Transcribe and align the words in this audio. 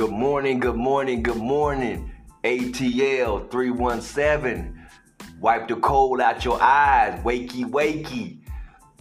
Good 0.00 0.12
morning, 0.12 0.60
good 0.60 0.76
morning, 0.76 1.22
good 1.22 1.36
morning. 1.36 2.10
ATL 2.42 3.50
317. 3.50 4.88
Wipe 5.38 5.68
the 5.68 5.76
cold 5.76 6.22
out 6.22 6.42
your 6.42 6.58
eyes. 6.62 7.22
Wakey, 7.22 7.66
wakey. 7.66 8.38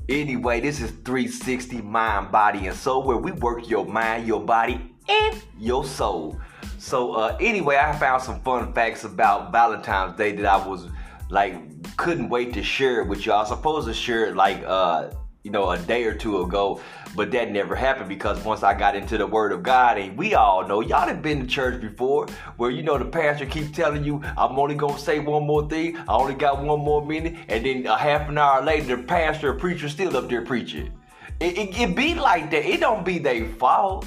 Anyway, 0.10 0.60
this 0.60 0.82
is 0.82 0.92
360 1.06 1.84
Mind, 1.84 2.34
Body, 2.34 2.68
and 2.68 2.76
Soul, 2.76 3.04
where 3.04 3.16
we 3.16 3.32
work 3.32 3.70
your 3.70 3.86
mind, 3.86 4.28
your 4.28 4.42
body, 4.42 4.94
and 5.08 5.42
your 5.58 5.86
soul. 5.86 6.38
So, 6.80 7.14
uh, 7.14 7.38
anyway, 7.40 7.78
I 7.78 7.98
found 7.98 8.22
some 8.22 8.42
fun 8.42 8.74
facts 8.74 9.06
about 9.06 9.54
Valentine's 9.54 10.18
Day 10.18 10.34
that 10.34 10.46
I 10.46 10.68
was 10.68 10.90
like, 11.30 11.96
couldn't 11.96 12.28
wait 12.28 12.54
to 12.56 12.62
share 12.62 13.00
it 13.00 13.08
with 13.08 13.26
y'all. 13.26 13.38
I 13.38 13.40
was 13.44 13.48
supposed 13.48 13.88
to 13.88 13.94
share 13.94 14.26
it 14.26 14.36
like, 14.36 14.62
uh, 14.66 15.12
you 15.44 15.52
know, 15.52 15.70
a 15.70 15.78
day 15.78 16.04
or 16.04 16.14
two 16.14 16.42
ago, 16.42 16.82
but 17.16 17.32
that 17.32 17.52
never 17.52 17.74
happened 17.74 18.10
because 18.10 18.44
once 18.44 18.62
I 18.62 18.74
got 18.74 18.96
into 18.96 19.18
the 19.18 19.26
Word 19.26 19.54
of 19.54 19.64
God, 19.64 19.98
and 19.98 20.18
we 20.18 20.36
all 20.36 20.68
know, 20.68 20.82
y'all 20.82 21.08
have 21.08 21.22
been 21.22 21.42
to 21.42 21.48
church 21.48 21.80
before, 21.82 22.28
where 22.58 22.70
you 22.70 22.84
know 22.84 22.98
the 22.98 23.06
pastor 23.06 23.46
keep 23.46 23.74
telling 23.74 24.04
you, 24.04 24.22
I'm 24.38 24.60
only 24.60 24.76
gonna 24.76 25.00
say 25.00 25.20
one 25.20 25.48
more 25.48 25.68
thing, 25.70 25.96
I 25.96 26.14
only 26.14 26.36
got 26.36 26.62
one 26.62 26.80
more 26.82 27.06
minute, 27.06 27.38
and 27.48 27.66
then 27.66 27.86
a 27.86 27.98
half 27.98 28.28
an 28.28 28.38
hour 28.38 28.62
later, 28.62 28.98
the 28.98 29.04
pastor 29.04 29.52
or 29.52 29.54
preacher 29.56 29.88
still 29.88 30.18
up 30.18 30.30
there 30.30 30.44
preaching. 30.44 30.92
It, 31.40 31.58
it, 31.58 31.80
it 31.80 31.96
be 31.96 32.16
like 32.16 32.52
that. 32.52 32.66
It 32.66 32.82
don't 32.82 33.06
be 33.06 33.18
their 33.18 33.48
fault. 33.48 34.06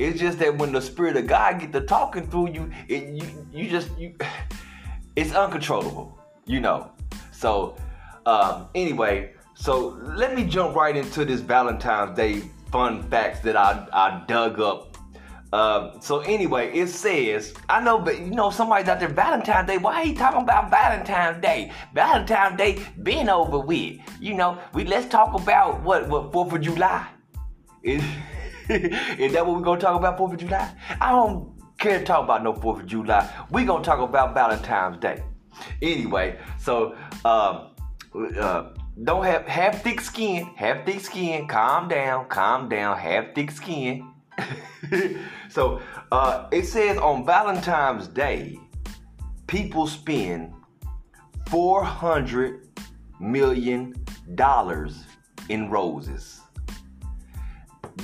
It's 0.00 0.18
just 0.18 0.40
that 0.40 0.58
when 0.58 0.72
the 0.72 0.80
Spirit 0.80 1.16
of 1.16 1.28
God 1.28 1.60
get 1.60 1.72
to 1.72 1.80
talking 1.80 2.28
through 2.28 2.50
you, 2.50 2.70
it, 2.88 3.04
you 3.04 3.48
you 3.52 3.70
just 3.70 3.96
you, 3.96 4.14
it's 5.16 5.32
uncontrollable, 5.32 6.18
you 6.44 6.60
know. 6.60 6.90
So 7.30 7.76
um, 8.26 8.68
anyway, 8.74 9.32
so 9.58 9.98
let 10.02 10.34
me 10.34 10.44
jump 10.44 10.76
right 10.76 10.94
into 10.94 11.24
this 11.24 11.40
Valentine's 11.40 12.14
Day 12.14 12.42
fun 12.70 13.02
facts 13.04 13.40
that 13.40 13.56
I, 13.56 13.86
I 13.92 14.22
dug 14.28 14.60
up. 14.60 14.96
Uh, 15.52 15.98
so 16.00 16.20
anyway, 16.20 16.70
it 16.72 16.88
says, 16.88 17.54
I 17.70 17.80
know, 17.80 17.98
but 17.98 18.18
you 18.18 18.26
know, 18.26 18.50
somebody's 18.50 18.88
out 18.88 19.00
there 19.00 19.08
Valentine's 19.08 19.66
Day. 19.66 19.78
Why 19.78 20.02
are 20.02 20.04
you 20.04 20.14
talking 20.14 20.42
about 20.42 20.70
Valentine's 20.70 21.40
Day? 21.40 21.72
Valentine's 21.94 22.58
Day 22.58 22.84
been 23.02 23.30
over 23.30 23.58
with. 23.58 23.98
You 24.20 24.34
know, 24.34 24.58
we 24.74 24.84
let's 24.84 25.08
talk 25.08 25.32
about 25.34 25.82
what 25.82 26.06
what 26.08 26.32
Fourth 26.32 26.52
of 26.52 26.60
July. 26.60 27.08
Is, 27.82 28.04
is 28.68 29.32
that 29.32 29.46
what 29.46 29.56
we're 29.56 29.62
gonna 29.62 29.80
talk 29.80 29.96
about 29.96 30.18
Fourth 30.18 30.34
of 30.34 30.38
July? 30.40 30.70
I 31.00 31.12
don't 31.12 31.54
care 31.78 32.00
to 32.00 32.04
talk 32.04 32.24
about 32.24 32.42
no 32.44 32.52
Fourth 32.52 32.80
of 32.80 32.86
July. 32.86 33.32
we 33.50 33.64
gonna 33.64 33.82
talk 33.82 34.00
about 34.00 34.34
Valentine's 34.34 34.98
Day. 34.98 35.22
Anyway, 35.80 36.38
so 36.58 36.94
um, 37.24 37.70
uh, 38.38 38.70
don't 39.02 39.24
have 39.24 39.46
have 39.46 39.82
thick 39.82 40.00
skin, 40.00 40.46
have 40.56 40.86
thick 40.86 41.00
skin. 41.00 41.46
Calm 41.46 41.88
down, 41.88 42.26
calm 42.28 42.68
down. 42.68 42.96
Have 42.96 43.34
thick 43.34 43.50
skin. 43.50 44.10
so 45.50 45.80
uh, 46.12 46.48
it 46.50 46.64
says 46.64 46.96
on 46.98 47.24
Valentine's 47.26 48.08
Day, 48.08 48.58
people 49.46 49.86
spend 49.86 50.52
four 51.48 51.84
hundred 51.84 52.68
million 53.20 53.94
dollars 54.34 55.04
in 55.48 55.68
roses. 55.68 56.40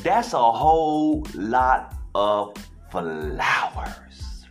That's 0.03 0.33
a 0.35 0.53
whole 0.53 1.27
lot 1.35 1.95
of 2.15 2.55
flowers. 2.91 4.47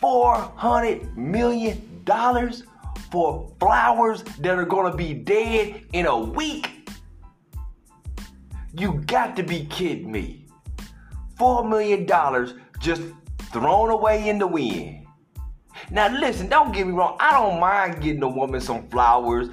Four 0.00 0.36
hundred 0.56 1.16
million 1.18 2.02
dollars 2.04 2.62
for 3.10 3.52
flowers 3.58 4.22
that 4.40 4.58
are 4.58 4.64
gonna 4.64 4.96
be 4.96 5.14
dead 5.14 5.86
in 5.92 6.06
a 6.06 6.18
week? 6.18 6.88
You 8.72 9.02
got 9.06 9.36
to 9.36 9.42
be 9.42 9.66
kidding 9.66 10.10
me. 10.12 10.46
Four 11.36 11.68
million 11.68 12.06
dollars 12.06 12.54
just 12.78 13.02
thrown 13.52 13.90
away 13.90 14.28
in 14.28 14.38
the 14.38 14.46
wind. 14.46 15.06
Now 15.90 16.08
listen, 16.08 16.48
don't 16.48 16.72
get 16.72 16.86
me 16.86 16.92
wrong. 16.92 17.16
I 17.18 17.32
don't 17.32 17.58
mind 17.58 18.00
getting 18.00 18.22
a 18.22 18.28
woman 18.28 18.60
some 18.60 18.88
flowers 18.88 19.48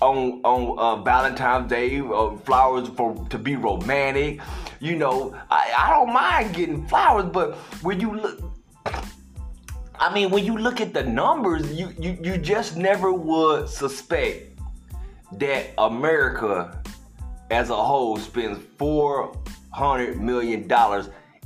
on 0.00 0.40
on 0.44 0.78
uh, 0.78 1.02
Valentine's 1.02 1.68
Day, 1.70 2.00
uh, 2.00 2.36
flowers 2.38 2.88
for 2.88 3.14
to 3.30 3.38
be 3.38 3.56
romantic. 3.56 4.40
You 4.80 4.96
know, 4.96 5.34
I, 5.50 5.72
I 5.76 5.90
don't 5.90 6.12
mind 6.12 6.54
getting 6.54 6.86
flowers, 6.86 7.26
but 7.32 7.54
when 7.82 8.00
you 8.00 8.14
look 8.14 8.40
I 10.00 10.14
mean, 10.14 10.30
when 10.30 10.44
you 10.44 10.56
look 10.56 10.80
at 10.80 10.94
the 10.94 11.02
numbers, 11.02 11.72
you, 11.72 11.92
you, 11.98 12.16
you 12.22 12.38
just 12.38 12.76
never 12.76 13.12
would 13.12 13.68
suspect 13.68 14.60
that 15.32 15.70
America 15.76 16.80
as 17.50 17.70
a 17.70 17.76
whole 17.76 18.16
spends 18.16 18.58
$400 18.78 20.16
million 20.20 20.70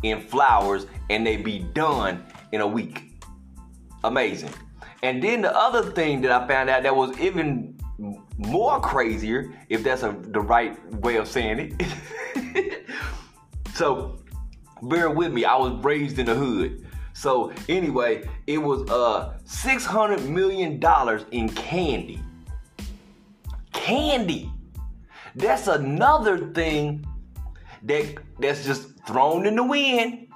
in 0.02 0.20
flowers 0.20 0.86
and 1.08 1.26
they 1.26 1.36
be 1.38 1.60
done 1.60 2.26
in 2.52 2.60
a 2.60 2.66
week. 2.66 3.12
Amazing. 4.04 4.50
And 5.02 5.22
then 5.22 5.42
the 5.42 5.56
other 5.56 5.90
thing 5.90 6.20
that 6.20 6.30
I 6.30 6.46
found 6.46 6.69
out 6.69 6.82
that 6.82 6.94
was 6.94 7.19
even 7.19 7.78
more 8.36 8.80
crazier, 8.80 9.52
if 9.69 9.82
that's 9.82 10.02
a, 10.02 10.14
the 10.28 10.40
right 10.40 10.78
way 10.96 11.16
of 11.16 11.26
saying 11.26 11.76
it. 11.78 12.86
so, 13.74 14.20
bear 14.82 15.10
with 15.10 15.32
me, 15.32 15.44
I 15.44 15.56
was 15.56 15.82
raised 15.84 16.19
in 16.19 16.26
the 16.26 16.34
hood. 16.34 16.86
So 17.22 17.53
anyway, 17.69 18.28
it 18.49 18.59
was 18.59 18.91
uh 18.91 19.34
six 19.44 19.84
hundred 19.84 20.28
million 20.28 20.81
dollars 20.81 21.25
in 21.31 21.49
candy. 21.50 22.21
Candy. 23.72 24.50
That's 25.37 25.69
another 25.69 26.50
thing 26.50 27.06
that 27.84 28.16
that's 28.41 28.65
just 28.65 28.88
thrown 29.06 29.47
in 29.47 29.55
the 29.55 29.62
wind. 29.62 30.27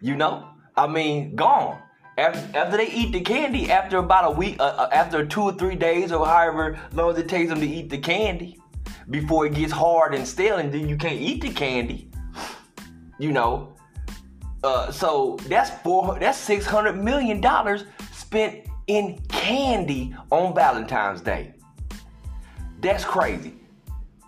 You 0.00 0.16
know, 0.16 0.48
I 0.76 0.88
mean, 0.88 1.36
gone. 1.36 1.78
After, 2.18 2.58
after 2.58 2.78
they 2.78 2.90
eat 2.90 3.12
the 3.12 3.20
candy, 3.20 3.70
after 3.70 3.98
about 3.98 4.32
a 4.32 4.34
week, 4.36 4.56
uh, 4.58 4.64
uh, 4.64 4.88
after 4.90 5.24
two 5.24 5.42
or 5.42 5.52
three 5.52 5.76
days, 5.76 6.10
or 6.10 6.26
however 6.26 6.76
long 6.94 7.16
it 7.16 7.28
takes 7.28 7.50
them 7.50 7.60
to 7.60 7.66
eat 7.66 7.90
the 7.90 7.98
candy, 7.98 8.58
before 9.08 9.46
it 9.46 9.54
gets 9.54 9.72
hard 9.72 10.16
and 10.16 10.26
stale, 10.26 10.56
and 10.56 10.72
then 10.74 10.88
you 10.88 10.96
can't 10.96 11.20
eat 11.20 11.42
the 11.42 11.52
candy. 11.52 12.10
You 13.20 13.30
know, 13.30 13.73
uh, 14.64 14.90
so 14.90 15.36
that's 15.48 15.70
four. 15.82 16.18
That's 16.18 16.38
six 16.38 16.66
hundred 16.66 16.94
million 16.94 17.40
dollars 17.40 17.84
spent 18.12 18.66
in 18.86 19.18
candy 19.28 20.16
on 20.30 20.54
Valentine's 20.54 21.20
Day. 21.20 21.54
That's 22.80 23.04
crazy. 23.04 23.54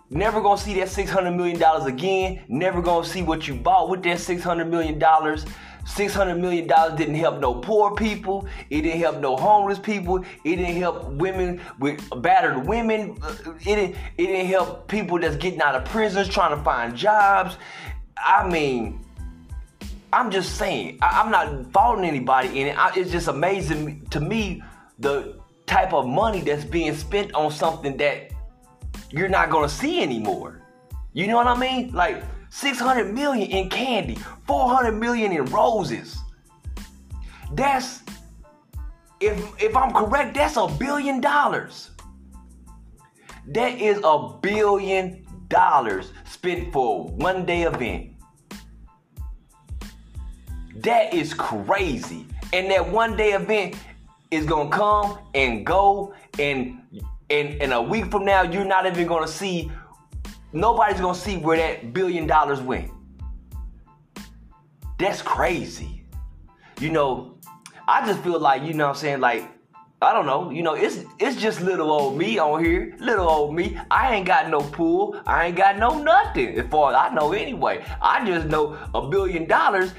Never 0.09 0.39
gonna 0.41 0.57
see 0.57 0.75
that 0.75 0.89
six 0.89 1.11
hundred 1.11 1.31
million 1.31 1.59
dollars 1.59 1.85
again. 1.85 2.43
Never 2.47 2.81
gonna 2.81 3.05
see 3.05 3.23
what 3.23 3.47
you 3.47 3.55
bought 3.55 3.89
with 3.89 4.03
that 4.03 4.19
six 4.19 4.43
hundred 4.43 4.69
million 4.69 4.99
dollars. 4.99 5.45
Six 5.85 6.13
hundred 6.13 6.35
million 6.35 6.67
dollars 6.67 6.97
didn't 6.97 7.15
help 7.15 7.39
no 7.39 7.55
poor 7.55 7.95
people. 7.95 8.47
It 8.69 8.81
didn't 8.81 8.99
help 8.99 9.19
no 9.19 9.37
homeless 9.37 9.79
people. 9.79 10.17
It 10.43 10.57
didn't 10.57 10.75
help 10.75 11.09
women 11.11 11.61
with 11.79 12.01
battered 12.21 12.67
women. 12.67 13.17
It 13.21 13.63
didn't. 13.63 13.95
It 14.17 14.27
didn't 14.27 14.47
help 14.47 14.87
people 14.87 15.19
that's 15.19 15.37
getting 15.37 15.61
out 15.61 15.75
of 15.75 15.85
prisons 15.85 16.27
trying 16.27 16.57
to 16.57 16.63
find 16.63 16.95
jobs. 16.95 17.57
I 18.17 18.47
mean, 18.47 19.06
I'm 20.13 20.31
just 20.31 20.55
saying, 20.55 20.99
I, 21.01 21.21
am 21.21 21.31
not 21.31 21.71
faulting 21.73 22.05
anybody 22.05 22.61
in 22.61 22.67
it. 22.67 22.77
I, 22.77 22.91
it's 22.95 23.11
just 23.11 23.27
amazing 23.27 24.05
to 24.11 24.19
me 24.19 24.63
the 24.99 25.39
type 25.65 25.93
of 25.93 26.07
money 26.07 26.41
that's 26.41 26.63
being 26.63 26.95
spent 26.95 27.33
on 27.35 27.51
something 27.51 27.97
that 27.97 28.31
you're 29.11 29.29
not 29.29 29.49
gonna 29.49 29.69
see 29.69 30.01
anymore. 30.01 30.61
You 31.13 31.27
know 31.27 31.35
what 31.35 31.47
I 31.47 31.57
mean? 31.57 31.91
Like 31.93 32.23
600 32.49 33.13
million 33.13 33.49
in 33.49 33.69
candy, 33.69 34.15
400 34.45 34.93
million 34.93 35.31
in 35.31 35.45
roses. 35.45 36.17
That's 37.53 38.01
if 39.19 39.61
if 39.61 39.75
I'm 39.75 39.91
correct, 39.93 40.35
that's 40.35 40.57
a 40.57 40.67
billion 40.67 41.21
dollars. 41.21 41.91
That 43.47 43.79
is 43.79 43.99
a 44.03 44.37
billion 44.41 45.25
dollars 45.47 46.11
spent 46.25 46.71
for 46.73 47.05
one 47.07 47.45
day 47.45 47.63
event. 47.63 48.11
That 50.77 51.13
is 51.13 51.33
crazy. 51.33 52.25
And 52.53 52.69
that 52.71 52.87
one 52.87 53.17
day 53.17 53.33
event 53.33 53.75
is 54.31 54.45
gonna 54.45 54.69
come 54.69 55.19
and 55.33 55.65
go, 55.65 56.13
and 56.39 56.81
and 57.29 57.49
in 57.61 57.71
a 57.71 57.81
week 57.81 58.11
from 58.11 58.25
now, 58.25 58.43
you're 58.43 58.65
not 58.65 58.85
even 58.85 59.07
gonna 59.07 59.27
see. 59.27 59.71
Nobody's 60.53 61.01
gonna 61.01 61.15
see 61.15 61.37
where 61.37 61.57
that 61.57 61.93
billion 61.93 62.27
dollars 62.27 62.61
went. 62.61 62.91
That's 64.97 65.21
crazy. 65.21 66.03
You 66.79 66.89
know, 66.89 67.37
I 67.87 68.05
just 68.05 68.19
feel 68.21 68.39
like 68.39 68.63
you 68.63 68.73
know 68.73 68.85
what 68.85 68.95
I'm 68.95 69.01
saying 69.01 69.19
like 69.19 69.49
I 69.99 70.13
don't 70.13 70.27
know, 70.27 70.51
you 70.51 70.61
know, 70.61 70.75
it's 70.75 70.99
it's 71.17 71.41
just 71.41 71.59
little 71.59 71.89
old 71.89 72.19
me 72.19 72.37
on 72.37 72.63
here, 72.63 72.95
little 72.99 73.27
old 73.27 73.55
me. 73.55 73.79
I 73.89 74.13
ain't 74.13 74.27
got 74.27 74.47
no 74.47 74.61
pool, 74.61 75.19
I 75.25 75.47
ain't 75.47 75.55
got 75.55 75.79
no 75.79 75.97
nothing 75.97 76.59
as 76.59 76.67
far 76.67 76.91
as 76.91 77.11
I 77.11 77.15
know 77.15 77.33
anyway. 77.33 77.83
I 77.99 78.23
just 78.23 78.45
know 78.45 78.77
a 78.93 79.07
billion 79.07 79.47
dollars 79.47 79.93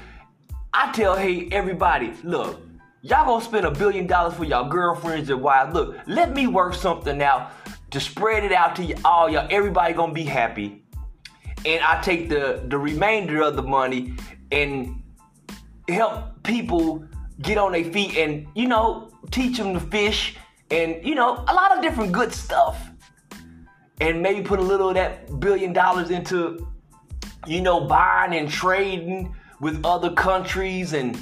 I 0.73 0.91
tell 0.91 1.15
hey 1.15 1.49
everybody, 1.51 2.13
look, 2.23 2.61
y'all 3.01 3.25
gonna 3.25 3.43
spend 3.43 3.65
a 3.65 3.71
billion 3.71 4.05
dollars 4.05 4.35
for 4.35 4.43
y'all 4.43 4.69
girlfriends 4.69 5.29
and 5.31 5.41
wives. 5.41 5.73
Look, 5.73 5.97
let 6.05 6.33
me 6.33 6.45
work 6.45 6.75
something 6.75 7.23
out 7.23 7.51
to 7.89 7.99
spread 7.99 8.43
it 8.43 8.51
out 8.51 8.75
to 8.75 8.83
you 8.83 8.95
all 9.03 9.27
y'all. 9.29 9.47
Everybody 9.49 9.95
gonna 9.95 10.13
be 10.13 10.23
happy. 10.23 10.83
And 11.65 11.83
I 11.83 11.99
take 12.01 12.29
the 12.29 12.63
the 12.67 12.77
remainder 12.77 13.41
of 13.41 13.55
the 13.55 13.63
money 13.63 14.13
and 14.51 15.01
help 15.87 16.43
people 16.43 17.03
get 17.41 17.57
on 17.57 17.71
their 17.71 17.85
feet 17.85 18.15
and, 18.17 18.47
you 18.53 18.67
know, 18.67 19.09
teach 19.31 19.57
them 19.57 19.73
to 19.73 19.79
fish 19.79 20.35
and, 20.69 21.03
you 21.03 21.15
know, 21.15 21.43
a 21.47 21.53
lot 21.53 21.75
of 21.75 21.81
different 21.81 22.11
good 22.11 22.31
stuff. 22.31 22.89
And 24.01 24.21
maybe 24.21 24.41
put 24.41 24.59
a 24.59 24.63
little 24.63 24.89
of 24.89 24.95
that 24.95 25.39
billion 25.39 25.73
dollars 25.73 26.11
into, 26.11 26.67
you 27.47 27.61
know, 27.61 27.81
buying 27.81 28.35
and 28.35 28.49
trading 28.49 29.35
with 29.59 29.83
other 29.85 30.11
countries 30.11 30.93
and, 30.93 31.17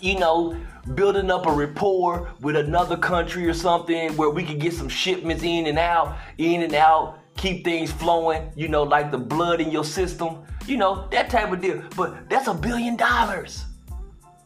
you 0.00 0.18
know, 0.18 0.56
building 0.94 1.30
up 1.30 1.46
a 1.46 1.52
rapport 1.52 2.32
with 2.40 2.56
another 2.56 2.96
country 2.96 3.48
or 3.48 3.54
something 3.54 4.16
where 4.16 4.30
we 4.30 4.44
can 4.44 4.58
get 4.58 4.72
some 4.72 4.88
shipments 4.88 5.42
in 5.42 5.66
and 5.66 5.78
out, 5.78 6.16
in 6.38 6.62
and 6.62 6.74
out, 6.74 7.18
keep 7.36 7.64
things 7.64 7.90
flowing, 7.90 8.50
you 8.56 8.68
know, 8.68 8.82
like 8.82 9.10
the 9.10 9.18
blood 9.18 9.60
in 9.60 9.70
your 9.70 9.84
system, 9.84 10.44
you 10.66 10.76
know, 10.76 11.08
that 11.10 11.30
type 11.30 11.52
of 11.52 11.60
deal. 11.60 11.82
But 11.96 12.28
that's 12.28 12.48
a 12.48 12.54
billion 12.54 12.96
dollars. 12.96 13.64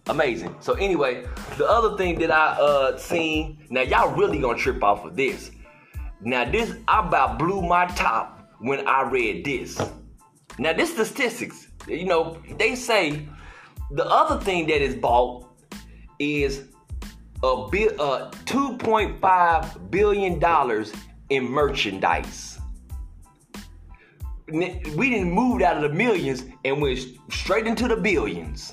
Amazing. 0.09 0.55
So 0.61 0.75
anyway, 0.75 1.27
the 1.59 1.69
other 1.69 1.97
thing 1.97 2.19
that 2.21 2.31
I 2.31 2.53
uh 2.61 2.97
seen, 2.97 3.59
now 3.71 3.83
y'all 3.83 4.15
really 4.15 4.39
gonna 4.39 4.57
trip 4.57 4.83
off 4.85 5.05
of 5.05 5.17
this. 5.17 5.51
Now 6.21 6.49
this 6.49 6.77
I 6.87 7.07
about 7.07 7.39
blew 7.39 7.61
my 7.63 7.87
top 7.87 8.49
when 8.61 8.87
I 8.87 9.03
read 9.03 9.45
this. 9.45 9.81
Now 10.59 10.73
this 10.73 10.93
statistics, 10.93 11.66
you 11.87 12.05
know, 12.05 12.39
they 12.59 12.75
say 12.75 13.29
the 13.91 14.05
other 14.07 14.43
thing 14.43 14.67
that 14.67 14.83
is 14.83 14.95
bought 14.95 15.47
is 16.19 16.65
a 17.43 17.69
bit 17.71 17.99
uh 18.01 18.31
2.5 18.45 19.91
billion 19.91 20.39
dollars 20.39 20.93
in 21.29 21.45
merchandise. 21.45 22.59
We 24.49 25.11
didn't 25.11 25.33
move 25.33 25.61
out 25.63 25.77
of 25.77 25.83
the 25.83 25.97
millions 25.97 26.45
and 26.65 26.81
went 26.81 27.01
straight 27.31 27.67
into 27.67 27.89
the 27.89 27.97
billions 27.97 28.73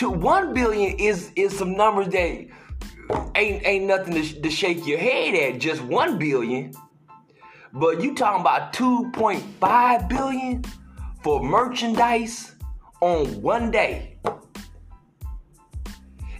to 0.00 0.08
one 0.08 0.54
billion 0.54 0.98
is 0.98 1.30
is 1.36 1.56
some 1.56 1.76
numbers 1.76 2.08
that 2.08 2.46
ain't 3.34 3.66
ain't 3.66 3.84
nothing 3.84 4.14
to, 4.14 4.40
to 4.40 4.50
shake 4.50 4.86
your 4.86 4.96
head 4.98 5.34
at. 5.34 5.60
Just 5.60 5.82
one 5.82 6.18
billion, 6.18 6.72
but 7.74 8.00
you 8.00 8.14
talking 8.14 8.40
about 8.40 8.72
two 8.72 9.10
point 9.12 9.44
five 9.60 10.08
billion 10.08 10.64
for 11.22 11.42
merchandise 11.42 12.54
on 13.00 13.40
one 13.42 13.70
day. 13.70 14.18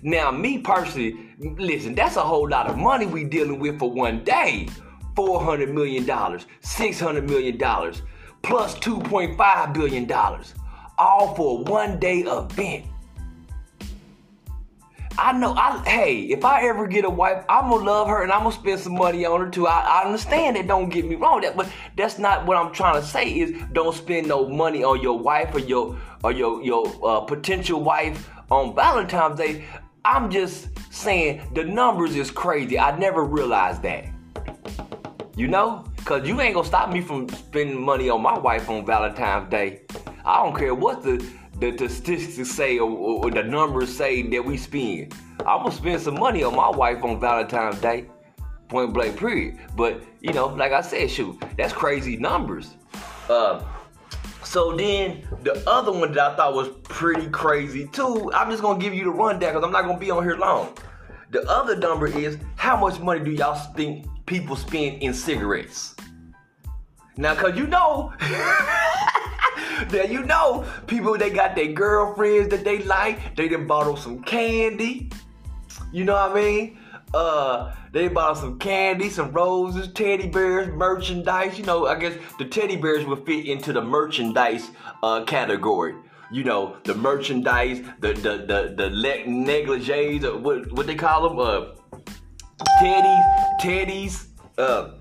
Now, 0.02 0.30
me 0.30 0.58
personally, 0.58 1.34
listen, 1.38 1.94
that's 1.94 2.16
a 2.16 2.22
whole 2.22 2.48
lot 2.48 2.68
of 2.68 2.78
money 2.78 3.06
we 3.06 3.24
dealing 3.24 3.58
with 3.58 3.78
for 3.78 3.90
one 3.90 4.24
day. 4.24 4.68
$400 5.14 5.72
million, 5.72 6.04
$600 6.06 7.28
million, 7.28 7.58
plus 8.42 8.78
$2.5 8.78 9.74
billion, 9.74 10.10
all 10.98 11.34
for 11.34 11.62
one 11.64 11.98
day 11.98 12.20
event. 12.20 12.86
I 15.20 15.32
know 15.32 15.52
I 15.52 15.82
hey, 15.86 16.20
if 16.22 16.46
I 16.46 16.66
ever 16.66 16.86
get 16.86 17.04
a 17.04 17.10
wife, 17.10 17.44
I'm 17.50 17.68
gonna 17.68 17.84
love 17.84 18.08
her 18.08 18.22
and 18.22 18.32
I'm 18.32 18.44
gonna 18.44 18.54
spend 18.54 18.80
some 18.80 18.94
money 18.94 19.26
on 19.26 19.38
her 19.42 19.50
too. 19.50 19.66
I, 19.66 19.80
I 19.80 20.06
understand 20.06 20.56
it, 20.56 20.66
don't 20.66 20.88
get 20.88 21.04
me 21.04 21.14
wrong, 21.14 21.42
that 21.42 21.58
but 21.58 21.70
that's 21.94 22.18
not 22.18 22.46
what 22.46 22.56
I'm 22.56 22.72
trying 22.72 22.98
to 22.98 23.06
say 23.06 23.28
is 23.28 23.52
don't 23.72 23.94
spend 23.94 24.28
no 24.28 24.48
money 24.48 24.82
on 24.82 25.02
your 25.02 25.18
wife 25.18 25.54
or 25.54 25.58
your 25.58 25.98
or 26.24 26.32
your 26.32 26.62
your 26.62 26.86
uh, 27.06 27.20
potential 27.20 27.82
wife 27.82 28.30
on 28.50 28.74
Valentine's 28.74 29.38
Day. 29.38 29.66
I'm 30.06 30.30
just 30.30 30.68
saying 30.90 31.42
the 31.54 31.64
numbers 31.64 32.16
is 32.16 32.30
crazy. 32.30 32.78
I 32.78 32.96
never 32.96 33.22
realized 33.22 33.82
that. 33.82 34.06
You 35.36 35.48
know? 35.48 35.84
Cause 36.06 36.26
you 36.26 36.40
ain't 36.40 36.54
gonna 36.54 36.66
stop 36.66 36.90
me 36.90 37.02
from 37.02 37.28
spending 37.28 37.78
money 37.78 38.08
on 38.08 38.22
my 38.22 38.38
wife 38.38 38.70
on 38.70 38.86
Valentine's 38.86 39.50
Day. 39.50 39.82
I 40.24 40.42
don't 40.42 40.56
care 40.56 40.74
what 40.74 41.02
the 41.02 41.22
the, 41.60 41.88
statistics 41.88 42.50
say 42.50 42.78
or, 42.78 42.90
or, 42.90 43.30
the 43.30 43.42
numbers 43.42 43.94
say 43.94 44.22
that 44.22 44.44
we 44.44 44.56
spend. 44.56 45.14
I'm 45.40 45.62
gonna 45.62 45.72
spend 45.72 46.00
some 46.00 46.14
money 46.14 46.42
on 46.42 46.56
my 46.56 46.70
wife 46.70 47.04
on 47.04 47.20
Valentine's 47.20 47.80
Day, 47.80 48.06
point 48.68 48.94
blank 48.94 49.18
period. 49.18 49.58
But 49.76 50.02
you 50.20 50.32
know, 50.32 50.46
like 50.46 50.72
I 50.72 50.80
said, 50.80 51.10
shoot, 51.10 51.42
that's 51.56 51.72
crazy 51.72 52.16
numbers. 52.16 52.76
Uh, 53.28 53.62
so 54.42 54.74
then 54.74 55.22
the 55.42 55.62
other 55.68 55.92
one 55.92 56.12
that 56.12 56.32
I 56.32 56.36
thought 56.36 56.54
was 56.54 56.68
pretty 56.84 57.28
crazy 57.28 57.86
too. 57.88 58.32
I'm 58.32 58.50
just 58.50 58.62
gonna 58.62 58.80
give 58.80 58.94
you 58.94 59.04
the 59.04 59.10
rundown 59.10 59.52
because 59.52 59.64
I'm 59.64 59.72
not 59.72 59.84
gonna 59.84 59.98
be 59.98 60.10
on 60.10 60.24
here 60.24 60.36
long. 60.36 60.74
The 61.30 61.48
other 61.48 61.76
number 61.76 62.06
is 62.06 62.38
how 62.56 62.76
much 62.76 62.98
money 63.00 63.22
do 63.22 63.30
y'all 63.30 63.54
think 63.74 64.06
people 64.26 64.56
spend 64.56 65.02
in 65.02 65.14
cigarettes? 65.14 65.94
Now, 67.16 67.34
cause 67.34 67.56
you 67.56 67.66
know. 67.66 68.12
that 69.88 70.10
you 70.10 70.22
know 70.24 70.64
people 70.86 71.16
they 71.16 71.30
got 71.30 71.54
their 71.54 71.72
girlfriends 71.72 72.48
that 72.50 72.64
they 72.64 72.82
like. 72.84 73.36
They 73.36 73.48
done 73.48 73.66
bought 73.66 73.86
them 73.86 73.96
some 73.96 74.22
candy. 74.22 75.10
You 75.92 76.04
know 76.04 76.14
what 76.14 76.32
I 76.32 76.34
mean? 76.34 76.78
Uh, 77.12 77.74
they 77.92 78.06
bought 78.06 78.36
some 78.38 78.58
candy, 78.58 79.08
some 79.08 79.32
roses, 79.32 79.92
teddy 79.92 80.28
bears, 80.28 80.68
merchandise. 80.68 81.58
You 81.58 81.64
know, 81.64 81.86
I 81.86 81.98
guess 81.98 82.14
the 82.38 82.44
teddy 82.44 82.76
bears 82.76 83.04
would 83.04 83.26
fit 83.26 83.46
into 83.46 83.72
the 83.72 83.82
merchandise 83.82 84.70
uh, 85.02 85.24
category. 85.24 85.94
You 86.30 86.44
know, 86.44 86.76
the 86.84 86.94
merchandise, 86.94 87.80
the 87.98 88.12
the 88.12 88.44
the 88.46 88.74
the 88.76 89.26
negligees, 89.26 90.22
what 90.40 90.70
what 90.72 90.86
they 90.86 90.94
call 90.94 91.28
them, 91.28 91.38
uh, 91.40 91.74
teddies, 92.80 93.58
teddies, 93.60 94.26
uh 94.56 94.99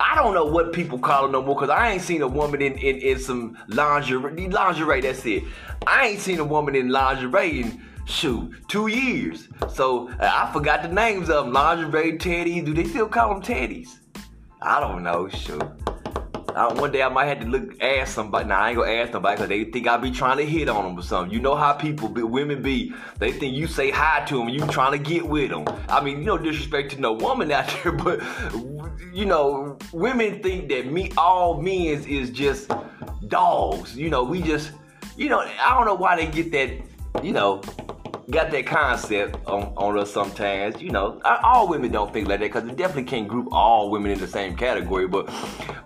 I 0.00 0.14
don't 0.14 0.34
know 0.34 0.44
what 0.44 0.72
people 0.72 0.98
call 0.98 1.26
it 1.26 1.30
no 1.32 1.42
more 1.42 1.54
because 1.54 1.70
I 1.70 1.90
ain't 1.90 2.02
seen 2.02 2.22
a 2.22 2.28
woman 2.28 2.60
in, 2.62 2.74
in, 2.74 2.96
in 2.96 3.18
some 3.18 3.56
lingerie. 3.68 4.48
Lingerie, 4.48 5.00
that's 5.00 5.24
it. 5.26 5.44
I 5.86 6.08
ain't 6.08 6.20
seen 6.20 6.38
a 6.38 6.44
woman 6.44 6.74
in 6.74 6.88
lingerie 6.88 7.62
in 7.62 7.82
shoot 8.04 8.52
two 8.68 8.88
years. 8.88 9.48
So 9.72 10.08
uh, 10.08 10.30
I 10.32 10.52
forgot 10.52 10.82
the 10.82 10.88
names 10.88 11.30
of 11.30 11.44
them. 11.44 11.54
Lingerie, 11.54 12.18
teddies. 12.18 12.64
Do 12.64 12.74
they 12.74 12.84
still 12.84 13.08
call 13.08 13.34
them 13.34 13.42
teddies? 13.42 13.98
I 14.60 14.80
don't 14.80 15.02
know. 15.02 15.28
Shoot. 15.28 15.62
I, 16.54 16.72
one 16.72 16.92
day 16.92 17.02
I 17.02 17.08
might 17.08 17.26
have 17.26 17.40
to 17.40 17.46
look 17.46 17.82
ask 17.82 18.14
somebody. 18.14 18.48
Now 18.48 18.60
I 18.60 18.70
ain't 18.70 18.78
gonna 18.78 18.90
ask 18.90 19.12
nobody 19.12 19.36
because 19.36 19.48
they 19.48 19.64
think 19.64 19.88
I 19.88 19.96
be 19.96 20.10
trying 20.10 20.38
to 20.38 20.46
hit 20.46 20.68
on 20.68 20.84
them 20.84 20.98
or 20.98 21.02
something. 21.02 21.32
You 21.32 21.40
know 21.40 21.54
how 21.54 21.72
people, 21.72 22.08
be, 22.08 22.22
women 22.22 22.62
be. 22.62 22.94
They 23.18 23.32
think 23.32 23.54
you 23.54 23.66
say 23.66 23.90
hi 23.90 24.24
to 24.26 24.38
them, 24.38 24.48
and 24.48 24.56
you 24.58 24.66
trying 24.66 24.92
to 24.92 24.98
get 24.98 25.26
with 25.26 25.50
them. 25.50 25.64
I 25.88 26.02
mean, 26.02 26.18
you 26.18 26.24
know, 26.24 26.38
disrespect 26.38 26.92
to 26.92 27.00
no 27.00 27.12
woman 27.12 27.50
out 27.50 27.68
there, 27.82 27.92
but 27.92 28.22
you 29.12 29.26
know, 29.26 29.78
women 29.92 30.42
think 30.42 30.68
that 30.70 30.90
me, 30.90 31.12
all 31.16 31.60
men 31.60 31.72
is, 31.72 32.06
is 32.06 32.30
just 32.30 32.70
dogs. 33.28 33.96
You 33.96 34.10
know, 34.10 34.22
we 34.22 34.42
just, 34.42 34.72
you 35.16 35.28
know, 35.28 35.40
I 35.40 35.74
don't 35.74 35.86
know 35.86 35.94
why 35.94 36.16
they 36.16 36.26
get 36.26 36.52
that, 36.52 37.24
you 37.24 37.32
know, 37.32 37.62
got 38.30 38.50
that 38.50 38.66
concept 38.66 39.36
on, 39.46 39.72
on 39.76 39.98
us 39.98 40.12
sometimes. 40.12 40.80
You 40.80 40.90
know, 40.90 41.20
all 41.24 41.68
women 41.68 41.92
don't 41.92 42.12
think 42.12 42.28
like 42.28 42.40
that 42.40 42.46
because 42.46 42.64
they 42.64 42.74
definitely 42.74 43.04
can't 43.04 43.28
group 43.28 43.48
all 43.52 43.90
women 43.90 44.10
in 44.12 44.18
the 44.18 44.26
same 44.26 44.56
category. 44.56 45.06
But 45.06 45.30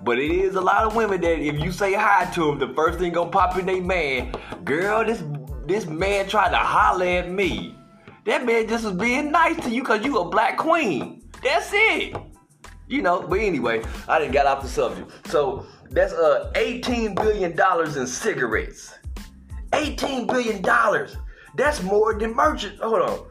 but 0.03 0.19
it 0.19 0.31
is 0.31 0.55
a 0.55 0.61
lot 0.61 0.85
of 0.85 0.95
women 0.95 1.21
that 1.21 1.39
if 1.39 1.59
you 1.61 1.73
say 1.73 1.95
hi 1.95 2.31
to 2.35 2.47
them, 2.47 2.59
the 2.59 2.75
first 2.75 2.99
thing 2.99 3.13
gonna 3.13 3.31
pop 3.31 3.59
in 3.59 3.67
their 3.67 3.83
man, 3.83 4.35
girl, 4.65 5.05
this 5.05 5.23
this 5.67 5.87
man 5.87 6.29
tried 6.29 6.51
to 6.51 6.59
holler 6.59 7.07
at 7.07 7.31
me. 7.31 7.77
That 8.25 8.45
man 8.45 8.69
just 8.69 8.85
was 8.85 8.95
being 8.95 9.31
nice 9.31 9.57
to 9.65 9.71
you 9.71 9.83
because 9.83 10.05
you 10.05 10.19
a 10.19 10.29
black 10.29 10.57
queen. 10.57 11.23
That's 11.43 11.71
it. 11.73 12.17
You 12.89 13.03
know, 13.03 13.23
but 13.23 13.41
anyway, 13.41 13.83
I 14.09 14.19
didn't 14.19 14.33
get 14.33 14.47
off 14.47 14.63
the 14.63 14.69
subject. 14.69 15.11
So 15.29 15.67
that's 15.91 16.13
uh 16.13 16.53
18 16.57 17.15
billion 17.15 17.57
dollars 17.57 17.97
in 17.97 18.07
cigarettes. 18.07 18.95
18 19.73 20.27
billion 20.27 20.63
dollars. 20.63 21.17
That's 21.57 21.83
more 21.83 22.19
than 22.19 22.35
merchant. 22.35 22.79
Hold 22.81 23.03
on. 23.03 23.27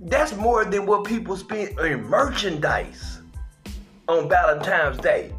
That's 0.00 0.34
more 0.36 0.64
than 0.64 0.86
what 0.86 1.04
people 1.04 1.36
spend 1.36 1.78
in 1.80 2.04
merchandise 2.04 3.20
on 4.08 4.28
Valentine's 4.28 4.98
Day. 4.98 5.32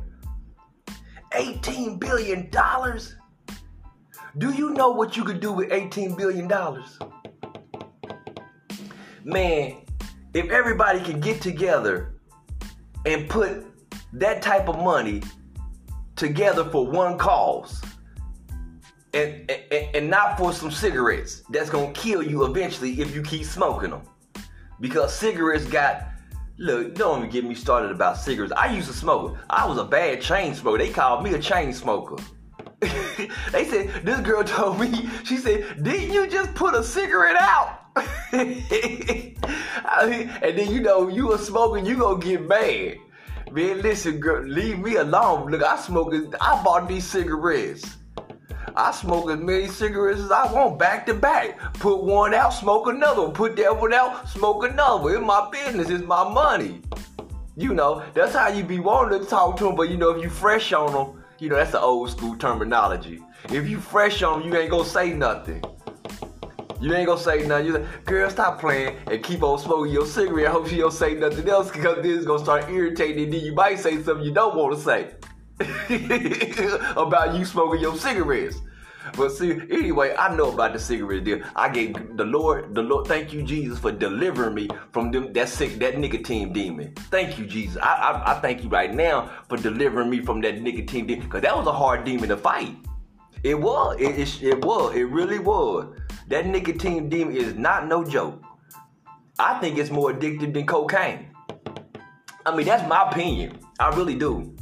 $18 1.31 1.99
billion? 1.99 2.49
Do 4.37 4.51
you 4.51 4.71
know 4.71 4.91
what 4.91 5.15
you 5.15 5.23
could 5.23 5.39
do 5.39 5.51
with 5.51 5.69
$18 5.69 6.17
billion? 6.17 6.47
Man, 9.23 9.77
if 10.33 10.49
everybody 10.49 10.99
could 10.99 11.21
get 11.21 11.41
together 11.41 12.15
and 13.05 13.29
put 13.29 13.65
that 14.13 14.41
type 14.41 14.69
of 14.69 14.77
money 14.77 15.21
together 16.15 16.65
for 16.65 16.85
one 16.87 17.17
cause, 17.17 17.81
and, 19.13 19.49
and, 19.49 19.95
and 19.95 20.09
not 20.09 20.37
for 20.37 20.51
some 20.53 20.71
cigarettes 20.71 21.43
that's 21.49 21.69
gonna 21.69 21.91
kill 21.93 22.23
you 22.23 22.45
eventually 22.45 22.99
if 23.01 23.13
you 23.13 23.21
keep 23.21 23.45
smoking 23.45 23.91
them. 23.91 24.01
Because 24.79 25.13
cigarettes 25.13 25.65
got 25.65 26.07
look, 26.57 26.95
don't 26.95 27.19
even 27.19 27.29
get 27.29 27.43
me 27.43 27.55
started 27.55 27.91
about 27.91 28.17
cigarettes. 28.17 28.53
I 28.55 28.73
used 28.73 28.87
to 28.87 28.93
smoke. 28.93 29.37
I 29.49 29.65
was 29.67 29.77
a 29.77 29.85
bad 29.85 30.21
chain 30.21 30.53
smoker. 30.55 30.77
They 30.77 30.89
called 30.89 31.23
me 31.23 31.33
a 31.33 31.39
chain 31.39 31.73
smoker. 31.73 32.15
they 33.51 33.65
said 33.65 34.05
this 34.05 34.19
girl 34.21 34.43
told 34.45 34.79
me, 34.79 35.09
she 35.23 35.37
said, 35.37 35.83
didn't 35.83 36.11
you 36.11 36.27
just 36.27 36.53
put 36.55 36.75
a 36.75 36.83
cigarette 36.83 37.37
out? 37.39 37.79
I 37.95 39.35
mean, 40.09 40.29
and 40.41 40.57
then 40.57 40.71
you 40.71 40.81
know 40.81 41.07
you 41.07 41.33
a 41.33 41.37
smoker, 41.37 41.77
you 41.79 41.97
gonna 41.97 42.19
get 42.19 42.47
mad. 42.47 42.97
Man, 43.51 43.81
listen, 43.83 44.19
girl, 44.19 44.43
leave 44.43 44.79
me 44.79 44.95
alone. 44.95 45.51
Look, 45.51 45.61
I 45.61 45.77
smoking. 45.77 46.33
I 46.41 46.63
bought 46.63 46.87
these 46.87 47.05
cigarettes. 47.05 47.97
I 48.75 48.91
smoke 48.91 49.29
as 49.29 49.39
many 49.39 49.67
cigarettes 49.67 50.19
as 50.19 50.31
I 50.31 50.51
want 50.51 50.79
back 50.79 51.05
to 51.05 51.13
back. 51.13 51.59
Put 51.75 52.03
one 52.03 52.33
out, 52.33 52.49
smoke 52.49 52.87
another 52.87 53.21
one. 53.21 53.33
Put 53.33 53.55
that 53.57 53.79
one 53.79 53.93
out, 53.93 54.27
smoke 54.27 54.63
another 54.63 55.03
one. 55.03 55.13
It's 55.13 55.25
my 55.25 55.49
business, 55.51 55.89
it's 55.89 56.03
my 56.03 56.27
money. 56.27 56.81
You 57.55 57.75
know, 57.75 58.03
that's 58.15 58.33
how 58.33 58.47
you 58.47 58.63
be 58.63 58.79
wanting 58.79 59.19
to 59.19 59.25
talk 59.25 59.57
to 59.57 59.65
them, 59.65 59.75
but 59.75 59.89
you 59.89 59.97
know, 59.97 60.09
if 60.09 60.23
you 60.23 60.29
fresh 60.29 60.73
on 60.73 60.91
them, 60.91 61.23
you 61.37 61.49
know, 61.49 61.55
that's 61.55 61.71
the 61.71 61.79
old 61.79 62.09
school 62.09 62.35
terminology. 62.35 63.21
If 63.49 63.69
you 63.69 63.79
fresh 63.79 64.23
on 64.23 64.39
them, 64.39 64.49
you 64.49 64.57
ain't 64.57 64.71
gonna 64.71 64.85
say 64.85 65.13
nothing. 65.13 65.63
You 66.81 66.93
ain't 66.95 67.05
gonna 67.05 67.21
say 67.21 67.45
nothing. 67.45 67.67
You 67.67 67.73
like, 67.77 68.05
girl, 68.05 68.29
stop 68.29 68.59
playing 68.59 68.97
and 69.05 69.23
keep 69.23 69.43
on 69.43 69.59
smoking 69.59 69.93
your 69.93 70.07
cigarette. 70.07 70.47
I 70.47 70.51
hope 70.51 70.67
she 70.67 70.77
don't 70.77 70.91
say 70.91 71.13
nothing 71.13 71.47
else 71.47 71.71
because 71.71 72.01
this 72.01 72.17
is 72.17 72.25
gonna 72.25 72.43
start 72.43 72.69
irritating. 72.69 73.29
Then 73.29 73.41
you 73.41 73.53
might 73.53 73.79
say 73.79 74.01
something 74.01 74.25
you 74.25 74.33
don't 74.33 74.55
want 74.55 74.75
to 74.75 74.81
say 74.81 75.11
about 76.97 77.35
you 77.35 77.45
smoking 77.45 77.81
your 77.81 77.95
cigarettes. 77.95 78.61
But 79.17 79.31
see, 79.31 79.51
anyway, 79.51 80.15
I 80.17 80.33
know 80.35 80.51
about 80.51 80.73
the 80.73 80.79
cigarette 80.79 81.25
deal. 81.25 81.41
I 81.55 81.69
gave 81.69 81.93
the 82.15 82.23
Lord, 82.23 82.73
the 82.73 82.81
Lord, 82.81 83.07
thank 83.07 83.33
you, 83.33 83.43
Jesus, 83.43 83.77
for 83.77 83.91
delivering 83.91 84.55
me 84.55 84.69
from 84.91 85.11
them 85.11 85.33
that 85.33 85.49
sick, 85.49 85.77
that 85.79 85.97
nicotine 85.97 86.53
demon. 86.53 86.93
Thank 87.11 87.37
you, 87.37 87.45
Jesus. 87.45 87.77
I, 87.81 87.93
I, 87.93 88.31
I 88.31 88.39
thank 88.39 88.63
you 88.63 88.69
right 88.69 88.93
now 88.93 89.29
for 89.49 89.57
delivering 89.57 90.09
me 90.09 90.21
from 90.21 90.41
that 90.41 90.61
nicotine 90.61 91.05
demon, 91.05 91.25
because 91.25 91.41
that 91.41 91.55
was 91.55 91.67
a 91.67 91.71
hard 91.71 92.05
demon 92.05 92.29
to 92.29 92.37
fight. 92.37 92.75
It 93.43 93.59
was, 93.59 93.97
it, 93.99 94.17
it, 94.17 94.43
it 94.43 94.65
was, 94.65 94.95
it 94.95 95.03
really 95.03 95.39
was. 95.39 95.97
That 96.27 96.47
nicotine 96.47 97.09
demon 97.09 97.35
is 97.35 97.55
not 97.55 97.87
no 97.87 98.05
joke. 98.05 98.41
I 99.37 99.59
think 99.59 99.77
it's 99.77 99.91
more 99.91 100.13
addictive 100.13 100.53
than 100.53 100.65
cocaine. 100.65 101.27
I 102.45 102.55
mean, 102.55 102.65
that's 102.65 102.87
my 102.87 103.09
opinion. 103.09 103.59
I 103.79 103.89
really 103.89 104.15
do. 104.15 104.55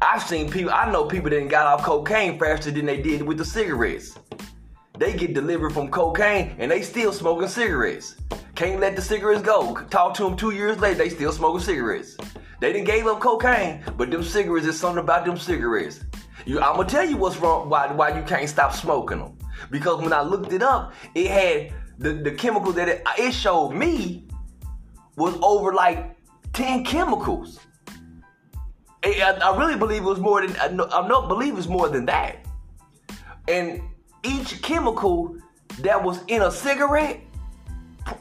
I've 0.00 0.22
seen 0.22 0.48
people, 0.50 0.70
I 0.72 0.90
know 0.92 1.06
people 1.06 1.30
that 1.30 1.48
got 1.48 1.66
off 1.66 1.84
cocaine 1.84 2.38
faster 2.38 2.70
than 2.70 2.86
they 2.86 3.02
did 3.02 3.22
with 3.22 3.38
the 3.38 3.44
cigarettes. 3.44 4.16
They 4.96 5.12
get 5.12 5.34
delivered 5.34 5.72
from 5.72 5.90
cocaine 5.90 6.54
and 6.58 6.70
they 6.70 6.82
still 6.82 7.12
smoking 7.12 7.48
cigarettes. 7.48 8.16
Can't 8.54 8.80
let 8.80 8.94
the 8.94 9.02
cigarettes 9.02 9.42
go. 9.42 9.74
Talk 9.90 10.14
to 10.14 10.24
them 10.24 10.36
two 10.36 10.52
years 10.52 10.78
later, 10.78 10.98
they 10.98 11.08
still 11.08 11.32
smoking 11.32 11.60
cigarettes. 11.60 12.16
They 12.60 12.72
didn't 12.72 12.86
gave 12.86 13.06
up 13.06 13.20
cocaine, 13.20 13.82
but 13.96 14.10
them 14.10 14.22
cigarettes 14.22 14.66
is 14.66 14.78
something 14.78 15.02
about 15.02 15.24
them 15.24 15.36
cigarettes. 15.36 16.04
You, 16.46 16.60
I'm 16.60 16.76
gonna 16.76 16.88
tell 16.88 17.08
you 17.08 17.16
what's 17.16 17.36
wrong, 17.36 17.68
why, 17.68 17.92
why 17.92 18.16
you 18.16 18.24
can't 18.24 18.48
stop 18.48 18.72
smoking 18.72 19.18
them. 19.18 19.36
Because 19.70 20.00
when 20.00 20.12
I 20.12 20.22
looked 20.22 20.52
it 20.52 20.62
up, 20.62 20.92
it 21.14 21.28
had 21.28 21.74
the, 21.98 22.12
the 22.22 22.32
chemical 22.32 22.72
that 22.72 22.88
it, 22.88 23.02
it 23.18 23.32
showed 23.32 23.70
me 23.70 24.26
was 25.16 25.36
over 25.42 25.72
like 25.72 26.16
10 26.52 26.84
chemicals. 26.84 27.60
I, 29.04 29.38
I 29.42 29.56
really 29.56 29.76
believe 29.76 30.02
it 30.02 30.06
was 30.06 30.18
more 30.18 30.46
than 30.46 30.56
I, 30.56 30.68
don't 31.08 31.28
believe 31.28 31.56
it's 31.56 31.68
more 31.68 31.88
than 31.88 32.06
that. 32.06 32.44
And 33.46 33.82
each 34.24 34.60
chemical 34.62 35.36
that 35.80 36.02
was 36.02 36.20
in 36.26 36.42
a 36.42 36.50
cigarette, 36.50 37.20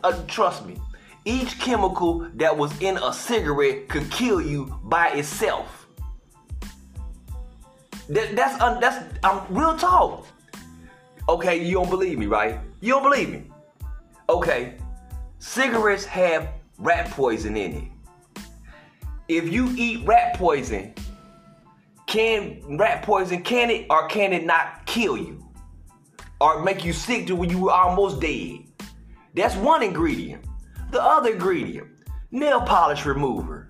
uh, 0.03 0.22
trust 0.27 0.65
me, 0.65 0.79
each 1.25 1.60
chemical 1.60 2.29
that 2.36 2.55
was 2.55 2.79
in 2.81 2.98
a 2.98 3.12
cigarette 3.12 3.89
could 3.89 4.10
kill 4.12 4.39
you 4.39 4.79
by 4.84 5.10
itself. 5.10 5.88
That, 8.10 8.36
that's 8.36 8.62
uh, 8.62 8.79
that's 8.79 9.03
I'm 9.24 9.41
real 9.53 9.75
talk. 9.75 10.25
Okay, 11.27 11.62
you 11.62 11.74
don't 11.74 11.89
believe 11.89 12.17
me, 12.17 12.27
right? 12.27 12.60
You 12.79 12.93
don't 12.93 13.03
believe 13.03 13.29
me. 13.29 13.51
Okay, 14.29 14.75
cigarettes 15.39 16.05
have 16.05 16.48
rat 16.77 17.10
poison 17.10 17.57
in 17.57 17.74
it 17.74 17.97
if 19.27 19.51
you 19.51 19.74
eat 19.77 20.05
rat 20.05 20.36
poison, 20.36 20.93
can 22.05 22.77
rat 22.77 23.03
poison 23.03 23.43
can 23.43 23.69
it 23.69 23.86
or 23.89 24.07
can 24.07 24.34
it 24.34 24.46
not 24.46 24.86
kill 24.86 25.17
you? 25.17 25.43
Or 26.39 26.63
make 26.63 26.86
you 26.86 26.93
sick 26.93 27.27
to 27.27 27.36
where 27.36 27.50
you 27.50 27.69
almost 27.69 28.22
dead? 28.22 28.60
That's 29.34 29.55
one 29.55 29.84
ingredient. 29.84 30.46
The 30.91 31.01
other 31.01 31.34
ingredient, 31.34 31.89
nail 32.31 32.62
polish 32.62 33.05
remover. 33.05 33.69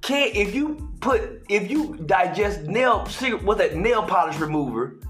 Can 0.00 0.30
if 0.34 0.54
you 0.54 0.90
put 1.00 1.42
if 1.48 1.70
you 1.70 1.96
digest 2.06 2.62
nail 2.62 3.06
with 3.44 3.58
that 3.58 3.76
nail 3.76 4.02
polish 4.02 4.38
remover, 4.38 5.00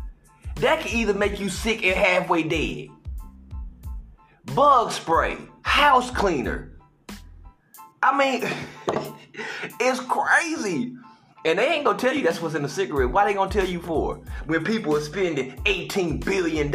that 0.57 0.81
can 0.81 0.97
either 0.97 1.15
make 1.15 1.39
you 1.39 1.49
sick 1.49 1.85
and 1.85 1.97
halfway 1.97 2.43
dead. 2.43 2.89
Bug 4.55 4.91
spray, 4.91 5.37
house 5.63 6.11
cleaner. 6.11 6.70
I 8.03 8.17
mean 8.17 8.51
It's 9.81 10.01
crazy. 10.01 10.97
And 11.45 11.59
they 11.59 11.69
ain't 11.69 11.85
gonna 11.85 11.99
tell 11.99 12.15
you 12.15 12.23
that's 12.23 12.41
what's 12.43 12.55
in 12.55 12.63
the 12.63 12.69
cigarette. 12.69 13.11
Why 13.11 13.25
they 13.25 13.35
gonna 13.35 13.51
tell 13.51 13.67
you 13.67 13.81
for? 13.81 14.21
When 14.47 14.63
people 14.63 14.95
are 14.97 15.01
spending 15.01 15.53
$18 15.65 16.25
billion 16.25 16.75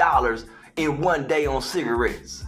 in 0.78 1.02
one 1.02 1.28
day 1.28 1.46
on 1.46 1.62
cigarettes. 1.62 2.46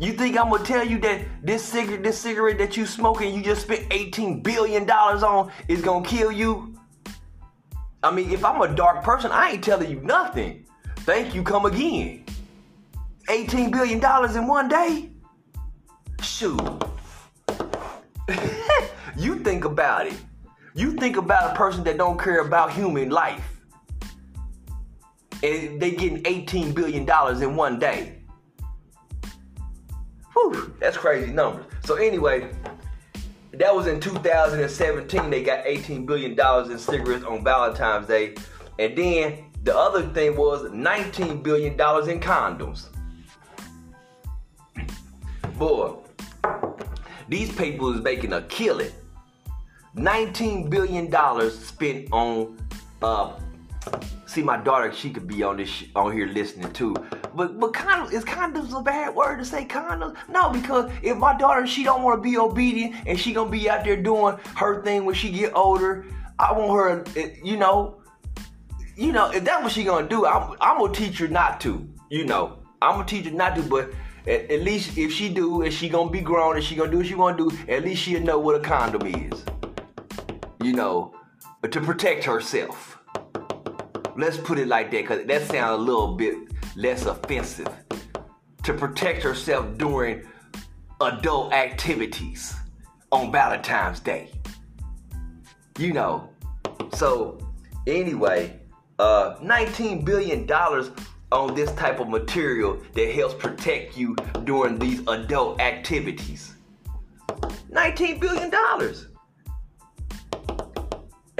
You 0.00 0.14
think 0.14 0.38
I'm 0.38 0.50
gonna 0.50 0.64
tell 0.64 0.84
you 0.84 0.98
that 1.00 1.26
this 1.42 1.64
cigarette, 1.64 2.02
this 2.02 2.18
cigarette 2.18 2.58
that 2.58 2.76
you 2.76 2.86
smoking, 2.86 3.34
you 3.34 3.42
just 3.42 3.62
spent 3.62 3.88
$18 3.90 4.42
billion 4.42 4.90
on 4.90 5.52
is 5.68 5.82
gonna 5.82 6.04
kill 6.04 6.32
you? 6.32 6.74
I 8.02 8.10
mean, 8.10 8.30
if 8.32 8.44
I'm 8.44 8.60
a 8.62 8.74
dark 8.74 9.04
person, 9.04 9.30
I 9.30 9.50
ain't 9.50 9.62
telling 9.62 9.90
you 9.90 10.00
nothing. 10.00 10.66
Thank 11.00 11.34
you, 11.34 11.42
come 11.42 11.66
again. 11.66 12.24
$18 13.28 13.70
billion 13.70 14.36
in 14.36 14.46
one 14.46 14.68
day? 14.68 15.10
Shoot. 16.22 16.89
You 19.20 19.38
think 19.40 19.64
about 19.64 20.06
it. 20.06 20.14
You 20.74 20.92
think 20.92 21.16
about 21.16 21.52
a 21.52 21.54
person 21.54 21.84
that 21.84 21.98
don't 21.98 22.18
care 22.18 22.40
about 22.40 22.72
human 22.72 23.10
life. 23.10 23.60
And 25.42 25.80
they 25.80 25.92
getting 25.92 26.22
18 26.26 26.72
billion 26.72 27.04
dollars 27.04 27.42
in 27.42 27.54
one 27.54 27.78
day. 27.78 28.22
Whew, 30.32 30.74
that's 30.80 30.96
crazy 30.96 31.32
numbers. 31.32 31.66
So 31.84 31.96
anyway, 31.96 32.50
that 33.52 33.74
was 33.74 33.86
in 33.86 34.00
2017. 34.00 35.28
They 35.28 35.42
got 35.42 35.66
18 35.66 36.06
billion 36.06 36.34
dollars 36.34 36.70
in 36.70 36.78
cigarettes 36.78 37.24
on 37.24 37.44
Valentine's 37.44 38.06
Day, 38.06 38.34
and 38.78 38.96
then 38.96 39.44
the 39.64 39.76
other 39.76 40.08
thing 40.10 40.36
was 40.36 40.70
19 40.72 41.42
billion 41.42 41.76
dollars 41.76 42.08
in 42.08 42.20
condoms. 42.20 42.86
Boy, 45.58 45.96
these 47.28 47.54
people 47.54 47.92
is 47.94 48.00
making 48.00 48.32
a 48.32 48.42
killing. 48.42 48.92
$19 49.96 50.70
billion 50.70 51.10
spent 51.50 52.08
on 52.12 52.56
uh 53.02 53.32
see 54.26 54.42
my 54.42 54.56
daughter 54.56 54.92
she 54.92 55.10
could 55.10 55.26
be 55.26 55.42
on 55.42 55.56
this 55.56 55.68
sh- 55.68 55.84
on 55.96 56.12
here 56.12 56.26
listening 56.26 56.70
too. 56.72 56.94
But 57.34 57.58
but 57.58 57.74
of 57.76 58.12
is 58.12 58.24
condoms 58.24 58.78
a 58.78 58.82
bad 58.82 59.14
word 59.14 59.38
to 59.38 59.44
say 59.44 59.64
condoms 59.64 60.16
no 60.28 60.50
because 60.50 60.90
if 61.02 61.16
my 61.16 61.36
daughter 61.36 61.66
she 61.66 61.82
don't 61.82 62.02
want 62.02 62.22
to 62.22 62.28
be 62.28 62.36
obedient 62.36 62.94
and 63.06 63.18
she 63.18 63.32
gonna 63.32 63.50
be 63.50 63.70
out 63.70 63.84
there 63.84 63.96
doing 63.96 64.36
her 64.56 64.82
thing 64.82 65.04
when 65.06 65.14
she 65.14 65.30
get 65.30 65.54
older 65.54 66.04
i 66.38 66.52
want 66.52 66.70
her 66.70 67.18
eh, 67.18 67.36
you 67.42 67.56
know 67.56 68.02
you 68.96 69.12
know 69.12 69.30
if 69.30 69.42
that's 69.44 69.62
what 69.62 69.72
she 69.72 69.82
gonna 69.82 70.06
do 70.06 70.26
i'm, 70.26 70.54
I'm 70.60 70.78
gonna 70.78 70.92
teach 70.92 71.18
her 71.18 71.28
not 71.28 71.60
to 71.62 71.88
you 72.10 72.24
know. 72.26 72.58
I'm 72.82 72.96
gonna 72.96 73.06
teach 73.06 73.24
her 73.24 73.30
not 73.30 73.56
to 73.56 73.62
but 73.62 73.90
at, 74.26 74.50
at, 74.50 74.60
least 74.60 74.98
if 74.98 75.12
she 75.12 75.32
do, 75.32 75.62
and 75.62 75.72
she 75.72 75.88
gonna 75.88 76.10
be 76.10 76.20
grown, 76.20 76.56
and 76.56 76.64
she 76.64 76.74
gonna 76.74 76.90
do 76.90 76.98
what 76.98 77.06
she 77.06 77.14
wanna 77.14 77.38
do, 77.38 77.50
at 77.68 77.84
least 77.84 78.02
she'll 78.02 78.20
know 78.20 78.38
what 78.38 78.56
a 78.56 78.60
condom 78.60 79.06
is. 79.06 79.44
You 80.62 80.72
know, 80.74 81.14
to 81.62 81.80
protect 81.80 82.24
herself. 82.24 82.98
Let's 84.16 84.36
put 84.36 84.58
it 84.58 84.68
like 84.68 84.90
that, 84.90 85.06
cause 85.06 85.24
that 85.24 85.42
sounds 85.48 85.80
a 85.80 85.82
little 85.82 86.14
bit 86.14 86.34
less 86.76 87.06
offensive. 87.06 87.68
To 88.64 88.74
protect 88.74 89.22
herself 89.22 89.78
during 89.78 90.26
adult 91.00 91.52
activities 91.52 92.54
on 93.10 93.32
Valentine's 93.32 94.00
Day. 94.00 94.30
You 95.78 95.94
know. 95.94 96.28
So 96.94 97.38
anyway, 97.86 98.60
uh, 98.98 99.36
$19 99.42 100.04
billion 100.04 100.50
on 101.32 101.54
this 101.54 101.72
type 101.72 102.00
of 102.00 102.08
material 102.08 102.78
that 102.94 103.14
helps 103.14 103.34
protect 103.34 103.96
you 103.96 104.14
during 104.44 104.78
these 104.78 105.00
adult 105.06 105.60
activities. 105.60 106.54
19 107.70 108.18
billion 108.18 108.50
dollars. 108.50 109.06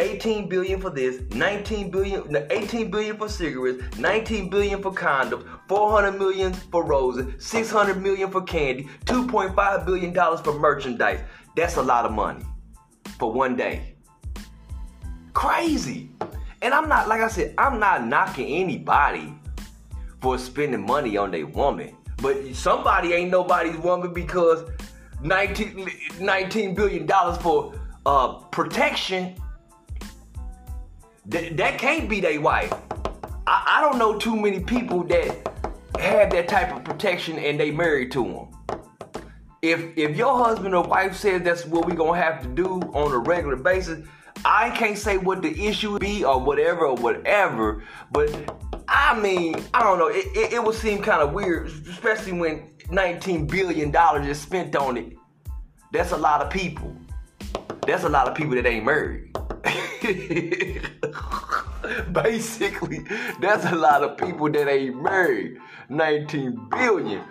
18 0.00 0.48
billion 0.48 0.80
for 0.80 0.88
this, 0.88 1.20
19 1.30 1.90
billion, 1.90 2.46
18 2.50 2.90
billion 2.90 3.16
for 3.18 3.28
cigarettes, 3.28 3.98
19 3.98 4.48
billion 4.48 4.82
for 4.82 4.92
condoms, 4.92 5.46
400 5.68 6.18
million 6.18 6.54
for 6.54 6.82
roses, 6.84 7.26
600 7.44 8.00
million 8.02 8.30
for 8.30 8.40
candy, 8.42 8.88
2.5 9.04 9.84
billion 9.84 10.12
dollars 10.12 10.40
for 10.40 10.58
merchandise. 10.58 11.20
That's 11.54 11.76
a 11.76 11.82
lot 11.82 12.06
of 12.06 12.12
money 12.12 12.44
for 13.18 13.30
one 13.30 13.56
day. 13.56 13.94
Crazy. 15.34 16.10
And 16.62 16.72
I'm 16.72 16.88
not, 16.88 17.06
like 17.06 17.20
I 17.20 17.28
said, 17.28 17.54
I'm 17.58 17.78
not 17.78 18.06
knocking 18.06 18.46
anybody 18.62 19.34
for 20.22 20.38
spending 20.38 20.86
money 20.86 21.16
on 21.18 21.30
their 21.30 21.46
woman. 21.46 21.94
But 22.22 22.54
somebody 22.54 23.12
ain't 23.12 23.30
nobody's 23.30 23.76
woman 23.76 24.12
because 24.14 24.68
19, 25.22 25.86
$19 26.18 26.74
billion 26.74 27.06
for 27.40 27.74
uh, 28.06 28.34
protection. 28.50 29.34
Th- 31.30 31.56
that 31.56 31.78
can't 31.78 32.08
be 32.08 32.20
their 32.20 32.40
wife. 32.40 32.72
I-, 33.46 33.78
I 33.78 33.80
don't 33.80 33.98
know 33.98 34.18
too 34.18 34.36
many 34.36 34.60
people 34.60 35.04
that 35.04 35.46
have 35.98 36.30
that 36.30 36.48
type 36.48 36.74
of 36.74 36.84
protection 36.84 37.38
and 37.38 37.58
they 37.58 37.70
married 37.70 38.10
to 38.12 38.24
them. 38.24 38.80
If 39.62 39.96
if 39.96 40.16
your 40.16 40.42
husband 40.42 40.74
or 40.74 40.84
wife 40.84 41.14
says 41.14 41.42
that's 41.42 41.66
what 41.66 41.86
we're 41.86 41.94
gonna 41.94 42.20
have 42.20 42.42
to 42.42 42.48
do 42.48 42.80
on 42.94 43.12
a 43.12 43.18
regular 43.18 43.56
basis, 43.56 44.06
I 44.44 44.70
can't 44.70 44.96
say 44.96 45.18
what 45.18 45.42
the 45.42 45.66
issue 45.66 45.98
be 45.98 46.24
or 46.24 46.40
whatever 46.40 46.86
or 46.86 46.96
whatever, 46.96 47.84
but 48.10 48.30
I 48.88 49.20
mean, 49.20 49.54
I 49.74 49.82
don't 49.82 49.98
know. 49.98 50.08
It, 50.08 50.26
it, 50.34 50.54
it 50.54 50.64
would 50.64 50.74
seem 50.74 51.02
kind 51.02 51.20
of 51.20 51.32
weird, 51.32 51.66
especially 51.66 52.32
when 52.32 52.70
19 52.90 53.46
billion 53.46 53.90
dollars 53.90 54.26
is 54.26 54.40
spent 54.40 54.74
on 54.74 54.96
it. 54.96 55.12
That's 55.92 56.12
a 56.12 56.16
lot 56.16 56.40
of 56.40 56.50
people. 56.50 56.96
That's 57.86 58.04
a 58.04 58.08
lot 58.08 58.28
of 58.28 58.34
people 58.34 58.54
that 58.54 58.66
ain't 58.66 58.84
married. 58.86 59.30
Basically, 62.12 63.04
that's 63.40 63.64
a 63.66 63.74
lot 63.74 64.02
of 64.02 64.16
people 64.16 64.50
that 64.50 64.68
ain't 64.68 65.02
married. 65.02 65.58
19 65.88 66.68
billion. 66.70 67.24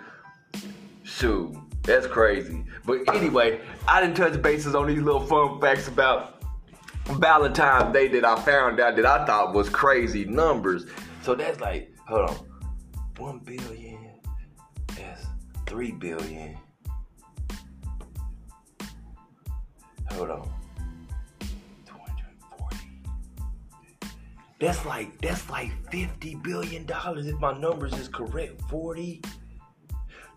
Shoot, 1.02 1.56
that's 1.82 2.06
crazy. 2.06 2.64
But 2.84 3.14
anyway, 3.14 3.60
I 3.88 4.00
didn't 4.00 4.16
touch 4.16 4.40
bases 4.42 4.74
on 4.74 4.86
these 4.86 5.02
little 5.02 5.24
fun 5.26 5.60
facts 5.60 5.88
about 5.88 6.42
Valentine's 7.06 7.92
Day 7.92 8.08
that 8.08 8.24
I 8.24 8.40
found 8.42 8.80
out 8.80 8.96
that 8.96 9.06
I 9.06 9.24
thought 9.26 9.54
was 9.54 9.68
crazy 9.68 10.24
numbers. 10.24 10.86
So 11.22 11.34
that's 11.34 11.60
like, 11.60 11.92
hold 12.06 12.30
on, 12.30 12.36
one 13.18 13.38
billion. 13.40 14.20
That's 14.96 15.26
three 15.66 15.92
billion. 15.92 16.56
Hold 20.10 20.30
on. 20.30 20.59
That's 24.60 24.84
like 24.84 25.18
that's 25.22 25.48
like 25.48 25.70
50 25.90 26.34
billion 26.36 26.84
dollars 26.84 27.26
if 27.26 27.38
my 27.40 27.58
numbers 27.58 27.94
is 27.94 28.08
correct. 28.08 28.60
40. 28.68 29.22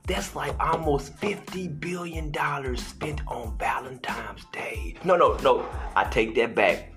That's 0.08 0.34
like 0.34 0.58
almost 0.62 1.14
50 1.16 1.68
billion 1.68 2.32
dollars 2.32 2.82
spent 2.82 3.22
on 3.28 3.58
Valentine's 3.58 4.46
Day. 4.54 4.96
No, 5.04 5.18
no, 5.18 5.36
no. 5.44 5.68
I 5.96 6.06
take 6.06 6.36
that 6.36 6.56
back. 6.56 6.94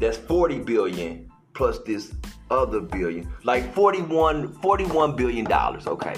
That's 0.00 0.16
40 0.16 0.58
billion 0.60 1.30
plus 1.54 1.78
this 1.80 2.12
other 2.50 2.80
billion. 2.80 3.32
Like 3.44 3.72
41 3.72 4.54
41 4.54 5.14
billion 5.14 5.44
dollars, 5.44 5.86
okay. 5.86 6.16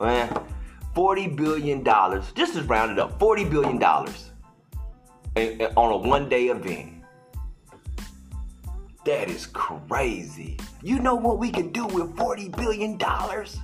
Man, 0.00 0.34
40 0.94 1.28
billion 1.28 1.82
dollars. 1.82 2.32
Just 2.34 2.56
is 2.56 2.64
rounded 2.64 2.98
up. 2.98 3.18
40 3.18 3.44
billion 3.44 3.78
dollars 3.78 4.30
on 5.36 5.92
a 5.92 5.96
one-day 5.98 6.46
event. 6.46 6.95
That 9.06 9.30
is 9.30 9.46
crazy. 9.46 10.58
You 10.82 10.98
know 10.98 11.14
what 11.14 11.38
we 11.38 11.52
can 11.52 11.70
do 11.70 11.86
with 11.86 12.16
40 12.16 12.48
billion 12.48 12.98
dollars? 12.98 13.56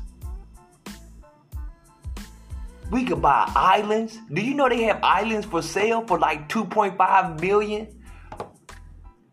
We 2.92 3.04
could 3.04 3.20
buy 3.20 3.50
islands. 3.56 4.20
Do 4.32 4.40
you 4.40 4.54
know 4.54 4.68
they 4.68 4.84
have 4.84 5.00
islands 5.02 5.44
for 5.44 5.61
sale 5.61 6.06
for 6.06 6.20
like 6.20 6.49
2.5 6.49 7.40
million? 7.40 7.88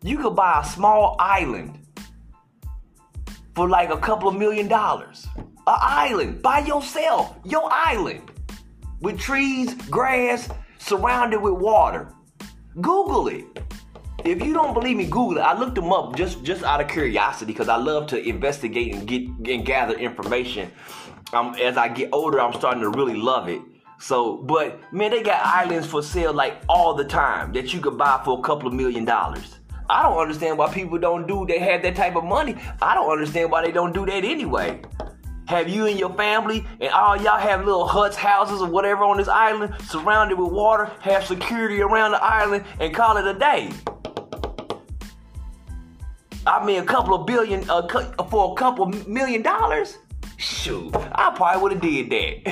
You 0.01 0.17
could 0.17 0.35
buy 0.35 0.61
a 0.63 0.65
small 0.65 1.15
island 1.19 1.77
for 3.53 3.69
like 3.69 3.91
a 3.91 3.97
couple 3.97 4.29
of 4.29 4.35
million 4.35 4.67
dollars. 4.67 5.27
An 5.37 5.45
island 5.67 6.41
by 6.41 6.61
yourself, 6.61 7.35
your 7.45 7.71
island, 7.71 8.31
with 9.01 9.19
trees, 9.19 9.75
grass, 9.91 10.49
surrounded 10.79 11.39
with 11.39 11.53
water. 11.53 12.11
Google 12.81 13.27
it. 13.27 13.45
If 14.25 14.43
you 14.43 14.53
don't 14.53 14.73
believe 14.73 14.97
me, 14.97 15.05
Google 15.05 15.37
it. 15.37 15.41
I 15.41 15.57
looked 15.57 15.75
them 15.75 15.91
up 15.91 16.15
just 16.15 16.43
just 16.43 16.63
out 16.63 16.81
of 16.81 16.87
curiosity 16.87 17.53
because 17.53 17.69
I 17.69 17.77
love 17.77 18.07
to 18.07 18.21
investigate 18.21 18.93
and 18.93 19.07
get 19.07 19.21
and 19.51 19.65
gather 19.65 19.97
information. 19.97 20.71
Um, 21.31 21.55
as 21.55 21.77
I 21.77 21.87
get 21.87 22.09
older, 22.11 22.41
I'm 22.41 22.53
starting 22.53 22.81
to 22.81 22.89
really 22.89 23.15
love 23.15 23.47
it. 23.47 23.61
So, 23.99 24.37
but 24.37 24.81
man, 24.93 25.11
they 25.11 25.21
got 25.23 25.45
islands 25.45 25.87
for 25.87 26.01
sale 26.01 26.33
like 26.33 26.61
all 26.67 26.93
the 26.93 27.03
time 27.03 27.53
that 27.53 27.73
you 27.73 27.79
could 27.81 27.97
buy 27.97 28.21
for 28.23 28.39
a 28.39 28.41
couple 28.41 28.67
of 28.67 28.73
million 28.73 29.05
dollars. 29.05 29.59
I 29.89 30.03
don't 30.03 30.17
understand 30.17 30.57
why 30.57 30.71
people 30.71 30.97
don't 30.97 31.27
do. 31.27 31.45
They 31.45 31.59
have 31.59 31.81
that 31.81 31.95
type 31.95 32.15
of 32.15 32.23
money. 32.23 32.55
I 32.81 32.93
don't 32.93 33.11
understand 33.11 33.51
why 33.51 33.65
they 33.65 33.71
don't 33.71 33.93
do 33.93 34.05
that 34.05 34.23
anyway. 34.23 34.81
Have 35.47 35.67
you 35.67 35.87
and 35.87 35.97
your 35.97 36.13
family 36.13 36.65
and 36.79 36.91
all 36.91 37.17
y'all 37.17 37.39
have 37.39 37.65
little 37.65 37.87
huts, 37.87 38.15
houses, 38.15 38.61
or 38.61 38.69
whatever 38.69 39.03
on 39.03 39.17
this 39.17 39.27
island, 39.27 39.73
surrounded 39.81 40.37
with 40.37 40.51
water, 40.51 40.91
have 40.99 41.25
security 41.25 41.81
around 41.81 42.11
the 42.11 42.23
island, 42.23 42.65
and 42.79 42.93
call 42.93 43.17
it 43.17 43.25
a 43.25 43.37
day. 43.37 43.71
I 46.49 46.65
mean, 46.65 46.81
a 46.81 46.85
couple 46.85 47.13
of 47.13 47.27
billion 47.27 47.69
uh, 47.69 47.87
for 48.27 48.53
a 48.53 48.55
couple 48.55 48.87
million 49.07 49.43
dollars. 49.43 49.99
Shoot, 50.37 50.95
I 50.95 51.31
probably 51.35 51.61
would 51.61 51.71
have 51.73 51.81
did 51.81 52.09
that. 52.09 52.47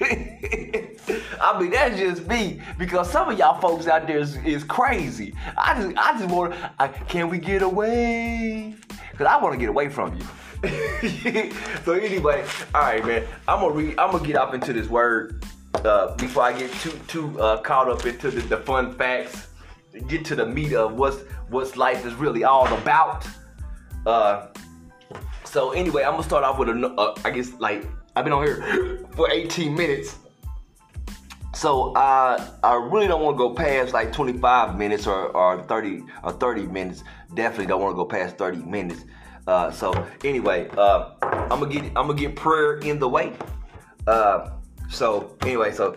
I 1.40 1.58
mean, 1.60 1.70
that's 1.72 1.98
just 1.98 2.28
me 2.28 2.62
because 2.78 3.10
some 3.10 3.30
of 3.30 3.36
y'all 3.36 3.60
folks 3.60 3.88
out 3.88 4.06
there 4.06 4.18
is, 4.18 4.36
is 4.44 4.62
crazy. 4.62 5.34
I 5.58 5.74
just, 5.74 5.96
I 5.96 6.18
just 6.20 6.32
want, 6.32 6.54
to, 6.54 6.88
can 7.08 7.28
we 7.30 7.38
get 7.38 7.62
away? 7.62 8.76
Cause 9.18 9.26
I 9.26 9.42
want 9.42 9.54
to 9.54 9.58
get 9.58 9.70
away 9.70 9.88
from 9.88 10.16
you. 10.16 10.22
so 11.84 11.94
anyway, 11.94 12.46
all 12.72 12.82
right, 12.82 13.04
man. 13.04 13.24
I'm 13.48 13.58
gonna 13.60 13.74
read. 13.74 13.98
I'm 13.98 14.12
gonna 14.12 14.24
get 14.24 14.36
up 14.36 14.54
into 14.54 14.72
this 14.72 14.88
word 14.88 15.44
uh, 15.84 16.14
before 16.14 16.44
I 16.44 16.56
get 16.56 16.72
too 16.74 16.92
too 17.08 17.40
uh, 17.40 17.60
caught 17.60 17.88
up 17.88 18.06
into 18.06 18.30
the, 18.30 18.40
the 18.42 18.58
fun 18.58 18.94
facts. 18.94 19.48
Get 20.06 20.24
to 20.26 20.36
the 20.36 20.46
meat 20.46 20.72
of 20.74 20.94
what's 20.94 21.18
what's 21.52 21.76
life 21.76 22.04
is 22.04 22.14
really 22.14 22.44
all 22.44 22.66
about. 22.74 23.26
Uh, 24.06 24.48
so 25.44 25.70
anyway, 25.70 26.02
I'm 26.02 26.12
gonna 26.12 26.22
start 26.24 26.44
off 26.44 26.58
with 26.58 26.70
a. 26.70 26.94
Uh, 26.98 27.14
I 27.24 27.30
guess 27.30 27.52
like 27.60 27.86
I've 28.16 28.24
been 28.24 28.32
on 28.32 28.44
here 28.44 29.06
for 29.16 29.30
18 29.30 29.74
minutes. 29.74 30.18
So 31.54 31.92
uh, 31.92 32.44
I 32.64 32.74
really 32.74 33.06
don't 33.06 33.22
want 33.22 33.36
to 33.36 33.38
go 33.38 33.54
past 33.54 33.92
like 33.92 34.12
25 34.12 34.76
minutes 34.76 35.06
or, 35.06 35.28
or 35.28 35.62
30 35.64 36.02
or 36.24 36.32
30 36.32 36.66
minutes. 36.66 37.04
Definitely 37.34 37.66
don't 37.66 37.80
want 37.80 37.92
to 37.92 37.96
go 37.96 38.06
past 38.06 38.38
30 38.38 38.62
minutes. 38.62 39.04
Uh, 39.46 39.70
so 39.70 39.92
anyway, 40.24 40.68
uh, 40.76 41.10
I'm 41.22 41.60
gonna 41.60 41.72
get 41.72 41.84
I'm 41.94 42.06
gonna 42.06 42.14
get 42.14 42.34
prayer 42.34 42.78
in 42.78 42.98
the 42.98 43.08
way. 43.08 43.34
Uh, 44.06 44.50
so 44.88 45.36
anyway, 45.42 45.72
so 45.72 45.96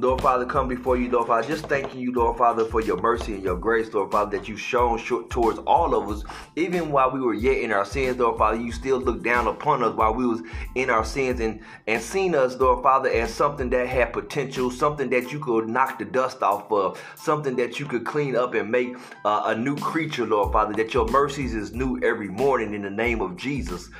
Lord 0.00 0.22
Father, 0.22 0.46
come 0.46 0.66
before 0.66 0.96
you, 0.96 1.10
Lord 1.10 1.26
Father, 1.26 1.46
just 1.46 1.66
thanking 1.66 2.00
you, 2.00 2.12
Lord 2.14 2.38
Father, 2.38 2.64
for 2.64 2.80
your 2.80 2.96
mercy 2.96 3.34
and 3.34 3.42
your 3.42 3.58
grace, 3.58 3.92
Lord 3.92 4.10
Father, 4.10 4.38
that 4.38 4.48
you've 4.48 4.60
shown 4.60 4.98
towards 4.98 5.58
all 5.60 5.94
of 5.94 6.08
us, 6.08 6.24
even 6.56 6.90
while 6.90 7.10
we 7.10 7.20
were 7.20 7.34
yet 7.34 7.58
in 7.58 7.70
our 7.70 7.84
sins, 7.84 8.16
Lord 8.16 8.38
Father, 8.38 8.58
you 8.58 8.72
still 8.72 8.98
looked 8.98 9.22
down 9.22 9.46
upon 9.46 9.82
us 9.82 9.94
while 9.94 10.14
we 10.14 10.26
was 10.26 10.40
in 10.74 10.88
our 10.88 11.04
sins 11.04 11.40
and, 11.40 11.60
and 11.86 12.00
seen 12.00 12.34
us, 12.34 12.56
Lord 12.56 12.82
Father, 12.82 13.10
as 13.10 13.32
something 13.34 13.68
that 13.70 13.88
had 13.88 14.14
potential, 14.14 14.70
something 14.70 15.10
that 15.10 15.32
you 15.32 15.38
could 15.38 15.68
knock 15.68 15.98
the 15.98 16.06
dust 16.06 16.42
off 16.42 16.72
of, 16.72 16.98
something 17.16 17.54
that 17.56 17.78
you 17.78 17.84
could 17.84 18.06
clean 18.06 18.36
up 18.36 18.54
and 18.54 18.70
make 18.70 18.96
uh, 19.26 19.42
a 19.46 19.54
new 19.54 19.76
creature, 19.76 20.24
Lord 20.24 20.50
Father, 20.50 20.72
that 20.74 20.94
your 20.94 21.08
mercies 21.08 21.54
is 21.54 21.72
new 21.74 22.00
every 22.02 22.28
morning 22.28 22.72
in 22.72 22.80
the 22.80 22.90
name 22.90 23.20
of 23.20 23.36
Jesus. 23.36 23.90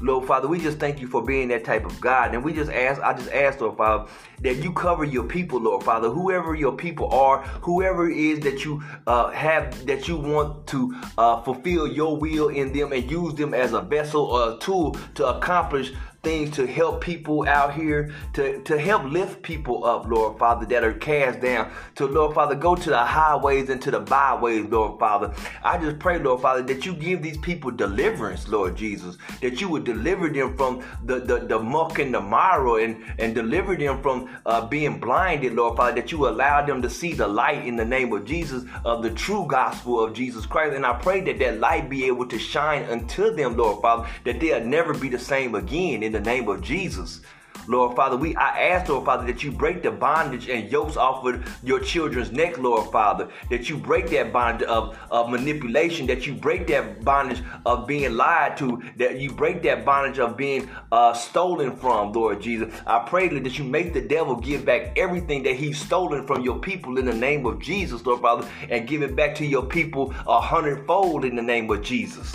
Lord 0.00 0.26
Father, 0.26 0.48
we 0.48 0.58
just 0.58 0.78
thank 0.78 1.00
you 1.00 1.06
for 1.06 1.22
being 1.22 1.48
that 1.48 1.64
type 1.64 1.84
of 1.84 2.00
God. 2.00 2.34
And 2.34 2.42
we 2.42 2.52
just 2.52 2.70
ask, 2.70 3.00
I 3.00 3.12
just 3.12 3.30
ask, 3.32 3.60
Lord 3.60 3.76
Father, 3.76 4.10
that 4.40 4.56
you 4.56 4.72
cover 4.72 5.04
your 5.04 5.24
people, 5.24 5.60
Lord 5.60 5.82
Father, 5.82 6.08
whoever 6.08 6.54
your 6.54 6.72
people 6.72 7.12
are, 7.12 7.42
whoever 7.62 8.08
it 8.10 8.16
is 8.16 8.40
that 8.40 8.64
you 8.64 8.82
uh, 9.06 9.30
have, 9.30 9.86
that 9.86 10.08
you 10.08 10.16
want 10.16 10.66
to 10.68 10.94
uh, 11.18 11.42
fulfill 11.42 11.86
your 11.86 12.16
will 12.16 12.48
in 12.48 12.72
them 12.72 12.92
and 12.92 13.10
use 13.10 13.34
them 13.34 13.52
as 13.52 13.72
a 13.72 13.82
vessel 13.82 14.24
or 14.24 14.54
a 14.54 14.58
tool 14.58 14.96
to 15.14 15.26
accomplish 15.26 15.92
things 16.22 16.50
to 16.56 16.66
help 16.66 17.00
people 17.00 17.48
out 17.48 17.74
here, 17.74 18.12
to, 18.34 18.62
to 18.62 18.78
help 18.78 19.04
lift 19.04 19.42
people 19.42 19.84
up, 19.84 20.06
Lord 20.06 20.38
Father, 20.38 20.66
that 20.66 20.84
are 20.84 20.92
cast 20.92 21.40
down. 21.40 21.72
To, 21.96 22.06
Lord 22.06 22.34
Father, 22.34 22.54
go 22.54 22.74
to 22.74 22.90
the 22.90 22.98
highways 22.98 23.70
and 23.70 23.80
to 23.82 23.90
the 23.90 24.00
byways, 24.00 24.66
Lord 24.66 24.98
Father. 24.98 25.32
I 25.64 25.78
just 25.78 25.98
pray, 25.98 26.18
Lord 26.18 26.42
Father, 26.42 26.62
that 26.62 26.84
you 26.84 26.94
give 26.94 27.22
these 27.22 27.38
people 27.38 27.70
deliverance, 27.70 28.48
Lord 28.48 28.76
Jesus, 28.76 29.16
that 29.40 29.60
you 29.60 29.68
would 29.70 29.84
deliver 29.84 30.28
them 30.28 30.56
from 30.56 30.82
the, 31.04 31.20
the, 31.20 31.38
the 31.38 31.58
muck 31.58 31.98
and 31.98 32.12
the 32.12 32.20
mire 32.20 32.80
and, 32.80 33.02
and 33.18 33.34
deliver 33.34 33.74
them 33.76 34.02
from 34.02 34.28
uh, 34.44 34.66
being 34.66 35.00
blinded, 35.00 35.54
Lord 35.54 35.76
Father, 35.76 36.00
that 36.00 36.12
you 36.12 36.28
allow 36.28 36.64
them 36.64 36.82
to 36.82 36.90
see 36.90 37.14
the 37.14 37.26
light 37.26 37.66
in 37.66 37.76
the 37.76 37.84
name 37.84 38.12
of 38.12 38.26
Jesus, 38.26 38.64
of 38.84 39.02
the 39.02 39.10
true 39.10 39.46
gospel 39.48 40.04
of 40.04 40.12
Jesus 40.12 40.44
Christ. 40.44 40.74
And 40.74 40.84
I 40.84 40.94
pray 40.94 41.22
that 41.22 41.38
that 41.38 41.60
light 41.60 41.88
be 41.88 42.04
able 42.04 42.26
to 42.26 42.38
shine 42.38 42.84
unto 42.84 43.34
them, 43.34 43.56
Lord 43.56 43.80
Father, 43.80 44.08
that 44.24 44.38
they'll 44.40 44.64
never 44.64 44.92
be 44.92 45.08
the 45.08 45.18
same 45.18 45.54
again 45.54 46.09
in 46.10 46.24
the 46.24 46.30
name 46.30 46.48
of 46.48 46.60
Jesus. 46.60 47.20
Lord 47.68 47.94
Father, 47.94 48.16
we 48.16 48.34
I 48.34 48.70
ask, 48.70 48.88
Lord 48.88 49.04
Father, 49.04 49.24
that 49.26 49.44
you 49.44 49.52
break 49.52 49.82
the 49.82 49.92
bondage 49.92 50.48
and 50.48 50.68
yokes 50.72 50.96
off 50.96 51.24
of 51.24 51.60
your 51.62 51.78
children's 51.78 52.32
neck, 52.32 52.58
Lord 52.58 52.90
Father. 52.90 53.28
That 53.48 53.68
you 53.68 53.76
break 53.76 54.10
that 54.10 54.32
bondage 54.32 54.66
of, 54.66 54.98
of 55.08 55.30
manipulation, 55.30 56.08
that 56.08 56.26
you 56.26 56.34
break 56.34 56.66
that 56.66 57.04
bondage 57.04 57.42
of 57.64 57.86
being 57.86 58.16
lied 58.16 58.56
to, 58.56 58.82
that 58.96 59.20
you 59.20 59.30
break 59.30 59.62
that 59.62 59.84
bondage 59.84 60.18
of 60.18 60.36
being 60.36 60.68
uh, 60.90 61.12
stolen 61.12 61.76
from, 61.76 62.12
Lord 62.12 62.40
Jesus. 62.40 62.74
I 62.88 63.00
pray 63.06 63.28
that 63.28 63.58
you 63.58 63.64
make 63.64 63.92
the 63.92 64.00
devil 64.00 64.34
give 64.34 64.64
back 64.64 64.98
everything 64.98 65.44
that 65.44 65.54
he's 65.54 65.78
stolen 65.78 66.26
from 66.26 66.42
your 66.42 66.58
people 66.58 66.98
in 66.98 67.04
the 67.04 67.14
name 67.14 67.46
of 67.46 67.60
Jesus, 67.60 68.04
Lord 68.04 68.22
Father, 68.22 68.48
and 68.68 68.88
give 68.88 69.02
it 69.02 69.14
back 69.14 69.36
to 69.36 69.46
your 69.46 69.64
people 69.64 70.12
a 70.26 70.40
hundredfold 70.40 71.24
in 71.24 71.36
the 71.36 71.42
name 71.42 71.70
of 71.70 71.82
Jesus. 71.82 72.34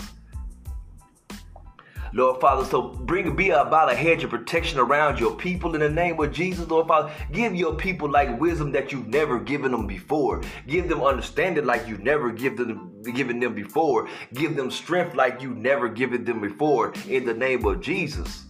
Lord 2.16 2.40
Father. 2.40 2.64
So 2.64 2.80
bring 2.80 3.36
be 3.36 3.50
about 3.50 3.92
a 3.92 3.94
hedge 3.94 4.24
of 4.24 4.30
protection 4.30 4.78
around 4.78 5.20
your 5.20 5.36
people 5.36 5.74
in 5.74 5.82
the 5.82 5.90
name 5.90 6.18
of 6.18 6.32
Jesus, 6.32 6.66
Lord 6.66 6.88
Father. 6.88 7.12
Give 7.30 7.54
your 7.54 7.74
people 7.74 8.10
like 8.10 8.40
wisdom 8.40 8.72
that 8.72 8.90
you've 8.90 9.08
never 9.08 9.38
given 9.38 9.70
them 9.70 9.86
before. 9.86 10.40
Give 10.66 10.88
them 10.88 11.02
understanding 11.02 11.66
like 11.66 11.86
you've 11.86 12.02
never 12.02 12.32
given 12.32 12.68
them 12.68 13.02
given 13.12 13.38
them 13.38 13.54
before. 13.54 14.08
Give 14.32 14.56
them 14.56 14.70
strength 14.70 15.14
like 15.14 15.42
you've 15.42 15.58
never 15.58 15.90
given 15.90 16.24
them 16.24 16.40
before 16.40 16.94
in 17.06 17.26
the 17.26 17.34
name 17.34 17.66
of 17.66 17.82
Jesus. 17.82 18.46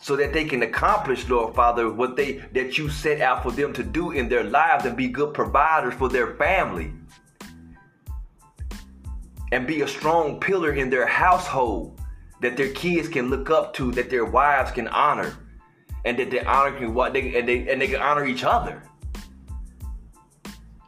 So 0.00 0.16
that 0.16 0.32
they 0.32 0.44
can 0.44 0.62
accomplish, 0.62 1.28
Lord 1.28 1.54
Father, 1.54 1.88
what 1.88 2.16
they 2.16 2.38
that 2.52 2.76
you 2.76 2.88
set 2.88 3.20
out 3.20 3.44
for 3.44 3.52
them 3.52 3.72
to 3.74 3.84
do 3.84 4.10
in 4.10 4.28
their 4.28 4.42
lives 4.42 4.86
and 4.86 4.96
be 4.96 5.06
good 5.06 5.34
providers 5.34 5.94
for 5.94 6.08
their 6.08 6.34
family 6.34 6.92
and 9.52 9.68
be 9.68 9.82
a 9.82 9.88
strong 9.88 10.40
pillar 10.40 10.72
in 10.72 10.90
their 10.90 11.06
household 11.06 11.97
that 12.40 12.56
their 12.56 12.72
kids 12.72 13.08
can 13.08 13.30
look 13.30 13.50
up 13.50 13.74
to, 13.74 13.90
that 13.92 14.10
their 14.10 14.24
wives 14.24 14.70
can 14.70 14.88
honor, 14.88 15.36
and 16.04 16.18
that 16.18 16.30
they 16.30 16.40
honor 16.40 16.76
can 16.78 16.94
what 16.94 17.12
they 17.12 17.36
and 17.38 17.48
they 17.48 17.68
and 17.68 17.80
they 17.80 17.88
can 17.88 18.00
honor 18.00 18.26
each 18.26 18.44
other. 18.44 18.82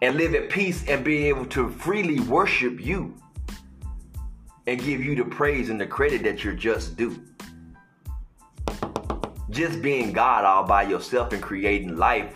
And 0.03 0.17
live 0.17 0.35
at 0.35 0.49
peace 0.49 0.87
and 0.89 1.05
be 1.05 1.27
able 1.27 1.45
to 1.47 1.69
freely 1.69 2.21
worship 2.21 2.81
you 2.81 3.15
and 4.67 4.83
give 4.83 5.05
you 5.05 5.15
the 5.15 5.25
praise 5.25 5.69
and 5.69 5.79
the 5.79 5.87
credit 5.87 6.23
that 6.23 6.43
you're 6.43 6.55
just 6.55 6.97
due. 6.97 7.23
Just 9.51 9.83
being 9.83 10.13
God 10.13 10.45
all 10.45 10.65
by 10.65 10.85
yourself 10.85 11.33
and 11.33 11.43
creating 11.43 11.97
life 11.97 12.35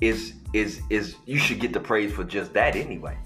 is 0.00 0.34
is 0.52 0.80
is 0.90 1.16
you 1.26 1.38
should 1.38 1.60
get 1.60 1.72
the 1.72 1.80
praise 1.80 2.12
for 2.12 2.24
just 2.24 2.52
that 2.54 2.74
anyway 2.74 3.16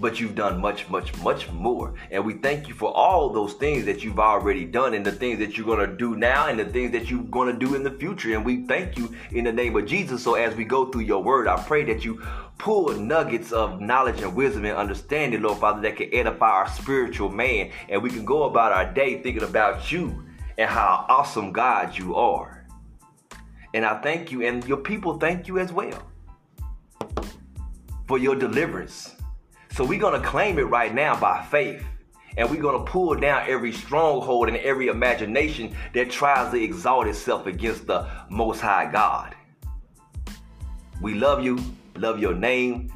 but 0.00 0.18
you've 0.18 0.34
done 0.34 0.60
much, 0.60 0.88
much, 0.88 1.16
much 1.18 1.50
more. 1.50 1.94
And 2.10 2.24
we 2.24 2.34
thank 2.34 2.68
you 2.68 2.74
for 2.74 2.92
all 2.96 3.28
those 3.28 3.52
things 3.54 3.84
that 3.84 4.02
you've 4.02 4.18
already 4.18 4.64
done 4.64 4.94
and 4.94 5.04
the 5.04 5.12
things 5.12 5.38
that 5.40 5.56
you're 5.56 5.66
going 5.66 5.86
to 5.88 5.96
do 5.96 6.16
now 6.16 6.48
and 6.48 6.58
the 6.58 6.64
things 6.64 6.92
that 6.92 7.10
you're 7.10 7.22
going 7.24 7.52
to 7.52 7.66
do 7.66 7.74
in 7.74 7.82
the 7.82 7.90
future. 7.90 8.34
And 8.34 8.44
we 8.44 8.64
thank 8.66 8.96
you 8.96 9.14
in 9.32 9.44
the 9.44 9.52
name 9.52 9.76
of 9.76 9.86
Jesus. 9.86 10.22
So 10.22 10.34
as 10.34 10.54
we 10.54 10.64
go 10.64 10.86
through 10.86 11.02
your 11.02 11.22
word, 11.22 11.48
I 11.48 11.62
pray 11.62 11.84
that 11.84 12.04
you 12.04 12.22
pull 12.58 12.92
nuggets 12.94 13.52
of 13.52 13.80
knowledge 13.80 14.22
and 14.22 14.34
wisdom 14.34 14.64
and 14.64 14.76
understanding, 14.76 15.42
Lord 15.42 15.58
Father, 15.58 15.82
that 15.82 15.96
can 15.96 16.12
edify 16.12 16.50
our 16.50 16.68
spiritual 16.68 17.28
man. 17.28 17.70
And 17.88 18.02
we 18.02 18.10
can 18.10 18.24
go 18.24 18.44
about 18.44 18.72
our 18.72 18.90
day 18.90 19.22
thinking 19.22 19.42
about 19.42 19.92
you 19.92 20.24
and 20.56 20.68
how 20.68 21.04
awesome 21.08 21.52
God 21.52 21.96
you 21.96 22.14
are. 22.14 22.66
And 23.72 23.84
I 23.84 24.00
thank 24.00 24.32
you, 24.32 24.42
and 24.42 24.66
your 24.66 24.78
people 24.78 25.18
thank 25.18 25.46
you 25.46 25.58
as 25.58 25.72
well 25.72 26.02
for 28.08 28.18
your 28.18 28.34
deliverance 28.34 29.14
so 29.72 29.84
we're 29.84 30.00
going 30.00 30.20
to 30.20 30.26
claim 30.26 30.58
it 30.58 30.64
right 30.64 30.94
now 30.94 31.18
by 31.18 31.42
faith. 31.42 31.84
And 32.36 32.48
we're 32.48 32.62
going 32.62 32.78
to 32.78 32.90
pull 32.90 33.14
down 33.16 33.48
every 33.48 33.72
stronghold 33.72 34.48
and 34.48 34.56
every 34.58 34.86
imagination 34.86 35.74
that 35.94 36.10
tries 36.10 36.52
to 36.52 36.62
exalt 36.62 37.08
itself 37.08 37.46
against 37.46 37.86
the 37.86 38.08
Most 38.28 38.60
High 38.60 38.90
God. 38.90 39.34
We 41.02 41.14
love 41.14 41.42
you, 41.42 41.58
love 41.96 42.20
your 42.20 42.34
name, 42.34 42.92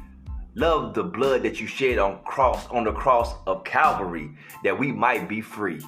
love 0.55 0.93
the 0.93 1.03
blood 1.03 1.43
that 1.43 1.59
you 1.59 1.67
shed 1.67 1.97
on 1.97 2.23
cross 2.23 2.65
on 2.69 2.85
the 2.85 2.93
cross 2.93 3.33
of 3.45 3.63
Calvary 3.65 4.31
that 4.63 4.77
we 4.77 4.91
might 4.91 5.27
be 5.27 5.41
free 5.41 5.81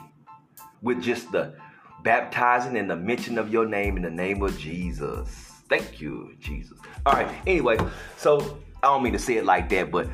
with 0.82 1.02
just 1.02 1.32
the 1.32 1.56
baptizing 2.04 2.78
and 2.78 2.90
the 2.90 2.96
mention 2.96 3.38
of 3.38 3.52
your 3.52 3.66
name 3.66 3.98
in 3.98 4.04
the 4.04 4.10
name 4.10 4.42
of 4.44 4.58
Jesus. 4.58 5.30
Thank 5.70 6.02
you, 6.02 6.36
Jesus. 6.40 6.78
All 7.06 7.14
right. 7.14 7.34
Anyway, 7.46 7.78
so 8.18 8.58
I 8.84 8.88
don't 8.88 9.04
mean 9.04 9.14
to 9.14 9.20
say 9.20 9.38
it 9.38 9.46
like 9.46 9.70
that, 9.70 9.92
but 9.92 10.08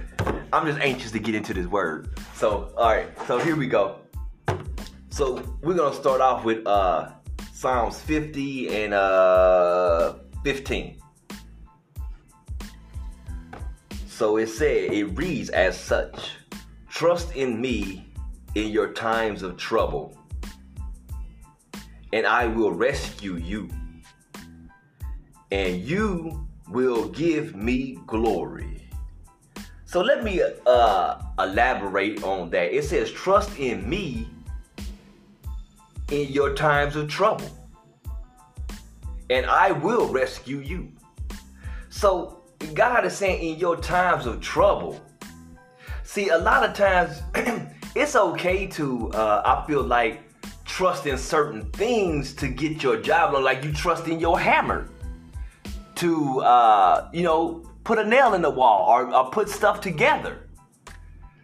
I'm 0.54 0.68
just 0.68 0.78
anxious 0.82 1.10
to 1.13 1.20
get 1.20 1.34
into 1.34 1.52
this 1.52 1.66
word. 1.66 2.10
So, 2.36 2.72
all 2.78 2.94
right, 2.94 3.08
so 3.26 3.39
here 3.39 3.56
we 3.56 3.66
go. 3.66 3.96
So 5.10 5.44
we're 5.63 5.74
gonna 5.74 5.96
start 5.96 6.22
off 6.22 6.46
with 6.46 6.68
uh 6.68 7.13
Psalms 7.52 8.00
50 8.00 8.84
and 8.84 8.94
uh 8.94 10.13
15. 10.44 11.02
So 14.06 14.38
it 14.38 14.46
said, 14.46 14.94
it 14.94 15.06
reads 15.18 15.50
as 15.50 15.76
such: 15.76 16.30
Trust 16.88 17.36
in 17.36 17.60
me 17.60 18.13
in 18.54 18.68
your 18.68 18.94
times 18.94 19.42
of 19.42 19.58
trouble, 19.58 20.16
and 22.13 22.28
I 22.28 22.46
will 22.46 22.72
rescue 22.72 23.38
you, 23.38 23.70
and 25.52 25.82
you 25.82 26.48
will 26.70 27.10
give 27.10 27.56
me 27.56 27.98
glory. 28.06 28.83
So 29.93 30.01
let 30.01 30.23
me 30.23 30.41
uh, 30.65 31.21
elaborate 31.38 32.23
on 32.23 32.49
that. 32.49 32.75
It 32.75 32.84
says, 32.84 33.12
Trust 33.12 33.60
in 33.60 33.88
me 33.88 34.27
in 36.10 36.29
your 36.29 36.56
times 36.56 36.95
of 36.95 37.08
trouble, 37.08 37.45
and 39.29 39.45
I 39.45 39.71
will 39.71 40.08
rescue 40.08 40.62
you. 40.62 40.91
So 41.89 42.41
God 42.73 43.06
is 43.06 43.15
saying, 43.15 43.47
In 43.47 43.60
your 43.60 43.77
times 43.77 44.25
of 44.25 44.41
trouble. 44.41 44.99
See, 46.01 46.29
a 46.29 46.39
lot 46.39 46.67
of 46.67 46.75
times 46.75 47.21
it's 47.95 48.15
okay 48.15 48.65
to, 48.65 49.12
uh, 49.12 49.43
I 49.45 49.67
feel 49.67 49.84
like, 49.84 50.21
trust 50.65 51.06
in 51.06 51.19
certain 51.19 51.69
things 51.69 52.34
to 52.38 52.47
get 52.47 52.82
your 52.82 52.99
job 52.99 53.34
done, 53.34 53.43
like 53.43 53.63
you 53.63 53.71
trust 53.71 54.08
in 54.08 54.19
your 54.19 54.39
hammer 54.39 54.89
to, 55.97 56.39
uh, 56.39 57.12
you 57.13 57.21
know, 57.21 57.63
put 57.84 58.00
a 58.00 58.04
nail 58.04 58.34
in 58.34 58.41
the 58.41 58.50
wall 58.50 58.89
or, 58.89 59.13
or 59.13 59.30
put 59.32 59.50
stuff 59.50 59.82
together. 59.82 60.50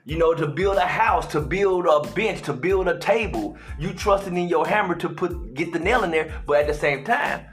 You 0.05 0.17
know, 0.17 0.33
to 0.33 0.47
build 0.47 0.77
a 0.77 0.87
house, 0.87 1.27
to 1.33 1.41
build 1.41 1.85
a 1.85 2.01
bench, 2.13 2.41
to 2.43 2.53
build 2.53 2.87
a 2.87 2.97
table. 2.97 3.57
You 3.77 3.93
trusting 3.93 4.35
in 4.35 4.49
your 4.49 4.65
hammer 4.65 4.95
to 4.95 5.09
put 5.09 5.53
get 5.53 5.71
the 5.71 5.79
nail 5.79 6.03
in 6.03 6.11
there, 6.11 6.41
but 6.47 6.61
at 6.61 6.67
the 6.67 6.73
same 6.73 7.03
time, 7.03 7.45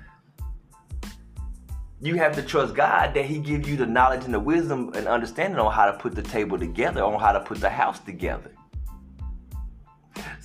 you 2.00 2.14
have 2.16 2.34
to 2.36 2.42
trust 2.42 2.74
God 2.74 3.14
that 3.14 3.24
He 3.26 3.38
give 3.38 3.68
you 3.68 3.76
the 3.76 3.86
knowledge 3.86 4.24
and 4.24 4.32
the 4.32 4.40
wisdom 4.40 4.92
and 4.94 5.06
understanding 5.06 5.58
on 5.58 5.72
how 5.72 5.86
to 5.86 5.98
put 5.98 6.14
the 6.14 6.22
table 6.22 6.58
together, 6.58 7.02
on 7.02 7.20
how 7.20 7.32
to 7.32 7.40
put 7.40 7.60
the 7.60 7.70
house 7.70 7.98
together. 8.00 8.52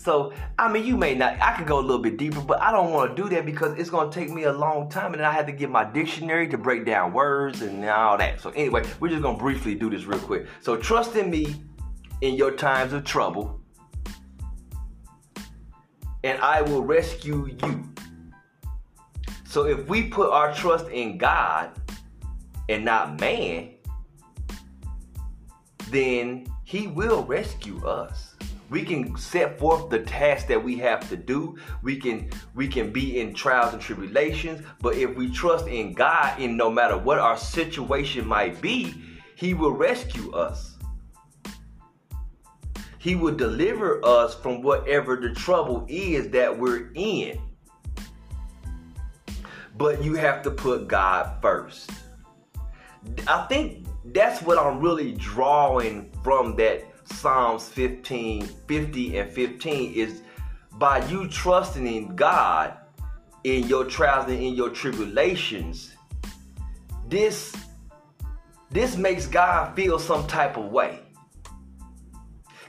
So, 0.02 0.34
I 0.58 0.72
mean, 0.72 0.84
you 0.84 0.98
may 0.98 1.14
not, 1.14 1.40
I 1.40 1.56
could 1.56 1.68
go 1.68 1.78
a 1.78 1.82
little 1.82 2.02
bit 2.02 2.18
deeper, 2.18 2.42
but 2.42 2.60
I 2.60 2.72
don't 2.72 2.92
want 2.92 3.16
to 3.16 3.22
do 3.22 3.30
that 3.30 3.46
because 3.46 3.78
it's 3.78 3.92
going 3.92 4.10
to 4.10 4.20
take 4.20 4.32
me 4.32 4.44
a 4.44 4.52
long 4.52 4.90
time 4.90 5.14
and 5.14 5.22
I 5.22 5.32
had 5.32 5.46
to 5.46 5.52
get 5.52 5.70
my 5.70 5.84
dictionary 5.84 6.48
to 6.48 6.58
break 6.58 6.86
down 6.86 7.14
words 7.14 7.62
and 7.62 7.86
all 7.86 8.18
that. 8.18 8.42
So, 8.42 8.50
anyway, 8.50 8.84
we're 9.00 9.10
just 9.10 9.22
going 9.22 9.38
to 9.38 9.40
briefly 9.40 9.76
do 9.76 9.92
this 9.92 10.06
real 10.06 10.18
quick. 10.18 10.48
So, 10.60 10.76
trust 10.76 11.16
in 11.18 11.30
me 11.30 11.64
in 12.22 12.34
your 12.34 12.50
times 12.50 12.94
of 12.94 13.04
trouble, 13.04 13.62
and 16.24 16.42
I 16.42 16.64
will 16.64 16.82
rescue 16.82 17.56
you. 17.62 17.84
So, 19.44 19.68
if 19.68 19.88
we 19.88 20.08
put 20.08 20.32
our 20.32 20.52
trust 20.52 20.88
in 20.88 21.20
God 21.20 21.80
and 22.70 22.84
not 22.84 23.20
man, 23.20 23.76
then 25.90 26.48
He 26.64 26.88
will 26.88 27.24
rescue 27.24 27.86
us 27.86 28.31
we 28.72 28.84
can 28.84 29.16
set 29.18 29.60
forth 29.60 29.90
the 29.90 30.00
task 30.00 30.48
that 30.48 30.64
we 30.64 30.78
have 30.78 31.08
to 31.10 31.18
do. 31.18 31.58
We 31.84 31.98
can 31.98 32.32
we 32.56 32.68
can 32.68 32.92
be 32.92 33.20
in 33.20 33.34
trials 33.34 33.74
and 33.74 33.82
tribulations 33.82 34.66
but 34.80 34.96
if 34.96 35.16
we 35.16 35.30
trust 35.30 35.68
in 35.68 35.94
god 35.94 36.42
in 36.42 36.58
no 36.58 36.72
matter 36.72 36.98
what 36.98 37.20
our 37.20 37.38
situation 37.38 38.26
might 38.26 38.60
be 38.62 38.96
he 39.36 39.54
will 39.54 39.74
rescue 39.74 40.32
us. 40.32 40.78
He 42.98 43.16
will 43.16 43.36
deliver 43.36 44.04
us 44.06 44.36
from 44.36 44.62
whatever 44.62 45.16
the 45.16 45.34
trouble 45.34 45.86
is 45.90 46.30
that 46.30 46.58
we're 46.58 46.92
in. 46.94 47.42
But 49.76 50.04
you 50.04 50.14
have 50.14 50.44
to 50.44 50.52
put 50.52 50.88
god 50.88 51.42
first. 51.42 51.90
I 53.28 53.48
think 53.48 53.88
that's 54.06 54.42
what 54.42 54.58
i'm 54.58 54.80
really 54.80 55.12
drawing 55.14 56.12
from 56.24 56.56
that 56.56 56.91
Psalms 57.06 57.68
15, 57.70 58.46
50 58.46 59.18
and 59.18 59.32
15 59.32 59.94
is 59.94 60.22
by 60.74 61.06
you 61.08 61.28
trusting 61.28 61.86
in 61.86 62.16
God 62.16 62.78
in 63.44 63.68
your 63.68 63.86
trials 63.86 64.30
and 64.30 64.42
in 64.42 64.54
your 64.54 64.70
tribulations, 64.70 65.96
this 67.08 67.56
this 68.70 68.96
makes 68.96 69.28
God 69.28 69.76
feel 69.76 70.00
some 70.00 70.26
type 70.28 70.56
of 70.58 70.72
way. 70.72 71.00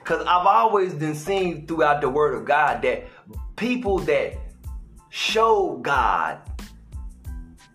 Cause 0.04 0.20
I've 0.22 0.46
always 0.46 0.94
been 0.94 1.14
seeing 1.14 1.66
throughout 1.66 2.00
the 2.00 2.08
word 2.08 2.34
of 2.34 2.44
God 2.44 2.82
that 2.82 3.04
people 3.54 3.98
that 4.00 4.34
show 5.10 5.78
God 5.80 6.40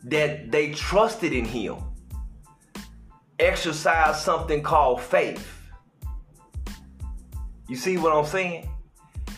that 0.03 0.51
they 0.51 0.71
trusted 0.71 1.31
in 1.31 1.45
Him, 1.45 1.77
exercise 3.39 4.21
something 4.21 4.61
called 4.61 5.01
faith. 5.01 5.56
You 7.67 7.75
see 7.75 7.97
what 7.97 8.13
I'm 8.13 8.25
saying? 8.25 8.69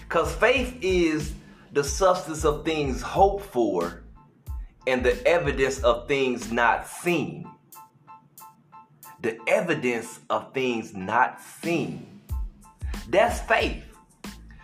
Because 0.08 0.34
faith 0.36 0.78
is 0.82 1.34
the 1.72 1.84
substance 1.84 2.46
of 2.46 2.64
things 2.66 3.02
hoped 3.02 3.46
for 3.46 4.04
and 4.88 5.04
the 5.04 5.26
evidence 5.28 5.80
of 5.80 6.08
things 6.08 6.52
not 6.52 6.88
seen. 6.88 7.48
The 9.22 9.38
evidence 9.48 10.20
of 10.30 10.54
things 10.54 10.94
not 10.94 11.42
seen. 11.42 12.22
That's 13.10 13.40
faith. 13.42 13.84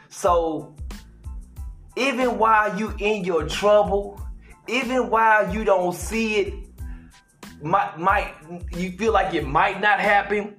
So, 0.10 0.76
even 1.96 2.38
while 2.38 2.78
you 2.78 2.94
in 3.00 3.24
your 3.24 3.48
trouble, 3.48 4.22
even 4.68 5.10
while 5.10 5.54
you 5.54 5.64
don't 5.64 5.94
see 5.94 6.36
it, 6.38 6.54
might, 7.62 7.98
might 8.00 8.34
you 8.76 8.92
feel 8.94 9.14
like 9.14 9.34
it 9.34 9.46
might 9.46 9.82
not 9.82 10.00
happen, 10.00 10.56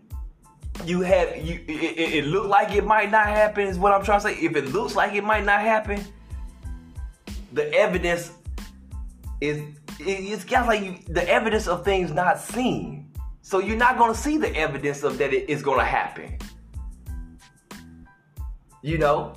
you 0.84 1.00
have 1.00 1.36
you 1.36 1.60
it, 1.66 1.98
it, 1.98 2.14
it 2.14 2.24
look 2.26 2.48
like 2.48 2.72
it 2.72 2.84
might 2.84 3.10
not 3.10 3.26
happen 3.26 3.66
is 3.66 3.78
what 3.78 3.92
I'm 3.92 4.04
trying 4.04 4.20
to 4.20 4.28
say. 4.28 4.34
If 4.34 4.56
it 4.56 4.72
looks 4.72 4.94
like 4.94 5.14
it 5.14 5.24
might 5.24 5.44
not 5.44 5.60
happen, 5.60 6.04
the 7.52 7.72
evidence 7.74 8.32
is 9.40 9.62
it's 9.98 10.44
got 10.44 10.66
like 10.66 10.82
you, 10.82 10.98
the 11.08 11.28
evidence 11.28 11.66
of 11.66 11.84
things 11.84 12.12
not 12.12 12.38
seen. 12.38 13.10
So 13.42 13.60
you're 13.60 13.76
not 13.76 13.98
gonna 13.98 14.14
see 14.14 14.38
the 14.38 14.54
evidence 14.56 15.02
of 15.02 15.18
that 15.18 15.32
it 15.32 15.48
is 15.48 15.62
gonna 15.62 15.84
happen. 15.84 16.38
You 18.82 18.98
know? 18.98 19.34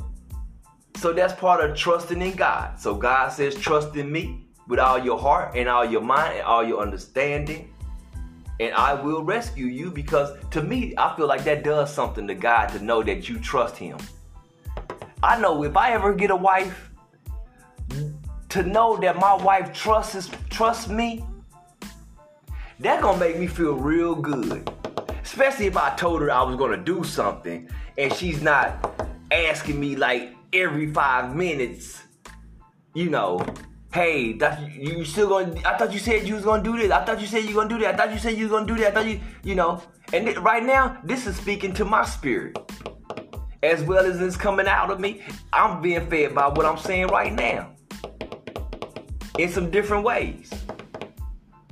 So 0.98 1.14
that's 1.14 1.34
part 1.34 1.64
of 1.64 1.78
trusting 1.78 2.22
in 2.22 2.36
God. 2.36 2.80
So 2.80 2.94
God 2.94 3.30
says, 3.30 3.56
trust 3.56 3.96
in 3.96 4.12
me 4.12 4.48
with 4.68 4.80
all 4.80 5.00
your 5.00 5.18
heart 5.18 5.56
and 5.56 5.70
all 5.70 5.86
your 5.86 6.02
mind 6.02 6.40
and 6.40 6.44
all 6.44 6.64
your 6.64 6.82
understanding 6.82 7.74
and 8.60 8.74
I 8.74 8.94
will 8.94 9.24
rescue 9.24 9.68
you 9.68 9.92
because 9.92 10.38
to 10.52 10.62
me, 10.62 10.94
I 10.98 11.16
feel 11.16 11.28
like 11.28 11.44
that 11.46 11.64
does 11.64 11.94
something 11.94 12.28
to 12.28 12.36
God 12.36 12.68
to 12.68 12.84
know 12.84 13.02
that 13.04 13.30
you 13.30 13.40
trust 13.40 13.78
Him. 13.78 13.98
I 15.24 15.40
know 15.40 15.64
if 15.64 15.76
I 15.78 15.92
ever 15.92 16.14
get 16.14 16.32
a 16.32 16.36
wife, 16.36 16.92
to 18.50 18.64
know 18.64 18.98
that 18.98 19.18
my 19.18 19.34
wife 19.36 19.74
trusts 19.74 20.30
trusts 20.50 20.90
me, 20.90 21.26
that 22.80 23.02
gonna 23.02 23.18
make 23.18 23.38
me 23.38 23.48
feel 23.48 23.74
real 23.76 24.16
good. 24.16 24.70
Especially 25.24 25.68
if 25.68 25.78
I 25.78 25.96
told 25.96 26.22
her 26.22 26.32
I 26.32 26.42
was 26.44 26.56
gonna 26.56 26.78
do 26.78 27.04
something 27.04 27.70
and 27.98 28.14
she's 28.14 28.42
not 28.42 29.02
asking 29.32 29.80
me 29.80 29.96
like 29.96 30.34
every 30.54 30.92
five 30.92 31.36
minutes, 31.36 32.02
you 32.94 33.10
know, 33.10 33.46
hey, 33.94 34.34
that 34.34 34.72
you 34.72 35.04
still 35.06 35.30
gonna? 35.30 35.56
I 35.66 35.78
thought 35.78 35.92
you 35.94 36.00
said 36.00 36.28
you 36.28 36.36
was 36.36 36.44
gonna 36.44 36.64
do 36.64 36.78
this. 36.78 36.92
I 36.92 37.04
thought 37.04 37.20
you 37.20 37.28
said 37.28 37.46
you 37.46 37.54
gonna 37.54 37.70
do 37.70 37.80
that. 37.80 37.96
I 37.96 37.98
thought 37.98 38.14
you 38.14 38.20
said 38.20 38.38
you 38.38 38.46
was 38.46 38.52
gonna 38.52 38.68
do 38.68 38.76
that. 38.76 38.92
I 38.92 38.92
thought 38.92 39.08
you, 39.08 39.20
you 39.44 39.56
know. 39.56 39.82
And 40.14 40.26
th- 40.26 40.38
right 40.38 40.64
now, 40.64 41.00
this 41.04 41.28
is 41.28 41.36
speaking 41.36 41.74
to 41.74 41.86
my 41.86 42.04
spirit, 42.06 42.58
as 43.64 43.84
well 43.84 44.06
as 44.06 44.22
it's 44.22 44.38
coming 44.38 44.68
out 44.68 44.92
of 44.92 45.00
me. 45.00 45.22
I'm 45.54 45.82
being 45.82 46.08
fed 46.10 46.36
by 46.36 46.48
what 46.48 46.66
I'm 46.66 46.78
saying 46.78 47.08
right 47.08 47.34
now, 47.34 47.72
in 49.38 49.50
some 49.50 49.70
different 49.70 50.04
ways. 50.04 50.52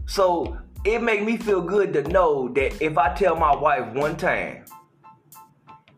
So 0.06 0.58
it 0.86 1.02
make 1.02 1.24
me 1.24 1.38
feel 1.38 1.62
good 1.62 1.94
to 1.94 2.04
know 2.04 2.48
that 2.50 2.82
if 2.82 2.98
I 2.98 3.14
tell 3.14 3.36
my 3.36 3.56
wife 3.56 3.94
one 3.94 4.16
time, 4.16 4.66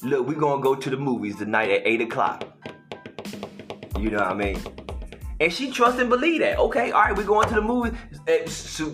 look, 0.02 0.28
we're 0.28 0.40
gonna 0.40 0.62
go 0.62 0.76
to 0.76 0.90
the 0.90 0.98
movies 0.98 1.38
tonight 1.38 1.70
at 1.70 1.82
eight 1.86 2.02
o'clock. 2.02 2.44
You 3.98 4.10
know 4.12 4.18
what 4.20 4.28
I 4.28 4.34
mean? 4.34 4.60
And 5.40 5.54
she 5.54 5.72
trusts 5.72 6.00
and 6.00 6.10
believe 6.10 6.42
that. 6.42 6.58
Okay, 6.60 6.92
all 6.92 7.02
right, 7.02 7.16
we're 7.16 7.24
going 7.24 7.48
to 7.48 7.56
the 7.56 7.62
movie. 7.62 7.96
Eh, 8.28 8.46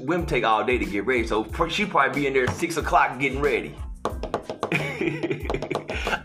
women 0.01 0.27
take 0.27 0.43
all 0.43 0.63
day 0.63 0.77
to 0.77 0.85
get 0.85 1.05
ready, 1.05 1.25
so 1.25 1.47
she 1.69 1.85
probably 1.85 2.21
be 2.21 2.27
in 2.27 2.33
there 2.33 2.43
at 2.43 2.55
six 2.55 2.77
o'clock 2.77 3.19
getting 3.19 3.41
ready. 3.41 3.75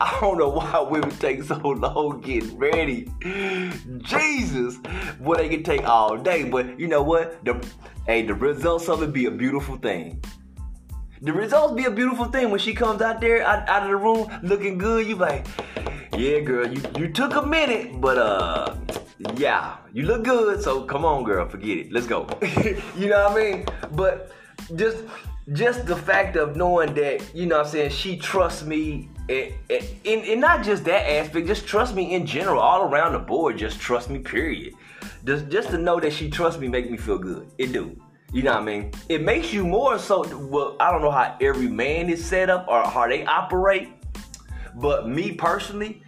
I 0.02 0.18
don't 0.20 0.38
know 0.38 0.48
why 0.48 0.80
women 0.80 1.11
take 1.11 1.42
so 1.42 1.56
long 1.56 2.20
getting 2.20 2.56
ready. 2.59 3.09
Jesus, 3.98 4.76
what 5.18 5.38
they 5.38 5.48
can 5.48 5.62
take 5.62 5.88
all 5.88 6.16
day, 6.18 6.44
but 6.44 6.78
you 6.78 6.87
know 6.87 7.02
what? 7.02 7.42
The 7.44 7.66
hey, 8.06 8.26
the 8.26 8.35
results 8.35 8.88
of 8.88 9.02
it 9.02 9.12
be 9.12 9.26
a 9.26 9.30
beautiful 9.30 9.76
thing. 9.76 10.22
The 11.22 11.33
results 11.33 11.74
be 11.74 11.85
a 11.85 11.90
beautiful 11.90 12.26
thing 12.26 12.50
when 12.50 12.61
she 12.61 12.74
comes 12.74 13.02
out 13.02 13.20
there 13.20 13.42
out, 13.42 13.68
out 13.68 13.83
of 13.83 13.88
the 13.88 13.96
room 13.96 14.26
looking 14.42 14.78
good. 14.78 15.06
You 15.06 15.16
like, 15.16 15.46
yeah, 16.16 16.40
girl, 16.40 16.66
you 16.66 16.83
you 16.98 17.09
took 17.09 17.35
a 17.37 17.46
minute, 17.46 18.00
but 18.00 18.18
uh 18.18 18.76
yeah, 19.37 19.76
you 19.92 20.04
look 20.04 20.24
good, 20.24 20.62
so 20.62 20.83
come 20.83 21.04
on, 21.04 21.24
girl, 21.24 21.48
forget 21.48 21.76
it. 21.76 21.92
Let's 21.92 22.06
go. 22.06 22.26
you 22.96 23.09
know 23.09 23.28
what 23.28 23.33
I 23.33 23.35
mean? 23.35 23.66
But 23.92 24.33
just 24.76 24.98
just 25.52 25.87
the 25.87 25.96
fact 25.96 26.37
of 26.37 26.56
knowing 26.56 26.94
that, 26.94 27.35
you 27.35 27.46
know 27.46 27.59
what 27.59 27.66
I'm 27.66 27.72
saying, 27.72 27.90
she 27.90 28.16
trusts 28.16 28.62
me 28.62 29.11
and, 29.28 29.52
and, 29.68 30.24
and 30.24 30.40
not 30.40 30.64
just 30.64 30.85
that 30.85 31.09
aspect, 31.09 31.46
just 31.46 31.66
trust 31.66 31.94
me 31.94 32.14
in 32.14 32.26
general, 32.26 32.61
all 32.61 32.83
around 32.83 33.12
the 33.12 33.18
board, 33.18 33.59
just 33.59 33.80
trust 33.80 34.11
me, 34.11 34.18
period. 34.18 34.74
Just 35.24 35.48
just 35.48 35.68
to 35.70 35.78
know 35.78 36.00
that 36.00 36.12
she 36.12 36.30
trusts 36.30 36.61
me 36.61 36.68
make 36.68 36.90
me 36.90 36.96
feel 36.96 37.18
good. 37.18 37.48
It 37.59 37.72
do. 37.72 37.96
You 38.33 38.42
know 38.42 38.52
what 38.52 38.62
I 38.62 38.64
mean? 38.64 38.92
It 39.09 39.22
makes 39.22 39.52
you 39.52 39.66
more 39.66 39.98
so 39.98 40.24
well, 40.46 40.76
I 40.80 40.90
don't 40.90 41.02
know 41.02 41.11
how 41.11 41.37
every 41.40 41.68
man 41.68 42.09
is 42.09 42.24
set 42.24 42.48
up 42.48 42.66
or 42.68 42.83
how 42.85 43.06
they 43.09 43.24
operate, 43.26 43.88
but 44.76 45.09
me 45.09 45.33
personally, 45.33 46.02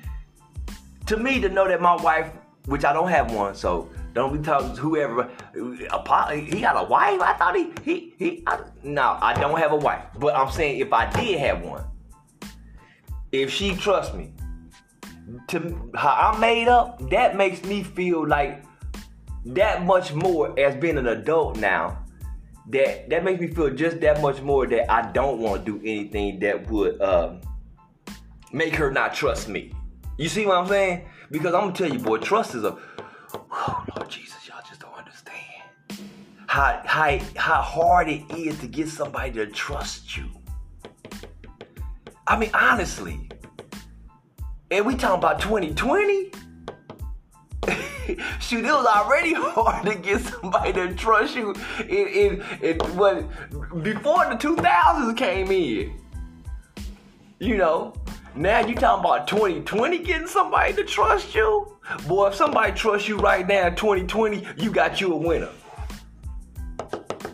to 1.06 1.16
me 1.16 1.40
to 1.40 1.48
know 1.48 1.68
that 1.68 1.80
my 1.80 1.96
wife 1.96 2.30
which 2.66 2.84
I 2.84 2.92
don't 2.92 3.08
have 3.08 3.32
one, 3.32 3.54
so 3.54 3.90
don't 4.12 4.36
be 4.36 4.42
talking 4.42 4.74
to 4.74 4.80
whoever. 4.80 5.30
He 5.54 6.60
got 6.60 6.84
a 6.84 6.88
wife? 6.88 7.20
I 7.20 7.34
thought 7.34 7.56
he 7.56 7.72
he 7.82 8.14
he. 8.18 8.42
I, 8.46 8.60
no, 8.82 9.18
I 9.20 9.34
don't 9.34 9.58
have 9.58 9.72
a 9.72 9.76
wife. 9.76 10.04
But 10.18 10.36
I'm 10.36 10.50
saying 10.50 10.80
if 10.80 10.92
I 10.92 11.10
did 11.10 11.38
have 11.40 11.62
one, 11.62 11.84
if 13.32 13.50
she 13.50 13.74
trusts 13.74 14.14
me, 14.14 14.32
to 15.48 15.90
how 15.94 16.32
I'm 16.32 16.40
made 16.40 16.68
up, 16.68 17.08
that 17.10 17.36
makes 17.36 17.62
me 17.64 17.82
feel 17.82 18.26
like 18.26 18.64
that 19.46 19.84
much 19.84 20.12
more 20.12 20.58
as 20.58 20.76
being 20.76 20.98
an 20.98 21.08
adult 21.08 21.56
now. 21.58 21.98
That 22.68 23.10
that 23.10 23.24
makes 23.24 23.40
me 23.40 23.48
feel 23.48 23.70
just 23.70 24.00
that 24.00 24.22
much 24.22 24.40
more 24.40 24.66
that 24.66 24.90
I 24.90 25.10
don't 25.10 25.40
want 25.40 25.64
to 25.64 25.72
do 25.72 25.80
anything 25.80 26.38
that 26.40 26.70
would 26.70 27.00
um, 27.02 27.40
make 28.52 28.76
her 28.76 28.90
not 28.90 29.14
trust 29.14 29.48
me. 29.48 29.72
You 30.16 30.28
see 30.28 30.46
what 30.46 30.58
I'm 30.58 30.68
saying? 30.68 31.08
Because 31.32 31.54
I'm 31.54 31.62
gonna 31.62 31.72
tell 31.72 31.90
you, 31.90 31.98
boy, 31.98 32.18
trust 32.18 32.54
is 32.54 32.62
a 32.62 32.76
oh 33.50 33.84
Lord 33.96 34.10
Jesus, 34.10 34.46
y'all 34.46 34.62
just 34.68 34.82
don't 34.82 34.94
understand 34.94 35.38
how 36.46 36.82
how 36.84 37.18
how 37.36 37.62
hard 37.62 38.08
it 38.08 38.22
is 38.36 38.60
to 38.60 38.66
get 38.66 38.88
somebody 38.88 39.32
to 39.32 39.46
trust 39.46 40.14
you. 40.14 40.28
I 42.26 42.38
mean, 42.38 42.50
honestly, 42.52 43.30
and 44.70 44.84
we 44.84 44.94
talking 44.94 45.18
about 45.18 45.40
2020. 45.40 46.32
Shoot, 48.40 48.64
it 48.64 48.72
was 48.72 48.86
already 48.86 49.32
hard 49.32 49.86
to 49.86 49.94
get 49.94 50.20
somebody 50.20 50.74
to 50.74 50.94
trust 50.94 51.34
you 51.34 51.54
in, 51.88 51.88
in, 51.88 52.44
in 52.60 52.78
what 52.96 53.26
before 53.82 54.28
the 54.28 54.36
2000s 54.36 55.16
came 55.16 55.50
in. 55.50 55.98
You 57.38 57.56
know, 57.56 57.94
now 58.34 58.66
you 58.66 58.74
talking 58.74 59.04
about 59.04 59.28
2020 59.28 59.98
getting 59.98 60.26
somebody 60.26 60.72
to 60.74 60.84
trust 60.84 61.34
you? 61.34 61.76
Boy, 62.06 62.28
if 62.28 62.34
somebody 62.34 62.72
trusts 62.72 63.08
you 63.08 63.18
right 63.18 63.46
now 63.46 63.66
in 63.66 63.74
2020, 63.74 64.46
you 64.56 64.70
got 64.70 65.00
you 65.00 65.12
a 65.12 65.16
winner. 65.16 65.50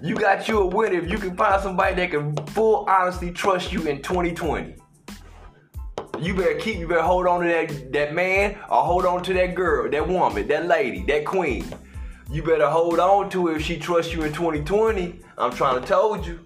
You 0.02 0.14
got 0.14 0.48
you 0.48 0.61
a 0.61 0.66
winner 0.66 0.98
if 0.98 1.11
you 1.11 1.18
can 1.18 1.37
find 1.37 1.62
somebody 1.62 1.96
that 1.96 2.11
can 2.11 2.34
full 2.48 2.87
honestly 2.88 3.30
trust 3.30 3.72
you 3.72 3.87
in 3.87 4.02
2020. 4.02 4.76
You 6.20 6.34
better 6.34 6.58
keep, 6.58 6.78
you 6.78 6.88
better 6.88 7.02
hold 7.02 7.26
on 7.26 7.42
to 7.42 7.48
that, 7.48 7.92
that 7.92 8.14
man 8.14 8.58
or 8.68 8.82
hold 8.82 9.06
on 9.06 9.22
to 9.24 9.32
that 9.34 9.54
girl, 9.54 9.90
that 9.90 10.08
woman, 10.08 10.48
that 10.48 10.66
lady, 10.66 11.04
that 11.04 11.24
queen. 11.24 11.64
You 12.30 12.42
better 12.42 12.68
hold 12.68 12.98
on 12.98 13.30
to 13.30 13.46
her 13.46 13.56
if 13.56 13.62
she 13.62 13.78
trusts 13.78 14.12
you 14.12 14.22
in 14.22 14.32
2020. 14.32 15.20
I'm 15.37 15.52
trying 15.52 15.80
to 15.80 15.87
told 15.87 16.26
you. 16.26 16.44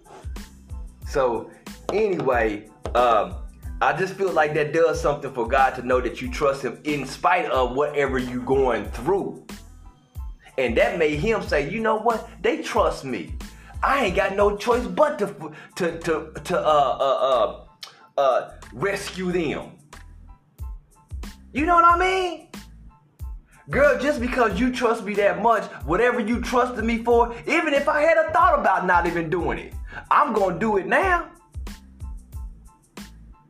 So 1.07 1.51
anyway, 1.93 2.69
um, 2.95 3.35
I 3.83 3.93
just 3.99 4.15
feel 4.15 4.33
like 4.33 4.55
that 4.55 4.73
does 4.73 5.01
something 5.01 5.35
for 5.35 5.49
God 5.49 5.71
to 5.71 5.83
know 5.85 6.01
that 6.01 6.23
you 6.23 6.31
trust 6.31 6.63
Him 6.63 6.79
in 6.85 7.05
spite 7.05 7.47
of 7.47 7.75
whatever 7.75 8.17
you're 8.17 8.45
going 8.45 8.85
through. 8.93 9.45
And 10.57 10.77
that 10.77 11.01
made 11.01 11.19
Him 11.19 11.43
say, 11.43 11.69
you 11.69 11.81
know 11.81 11.97
what? 11.97 12.31
They 12.41 12.63
trust 12.63 13.05
me. 13.05 13.35
I 13.83 14.05
ain't 14.05 14.15
got 14.15 14.37
no 14.37 14.57
choice 14.57 14.87
but 14.87 15.19
to 15.19 15.27
to 15.75 15.99
to 15.99 16.33
to 16.45 16.59
uh 16.61 16.97
uh 17.01 17.65
uh, 18.17 18.21
uh 18.21 18.51
rescue 18.73 19.33
them. 19.33 19.73
You 21.53 21.67
know 21.67 21.75
what 21.75 21.85
I 21.85 21.99
mean? 21.99 22.51
Girl, 23.69 23.99
just 23.99 24.21
because 24.21 24.61
you 24.61 24.73
trust 24.73 25.03
me 25.03 25.15
that 25.15 25.43
much, 25.43 25.65
whatever 25.87 26.21
you 26.21 26.41
trusted 26.41 26.85
me 26.85 27.03
for, 27.03 27.35
even 27.49 27.75
if 27.75 27.89
I 27.89 28.03
had 28.03 28.17
a 28.17 28.33
thought 28.33 28.61
about 28.61 28.87
not 28.87 29.09
even 29.09 29.29
doing 29.29 29.59
it, 29.59 29.75
I'm 30.09 30.33
gonna 30.35 30.57
do 30.57 30.77
it 30.77 30.87
now. 30.87 31.33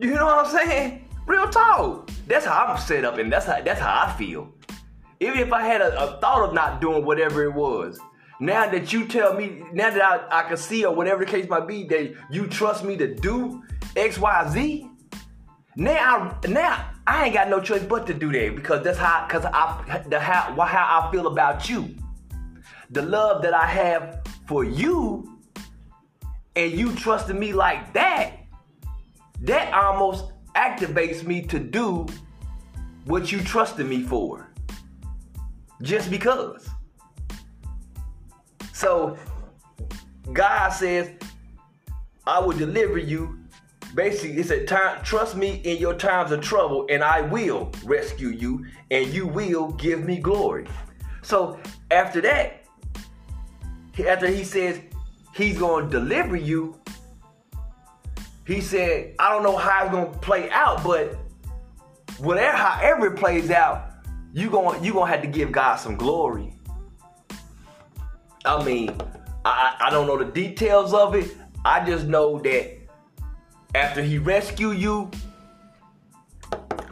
You 0.02 0.14
know 0.14 0.26
what 0.26 0.46
I'm 0.46 0.50
saying? 0.66 1.08
Real 1.26 1.48
talk. 1.48 2.10
That's 2.26 2.44
how 2.44 2.64
I'm 2.66 2.78
set 2.80 3.04
up, 3.04 3.18
and 3.18 3.32
that's 3.32 3.46
how 3.46 3.60
that's 3.60 3.80
how 3.80 4.04
I 4.04 4.12
feel. 4.18 4.52
even 5.20 5.38
if 5.38 5.52
I 5.52 5.62
had 5.62 5.80
a, 5.80 6.16
a 6.16 6.20
thought 6.20 6.48
of 6.48 6.52
not 6.52 6.80
doing 6.80 7.04
whatever 7.04 7.44
it 7.44 7.54
was, 7.54 8.00
now 8.40 8.68
that 8.68 8.92
you 8.92 9.06
tell 9.06 9.34
me, 9.34 9.62
now 9.72 9.90
that 9.90 10.02
I, 10.02 10.40
I 10.40 10.48
can 10.48 10.56
see 10.56 10.84
or 10.84 10.92
whatever 10.92 11.24
the 11.24 11.30
case 11.30 11.48
might 11.48 11.68
be, 11.68 11.84
that 11.84 12.14
you 12.32 12.48
trust 12.48 12.82
me 12.82 12.96
to 12.96 13.14
do 13.14 13.62
X, 13.94 14.18
Y, 14.18 14.48
Z, 14.50 14.90
now 15.76 16.36
I, 16.42 16.48
now 16.48 16.90
I 17.06 17.26
ain't 17.26 17.34
got 17.34 17.48
no 17.48 17.60
choice 17.60 17.84
but 17.84 18.04
to 18.08 18.14
do 18.14 18.32
that 18.32 18.56
because 18.56 18.82
that's 18.82 18.98
how, 18.98 19.28
cause 19.30 19.44
I, 19.44 20.02
the 20.08 20.18
how, 20.18 20.52
how 20.60 21.08
I 21.08 21.12
feel 21.12 21.28
about 21.28 21.68
you, 21.68 21.94
the 22.90 23.02
love 23.02 23.42
that 23.42 23.54
I 23.54 23.66
have 23.66 24.26
for 24.48 24.64
you, 24.64 25.38
and 26.56 26.72
you 26.72 26.92
trusting 26.96 27.38
me 27.38 27.52
like 27.52 27.92
that, 27.94 28.41
that 29.42 29.72
almost 29.74 30.32
activates 30.54 31.24
me 31.24 31.42
to 31.42 31.58
do 31.58 32.06
what 33.04 33.32
you 33.32 33.40
trusted 33.42 33.86
me 33.86 34.02
for. 34.02 34.48
Just 35.80 36.10
because. 36.10 36.68
So 38.72 39.16
God 40.32 40.70
says, 40.70 41.10
I 42.26 42.38
will 42.38 42.56
deliver 42.56 42.98
you. 42.98 43.38
Basically, 43.94 44.38
it 44.38 44.46
said, 44.46 44.68
time, 44.68 45.02
trust 45.04 45.36
me 45.36 45.60
in 45.64 45.76
your 45.76 45.94
times 45.94 46.32
of 46.32 46.40
trouble, 46.40 46.86
and 46.88 47.02
I 47.02 47.20
will 47.20 47.70
rescue 47.84 48.28
you, 48.28 48.64
and 48.90 49.06
you 49.08 49.26
will 49.26 49.72
give 49.72 50.04
me 50.04 50.18
glory. 50.18 50.66
So 51.22 51.58
after 51.90 52.20
that, 52.22 52.64
after 54.06 54.28
he 54.28 54.44
says 54.44 54.80
he's 55.34 55.58
to 55.58 55.88
deliver 55.90 56.36
you, 56.36 56.80
he 58.46 58.60
said, 58.60 59.14
I 59.18 59.30
don't 59.30 59.42
know 59.42 59.56
how 59.56 59.86
it's 59.86 60.14
to 60.14 60.18
play 60.18 60.50
out, 60.50 60.82
but 60.82 61.16
whatever, 62.18 62.56
however 62.56 63.14
it 63.14 63.18
plays 63.18 63.50
out, 63.50 63.90
you 64.32 64.50
going 64.50 64.82
you 64.82 64.92
gonna 64.92 65.10
have 65.10 65.22
to 65.22 65.28
give 65.28 65.52
God 65.52 65.76
some 65.76 65.96
glory. 65.96 66.54
I 68.44 68.64
mean, 68.64 68.96
I, 69.44 69.76
I 69.80 69.90
don't 69.90 70.06
know 70.06 70.18
the 70.18 70.30
details 70.30 70.92
of 70.92 71.14
it. 71.14 71.36
I 71.64 71.84
just 71.84 72.06
know 72.06 72.40
that 72.40 72.78
after 73.74 74.02
he 74.02 74.18
rescue 74.18 74.70
you, 74.70 75.10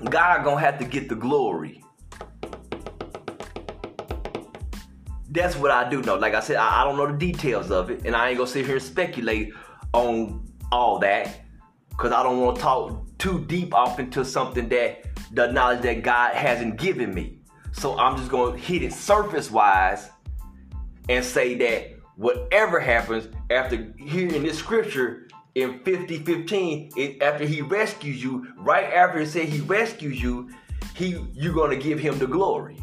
God 0.09 0.45
gonna 0.45 0.61
have 0.61 0.79
to 0.79 0.85
get 0.85 1.09
the 1.09 1.17
glory. 1.17 1.83
That's 5.31 5.57
what 5.57 5.71
I 5.71 5.89
do 5.89 6.03
know. 6.03 6.17
Like 6.17 6.35
I 6.35 6.41
said, 6.41 6.57
I, 6.57 6.83
I 6.83 6.85
don't 6.85 6.97
know 6.97 7.07
the 7.07 7.19
details 7.19 7.71
of 7.71 7.91
it, 7.91 8.05
and 8.05 8.15
I 8.15 8.29
ain't 8.29 8.39
gonna 8.39 8.51
sit 8.51 8.67
here 8.67 8.77
and 8.77 8.85
speculate 8.85 9.53
on 9.93 10.50
all 10.73 10.99
that 11.01 11.41
because 11.91 12.13
I 12.13 12.23
don't 12.23 12.41
want 12.41 12.57
to 12.57 12.63
talk 12.63 13.19
too 13.19 13.45
deep 13.47 13.75
off 13.75 13.99
into 13.99 14.25
something 14.25 14.69
that 14.71 15.05
the 15.33 15.53
knowledge 15.53 15.83
that 15.83 16.03
God 16.03 16.35
hasn't 16.35 16.79
given 16.79 17.15
me. 17.15 17.41
So 17.73 17.99
I'm 17.99 18.17
just 18.17 18.31
going 18.31 18.55
to 18.55 18.59
hit 18.59 18.83
it 18.83 18.93
surface 18.93 19.51
wise 19.51 20.09
and 21.09 21.25
say 21.25 21.55
that 21.57 22.01
whatever 22.17 22.81
happens 22.81 23.29
after 23.51 23.93
hearing 23.99 24.43
this 24.43 24.59
scripture 24.59 25.29
in 25.55 25.81
50 25.81 26.19
15 26.19 26.91
it, 26.97 27.23
after 27.23 27.45
he 27.45 27.61
rescues 27.61 28.23
you 28.23 28.47
right 28.59 28.93
after 28.93 29.21
he 29.21 29.27
said 29.27 29.49
he 29.49 29.61
rescues 29.61 30.21
you 30.23 30.49
he 30.95 31.25
you're 31.33 31.53
going 31.53 31.71
to 31.71 31.83
give 31.83 31.99
him 31.99 32.19
the 32.19 32.27
glory 32.27 32.77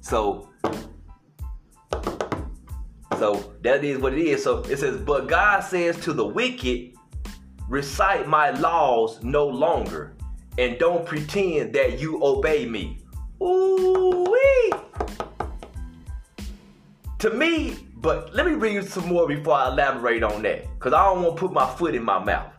so 0.00 0.48
so 3.20 3.54
that 3.62 3.84
is 3.84 3.98
what 3.98 4.12
it 4.12 4.18
is 4.18 4.42
so 4.42 4.58
it 4.64 4.78
says 4.78 4.96
but 4.96 5.28
god 5.28 5.60
says 5.60 5.96
to 6.00 6.12
the 6.12 6.26
wicked 6.26 6.94
recite 7.68 8.26
my 8.26 8.50
laws 8.50 9.22
no 9.22 9.46
longer 9.46 10.16
and 10.58 10.78
don't 10.78 11.06
pretend 11.06 11.72
that 11.72 12.00
you 12.00 12.18
obey 12.24 12.66
me 12.66 13.00
Ooh-wee. 13.42 14.72
To 17.20 17.30
me, 17.30 17.78
but 17.96 18.34
let 18.34 18.46
me 18.46 18.52
read 18.52 18.74
you 18.74 18.82
some 18.82 19.08
more 19.08 19.26
before 19.26 19.54
I 19.54 19.68
elaborate 19.68 20.22
on 20.22 20.42
that. 20.42 20.66
Because 20.74 20.92
I 20.92 21.04
don't 21.04 21.22
want 21.22 21.36
to 21.36 21.40
put 21.40 21.52
my 21.52 21.66
foot 21.74 21.94
in 21.94 22.02
my 22.02 22.22
mouth. 22.22 22.52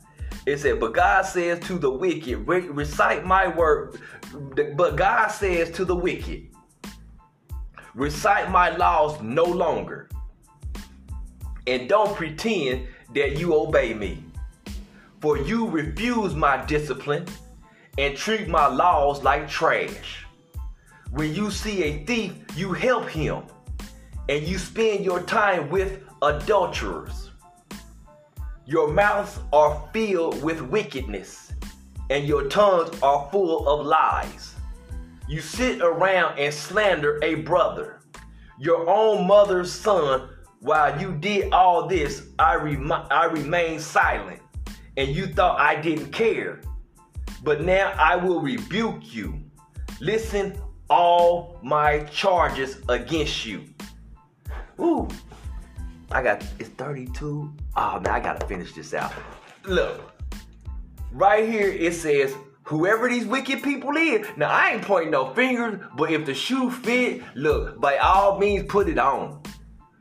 It 0.48 0.58
said, 0.58 0.80
but 0.80 0.94
God 0.94 1.24
says 1.24 1.60
to 1.68 1.78
the 1.78 1.90
wicked, 1.90 2.48
re- 2.48 2.68
recite 2.68 3.26
my 3.26 3.48
word. 3.48 4.00
But 4.76 4.96
God 4.96 5.28
says 5.28 5.70
to 5.72 5.86
the 5.86 5.96
wicked, 5.96 6.48
recite 7.94 8.50
my 8.50 8.76
laws 8.76 9.22
no 9.22 9.44
longer. 9.44 10.10
And 11.68 11.88
don't 11.88 12.16
pretend 12.16 12.88
that 13.14 13.38
you 13.38 13.54
obey 13.56 13.94
me. 13.94 14.24
For 15.20 15.38
you 15.38 15.68
refuse 15.68 16.34
my 16.34 16.66
discipline 16.66 17.26
and 17.98 18.18
treat 18.18 18.48
my 18.48 18.68
laws 18.68 19.24
like 19.24 19.48
trash. 19.48 20.26
When 21.12 21.36
you 21.36 21.52
see 21.52 21.84
a 21.84 22.06
thief, 22.06 22.34
you 22.56 22.72
help 22.74 23.10
him, 23.10 23.44
and 24.30 24.44
you 24.44 24.58
spend 24.58 25.04
your 25.04 25.22
time 25.22 25.70
with 25.70 26.02
adulterers. 26.22 27.32
Your 28.66 28.92
mouths 28.94 29.40
are 29.52 29.90
filled 29.92 30.42
with 30.42 30.62
wickedness, 30.62 31.52
and 32.10 32.26
your 32.26 32.48
tongues 32.48 32.98
are 33.02 33.28
full 33.32 33.68
of 33.68 33.86
lies. 33.86 34.56
You 35.28 35.42
sit 35.42 35.82
around 35.82 36.40
and 36.40 36.54
slander 36.54 37.20
a 37.22 37.36
brother, 37.36 38.00
your 38.58 38.90
own 38.90 39.28
mother's 39.28 39.72
son. 39.72 40.30
While 40.62 41.02
you 41.02 41.14
did 41.14 41.52
all 41.52 41.88
this, 41.88 42.28
I, 42.38 42.54
rem- 42.54 42.92
I 42.92 43.26
remained 43.26 43.82
silent, 43.82 44.40
and 44.96 45.10
you 45.10 45.26
thought 45.26 45.60
I 45.60 45.82
didn't 45.82 46.12
care. 46.12 46.62
But 47.44 47.62
now 47.62 47.94
I 47.98 48.16
will 48.16 48.40
rebuke 48.40 49.12
you. 49.12 49.42
Listen 50.00 50.56
all 50.88 51.58
my 51.64 52.02
charges 52.04 52.78
against 52.90 53.44
you. 53.44 53.64
Ooh, 54.80 55.08
I 56.12 56.22
got 56.22 56.46
it's 56.60 56.70
32. 56.70 57.52
Oh 57.76 58.00
man, 58.00 58.14
I 58.14 58.20
gotta 58.20 58.46
finish 58.46 58.74
this 58.74 58.94
out. 58.94 59.14
Look, 59.66 60.14
right 61.12 61.48
here 61.50 61.70
it 61.70 61.96
says, 61.96 62.36
whoever 62.64 63.10
these 63.10 63.26
wicked 63.26 63.64
people 63.64 63.96
is. 63.98 64.28
Now 64.38 64.52
I 64.52 64.74
ain't 64.74 64.84
pointing 64.84 65.12
no 65.12 65.34
fingers, 65.34 65.80
but 65.98 66.12
if 66.12 66.26
the 66.28 66.36
shoe 66.36 66.70
fit, 66.70 67.24
look, 67.34 67.82
by 67.82 67.98
all 67.98 68.38
means 68.38 68.66
put 68.68 68.90
it 68.90 69.00
on. 69.00 69.42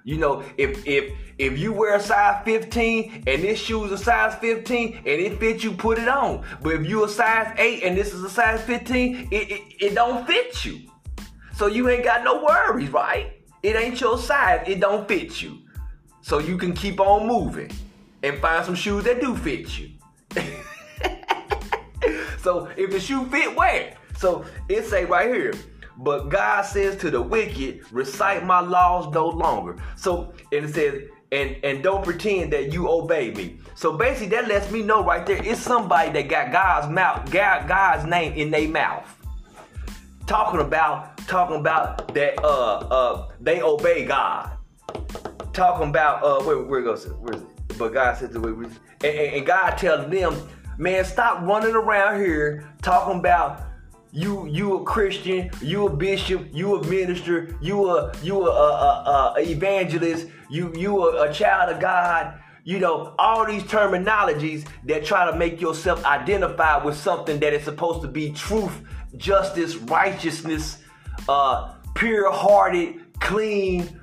You 0.04 0.18
know, 0.18 0.42
if 0.56 0.86
if 0.86 1.12
if 1.38 1.58
you 1.58 1.72
wear 1.72 1.96
a 1.96 2.00
size 2.00 2.42
15 2.44 3.24
and 3.26 3.42
this 3.42 3.58
shoe 3.58 3.84
is 3.84 3.92
a 3.92 3.98
size 3.98 4.34
15 4.36 4.96
and 4.96 5.06
it 5.06 5.40
fits 5.40 5.64
you, 5.64 5.72
put 5.72 5.98
it 5.98 6.08
on. 6.08 6.44
But 6.62 6.74
if 6.74 6.86
you 6.86 7.04
a 7.04 7.08
size 7.08 7.54
8 7.56 7.82
and 7.82 7.96
this 7.96 8.12
is 8.12 8.22
a 8.22 8.28
size 8.28 8.62
15, 8.62 9.28
it, 9.30 9.34
it, 9.34 9.62
it 9.80 9.94
don't 9.94 10.26
fit 10.26 10.64
you. 10.64 10.80
So 11.56 11.66
you 11.66 11.88
ain't 11.88 12.04
got 12.04 12.24
no 12.24 12.42
worries, 12.44 12.90
right? 12.90 13.42
It 13.62 13.76
ain't 13.76 14.00
your 14.00 14.18
size, 14.18 14.64
it 14.66 14.80
don't 14.80 15.08
fit 15.08 15.42
you. 15.42 15.58
So 16.20 16.38
you 16.38 16.58
can 16.58 16.74
keep 16.74 17.00
on 17.00 17.26
moving 17.26 17.70
and 18.22 18.38
find 18.38 18.64
some 18.64 18.74
shoes 18.74 19.04
that 19.04 19.20
do 19.20 19.36
fit 19.36 19.78
you. 19.78 19.90
so 22.42 22.68
if 22.76 22.90
the 22.90 23.00
shoe 23.00 23.24
fit, 23.26 23.56
wear 23.56 23.96
So 24.18 24.44
it 24.68 24.84
say 24.84 25.04
right 25.04 25.32
here, 25.32 25.54
but 26.00 26.30
God 26.30 26.62
says 26.62 26.96
to 26.96 27.10
the 27.10 27.20
wicked, 27.20 27.80
recite 27.92 28.44
my 28.44 28.60
laws 28.60 29.12
no 29.12 29.28
longer. 29.28 29.76
So 29.96 30.32
and 30.50 30.64
it 30.64 30.74
says, 30.74 31.02
and 31.30 31.56
and 31.62 31.82
don't 31.82 32.02
pretend 32.02 32.52
that 32.54 32.72
you 32.72 32.88
obey 32.88 33.32
me. 33.32 33.58
So 33.74 33.96
basically, 33.96 34.28
that 34.28 34.48
lets 34.48 34.70
me 34.70 34.82
know 34.82 35.04
right 35.04 35.26
there, 35.26 35.42
it's 35.44 35.60
somebody 35.60 36.10
that 36.12 36.28
got 36.28 36.52
God's 36.52 36.88
mouth, 36.88 37.30
God, 37.30 37.68
God's 37.68 38.06
name 38.06 38.32
in 38.32 38.50
their 38.50 38.66
mouth, 38.66 39.06
talking 40.26 40.60
about 40.60 41.18
talking 41.28 41.56
about 41.56 42.12
that 42.14 42.42
uh 42.42 42.78
uh 42.78 43.28
they 43.38 43.60
obey 43.60 44.06
God, 44.06 44.56
talking 45.52 45.90
about 45.90 46.24
uh 46.24 46.42
where 46.44 46.62
where 46.62 46.80
goes 46.80 47.04
it? 47.04 47.16
Where 47.18 47.34
is 47.34 47.42
it? 47.42 47.78
But 47.78 47.92
God 47.92 48.16
says 48.16 48.30
the 48.30 48.40
way 48.40 48.52
we 48.52 48.64
and, 49.04 49.34
and 49.36 49.46
God 49.46 49.72
tells 49.76 50.10
them, 50.10 50.34
man, 50.78 51.04
stop 51.04 51.42
running 51.42 51.74
around 51.74 52.20
here 52.20 52.72
talking 52.80 53.18
about 53.18 53.69
you 54.12 54.46
you 54.46 54.78
a 54.78 54.84
Christian, 54.84 55.50
you 55.60 55.86
a 55.86 55.90
bishop, 55.90 56.48
you 56.52 56.76
a 56.76 56.86
minister, 56.86 57.56
you 57.60 57.88
a 57.88 58.12
you 58.22 58.42
a, 58.42 58.50
a, 58.50 58.54
a, 59.06 59.34
a 59.38 59.50
evangelist, 59.50 60.26
you 60.48 60.72
you 60.76 61.08
a, 61.08 61.30
a 61.30 61.32
child 61.32 61.72
of 61.72 61.80
God. 61.80 62.40
You 62.64 62.78
know 62.78 63.14
all 63.18 63.46
these 63.46 63.62
terminologies 63.62 64.66
that 64.84 65.04
try 65.04 65.30
to 65.30 65.36
make 65.36 65.60
yourself 65.60 66.04
identify 66.04 66.82
with 66.84 66.96
something 66.96 67.38
that 67.40 67.52
is 67.52 67.64
supposed 67.64 68.02
to 68.02 68.08
be 68.08 68.32
truth, 68.32 68.82
justice, 69.16 69.76
righteousness, 69.76 70.78
uh, 71.28 71.74
pure-hearted, 71.94 73.18
clean, 73.20 74.00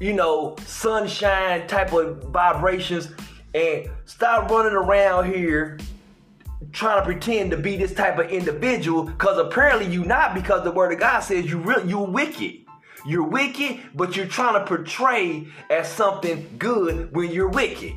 you 0.00 0.14
know, 0.14 0.56
sunshine 0.64 1.66
type 1.66 1.92
of 1.92 2.22
vibrations, 2.24 3.08
and 3.54 3.90
stop 4.06 4.50
running 4.50 4.72
around 4.72 5.32
here 5.32 5.78
trying 6.72 7.00
to 7.00 7.04
pretend 7.04 7.50
to 7.50 7.56
be 7.56 7.76
this 7.76 7.94
type 7.94 8.18
of 8.18 8.30
individual 8.30 9.04
because 9.04 9.38
apparently 9.38 9.86
you 9.86 10.04
not 10.04 10.34
because 10.34 10.64
the 10.64 10.70
word 10.70 10.92
of 10.92 11.00
God 11.00 11.20
says 11.20 11.46
you 11.46 11.62
you're 11.86 12.06
wicked. 12.06 12.64
You're 13.06 13.26
wicked, 13.26 13.80
but 13.94 14.16
you're 14.16 14.26
trying 14.26 14.54
to 14.54 14.66
portray 14.66 15.46
as 15.70 15.90
something 15.90 16.56
good 16.58 17.14
when 17.14 17.30
you're 17.30 17.48
wicked. 17.48 17.94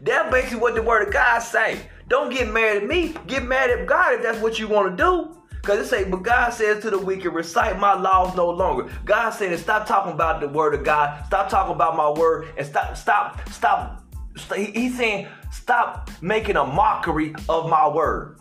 That's 0.00 0.30
basically 0.30 0.60
what 0.60 0.74
the 0.74 0.82
word 0.82 1.08
of 1.08 1.12
God 1.12 1.40
say. 1.40 1.80
Don't 2.08 2.32
get 2.32 2.52
mad 2.52 2.76
at 2.76 2.86
me. 2.86 3.14
Get 3.26 3.44
mad 3.44 3.70
at 3.70 3.86
God 3.86 4.14
if 4.14 4.22
that's 4.22 4.38
what 4.38 4.58
you 4.58 4.68
want 4.68 4.96
to 4.96 5.02
do. 5.02 5.36
Because 5.50 5.80
it 5.80 5.88
say, 5.88 6.08
but 6.08 6.22
God 6.22 6.50
says 6.50 6.80
to 6.82 6.90
the 6.90 6.98
wicked, 6.98 7.30
recite 7.30 7.78
my 7.80 7.94
laws 7.94 8.36
no 8.36 8.48
longer. 8.48 8.88
God 9.04 9.30
said, 9.30 9.58
stop 9.58 9.84
talking 9.84 10.12
about 10.12 10.40
the 10.40 10.46
word 10.46 10.74
of 10.74 10.84
God. 10.84 11.26
Stop 11.26 11.48
talking 11.48 11.74
about 11.74 11.96
my 11.96 12.08
word 12.08 12.48
and 12.56 12.64
stop, 12.64 12.96
stop, 12.96 13.48
stop. 13.48 14.05
He's 14.54 14.96
saying, 14.96 15.28
stop 15.50 16.10
making 16.20 16.56
a 16.56 16.64
mockery 16.64 17.34
of 17.48 17.68
my 17.68 17.88
word. 17.88 18.38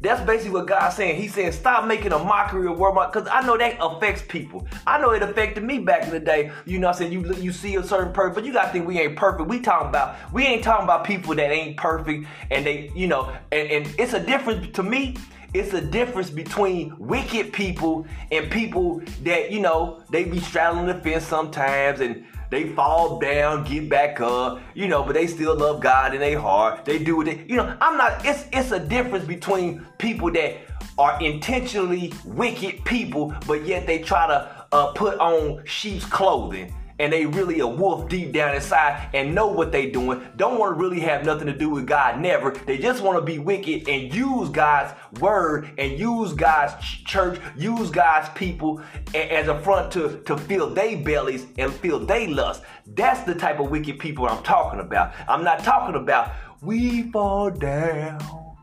That's 0.00 0.20
basically 0.22 0.52
what 0.52 0.68
God's 0.68 0.94
saying. 0.94 1.20
He's 1.20 1.34
saying, 1.34 1.50
stop 1.52 1.84
making 1.86 2.12
a 2.12 2.18
mockery 2.18 2.68
of 2.68 2.78
word, 2.78 2.94
because 3.12 3.28
I 3.28 3.44
know 3.44 3.58
that 3.58 3.78
affects 3.80 4.22
people. 4.28 4.68
I 4.86 5.00
know 5.00 5.10
it 5.10 5.22
affected 5.22 5.64
me 5.64 5.80
back 5.80 6.04
in 6.04 6.10
the 6.10 6.20
day. 6.20 6.52
You 6.66 6.78
know, 6.78 6.88
I'm 6.88 6.94
saying 6.94 7.12
you 7.12 7.34
you 7.34 7.50
see 7.50 7.74
a 7.74 7.82
certain 7.82 8.12
person, 8.12 8.34
but 8.34 8.44
you 8.44 8.52
gotta 8.52 8.70
think 8.70 8.86
we 8.86 9.00
ain't 9.00 9.16
perfect. 9.16 9.48
We 9.48 9.58
talking 9.60 9.88
about 9.88 10.16
we 10.32 10.44
ain't 10.44 10.62
talking 10.62 10.84
about 10.84 11.04
people 11.04 11.34
that 11.34 11.50
ain't 11.50 11.76
perfect, 11.76 12.26
and 12.52 12.64
they, 12.64 12.92
you 12.94 13.08
know, 13.08 13.32
and, 13.50 13.68
and 13.68 13.94
it's 13.98 14.12
a 14.12 14.24
difference 14.24 14.68
to 14.76 14.84
me. 14.84 15.16
It's 15.52 15.72
a 15.72 15.80
difference 15.80 16.30
between 16.30 16.94
wicked 16.98 17.52
people 17.52 18.06
and 18.30 18.50
people 18.52 19.02
that 19.24 19.50
you 19.50 19.58
know 19.58 20.04
they 20.12 20.24
be 20.24 20.38
straddling 20.38 20.86
the 20.86 20.94
fence 20.94 21.24
sometimes 21.24 22.00
and 22.00 22.24
they 22.50 22.68
fall 22.70 23.18
down, 23.18 23.64
get 23.64 23.88
back 23.88 24.20
up, 24.20 24.60
you 24.74 24.88
know, 24.88 25.02
but 25.02 25.14
they 25.14 25.26
still 25.26 25.56
love 25.56 25.80
God 25.80 26.14
in 26.14 26.20
their 26.20 26.38
heart. 26.38 26.84
They 26.84 26.98
do 26.98 27.20
it. 27.22 27.48
You 27.48 27.56
know, 27.56 27.76
I'm 27.80 27.96
not, 27.96 28.24
it's 28.24 28.44
it's 28.52 28.72
a 28.72 28.80
difference 28.80 29.26
between 29.26 29.86
people 29.98 30.30
that 30.32 30.56
are 30.98 31.20
intentionally 31.22 32.12
wicked 32.24 32.84
people, 32.84 33.34
but 33.46 33.64
yet 33.66 33.86
they 33.86 34.00
try 34.00 34.26
to 34.26 34.66
uh, 34.72 34.92
put 34.92 35.18
on 35.18 35.64
sheep's 35.64 36.04
clothing 36.04 36.74
and 36.98 37.12
they 37.12 37.26
really 37.26 37.60
a 37.60 37.66
wolf 37.66 38.08
deep 38.08 38.32
down 38.32 38.54
inside 38.54 39.08
and 39.14 39.34
know 39.34 39.46
what 39.46 39.72
they 39.72 39.90
doing. 39.90 40.26
Don't 40.36 40.58
want 40.58 40.76
to 40.76 40.80
really 40.80 41.00
have 41.00 41.24
nothing 41.24 41.46
to 41.46 41.52
do 41.52 41.70
with 41.70 41.86
God, 41.86 42.20
never. 42.20 42.50
They 42.50 42.78
just 42.78 43.02
want 43.02 43.18
to 43.18 43.22
be 43.22 43.38
wicked 43.38 43.88
and 43.88 44.12
use 44.12 44.48
God's 44.48 44.92
word 45.20 45.70
and 45.78 45.98
use 45.98 46.32
God's 46.32 46.74
church, 46.84 47.40
use 47.56 47.90
God's 47.90 48.28
people 48.30 48.82
as 49.14 49.48
a 49.48 49.58
front 49.60 49.92
to, 49.92 50.20
to 50.26 50.36
fill 50.36 50.70
their 50.70 50.96
bellies 50.98 51.46
and 51.56 51.72
fill 51.72 52.00
their 52.00 52.28
lust. 52.28 52.62
That's 52.86 53.22
the 53.22 53.34
type 53.34 53.60
of 53.60 53.70
wicked 53.70 53.98
people 53.98 54.26
I'm 54.26 54.42
talking 54.42 54.80
about. 54.80 55.14
I'm 55.28 55.44
not 55.44 55.60
talking 55.60 55.94
about 55.94 56.32
we 56.60 57.10
fall 57.12 57.50
down, 57.50 58.56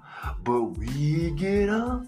but 0.44 0.64
we 0.78 1.32
get 1.32 1.70
up. 1.70 2.06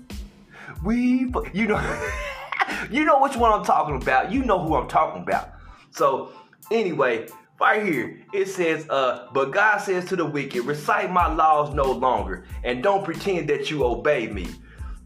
We, 0.84 1.32
you 1.53 1.67
know, 1.67 2.09
you 2.91 3.05
know 3.05 3.21
which 3.21 3.36
one 3.36 3.51
I'm 3.51 3.63
talking 3.63 3.95
about. 3.95 4.32
You 4.32 4.43
know 4.43 4.59
who 4.59 4.75
I'm 4.75 4.88
talking 4.88 5.21
about. 5.23 5.56
So 5.97 6.31
anyway, 6.71 7.27
right 7.59 7.83
here 7.83 8.19
it 8.33 8.47
says, 8.47 8.87
uh, 8.89 9.29
but 9.33 9.51
God 9.51 9.79
says 9.79 10.05
to 10.05 10.15
the 10.15 10.25
wicked, 10.25 10.63
recite 10.63 11.11
my 11.11 11.27
laws 11.33 11.73
no 11.73 11.91
longer, 11.91 12.45
and 12.63 12.83
don't 12.83 13.03
pretend 13.03 13.49
that 13.49 13.71
you 13.71 13.83
obey 13.83 14.27
me. 14.27 14.47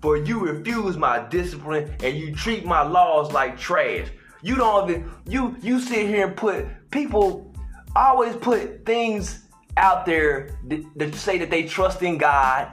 For 0.01 0.17
you 0.17 0.39
refuse 0.39 0.97
my 0.97 1.27
discipline 1.29 1.95
and 2.03 2.17
you 2.17 2.35
treat 2.35 2.65
my 2.65 2.81
laws 2.81 3.31
like 3.31 3.57
trash. 3.57 4.07
You 4.41 4.55
don't 4.55 4.89
even 4.89 5.11
you 5.27 5.55
you 5.61 5.79
sit 5.79 6.07
here 6.07 6.27
and 6.27 6.35
put 6.35 6.65
people 6.89 7.53
always 7.95 8.35
put 8.35 8.85
things 8.85 9.45
out 9.77 10.05
there 10.05 10.57
that, 10.67 10.83
that 10.95 11.15
say 11.15 11.37
that 11.37 11.49
they 11.49 11.63
trust 11.63 12.01
in 12.01 12.17
God, 12.17 12.71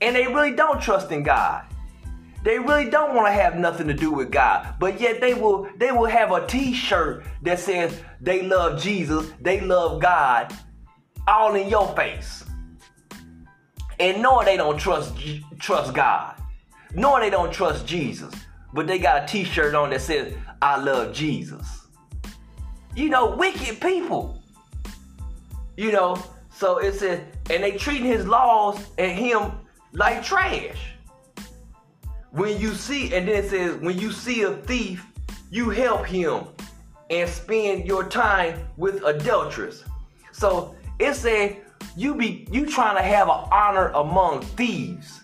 and 0.00 0.14
they 0.14 0.26
really 0.26 0.54
don't 0.54 0.82
trust 0.82 1.10
in 1.12 1.22
God. 1.22 1.64
They 2.44 2.58
really 2.58 2.90
don't 2.90 3.14
want 3.14 3.26
to 3.26 3.32
have 3.32 3.56
nothing 3.56 3.88
to 3.88 3.94
do 3.94 4.10
with 4.10 4.30
God, 4.30 4.74
but 4.78 5.00
yet 5.00 5.18
they 5.22 5.32
will 5.32 5.66
they 5.78 5.92
will 5.92 6.04
have 6.04 6.30
a 6.30 6.46
t-shirt 6.46 7.24
that 7.42 7.58
says 7.58 7.98
they 8.20 8.42
love 8.42 8.80
Jesus, 8.80 9.32
they 9.40 9.62
love 9.62 10.00
God, 10.02 10.54
all 11.26 11.54
in 11.54 11.70
your 11.70 11.88
face. 11.96 12.44
And 13.98 14.20
knowing 14.20 14.44
they 14.44 14.58
don't 14.58 14.76
trust 14.76 15.14
trust 15.58 15.94
God, 15.94 16.34
knowing 16.94 17.22
they 17.22 17.30
don't 17.30 17.50
trust 17.50 17.86
Jesus, 17.86 18.34
but 18.74 18.86
they 18.86 18.98
got 18.98 19.24
a 19.24 19.26
t-shirt 19.26 19.74
on 19.74 19.88
that 19.90 20.02
says 20.02 20.34
I 20.60 20.76
love 20.76 21.14
Jesus. 21.14 21.86
You 22.94 23.08
know, 23.08 23.34
wicked 23.36 23.80
people. 23.80 24.42
You 25.78 25.92
know, 25.92 26.22
so 26.50 26.76
it 26.78 26.92
says, 26.92 27.20
and 27.50 27.62
they 27.62 27.72
treating 27.72 28.06
his 28.06 28.26
laws 28.26 28.78
and 28.98 29.18
him 29.18 29.52
like 29.94 30.22
trash. 30.22 30.93
When 32.34 32.60
you 32.60 32.74
see, 32.74 33.14
and 33.14 33.28
then 33.28 33.44
it 33.44 33.50
says, 33.50 33.76
when 33.76 33.96
you 33.96 34.10
see 34.10 34.42
a 34.42 34.56
thief, 34.56 35.06
you 35.52 35.70
help 35.70 36.04
him 36.04 36.46
and 37.08 37.30
spend 37.30 37.86
your 37.86 38.08
time 38.08 38.66
with 38.76 39.04
adulterers. 39.04 39.84
So 40.32 40.74
it 40.98 41.14
said 41.14 41.62
you 41.96 42.16
be 42.16 42.48
you 42.50 42.66
trying 42.66 42.96
to 42.96 43.04
have 43.04 43.28
an 43.28 43.46
honor 43.52 43.90
among 43.90 44.42
thieves. 44.42 45.20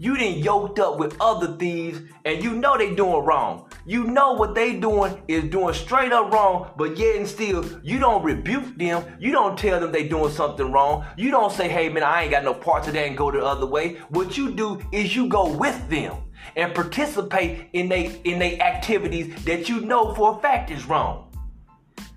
You 0.00 0.16
didn't 0.16 0.38
yoked 0.38 0.80
up 0.80 0.98
with 0.98 1.16
other 1.20 1.56
thieves 1.58 2.00
and 2.24 2.42
you 2.42 2.54
know 2.54 2.76
they 2.76 2.92
doing 2.92 3.24
wrong. 3.24 3.68
You 3.86 4.02
know 4.02 4.32
what 4.32 4.56
they 4.56 4.80
doing 4.80 5.22
is 5.28 5.44
doing 5.44 5.74
straight 5.74 6.12
up 6.12 6.32
wrong, 6.32 6.72
but 6.76 6.96
yet 6.96 7.14
and 7.14 7.28
still 7.28 7.64
you 7.84 8.00
don't 8.00 8.24
rebuke 8.24 8.76
them. 8.78 9.04
You 9.20 9.30
don't 9.30 9.56
tell 9.56 9.78
them 9.78 9.92
they 9.92 10.08
doing 10.08 10.32
something 10.32 10.72
wrong. 10.72 11.04
You 11.16 11.30
don't 11.30 11.52
say, 11.52 11.68
hey 11.68 11.88
man, 11.88 12.02
I 12.02 12.22
ain't 12.22 12.32
got 12.32 12.42
no 12.42 12.52
part 12.52 12.88
of 12.88 12.94
that 12.94 13.06
and 13.06 13.16
go 13.16 13.30
the 13.30 13.44
other 13.44 13.66
way. 13.66 13.98
What 14.08 14.36
you 14.36 14.50
do 14.50 14.80
is 14.90 15.14
you 15.14 15.28
go 15.28 15.56
with 15.56 15.88
them 15.88 16.16
and 16.56 16.74
participate 16.74 17.68
in 17.72 17.88
they 17.88 18.20
in 18.24 18.38
they 18.38 18.60
activities 18.60 19.44
that 19.44 19.68
you 19.68 19.80
know 19.80 20.14
for 20.14 20.36
a 20.36 20.40
fact 20.40 20.70
is 20.70 20.86
wrong. 20.86 21.32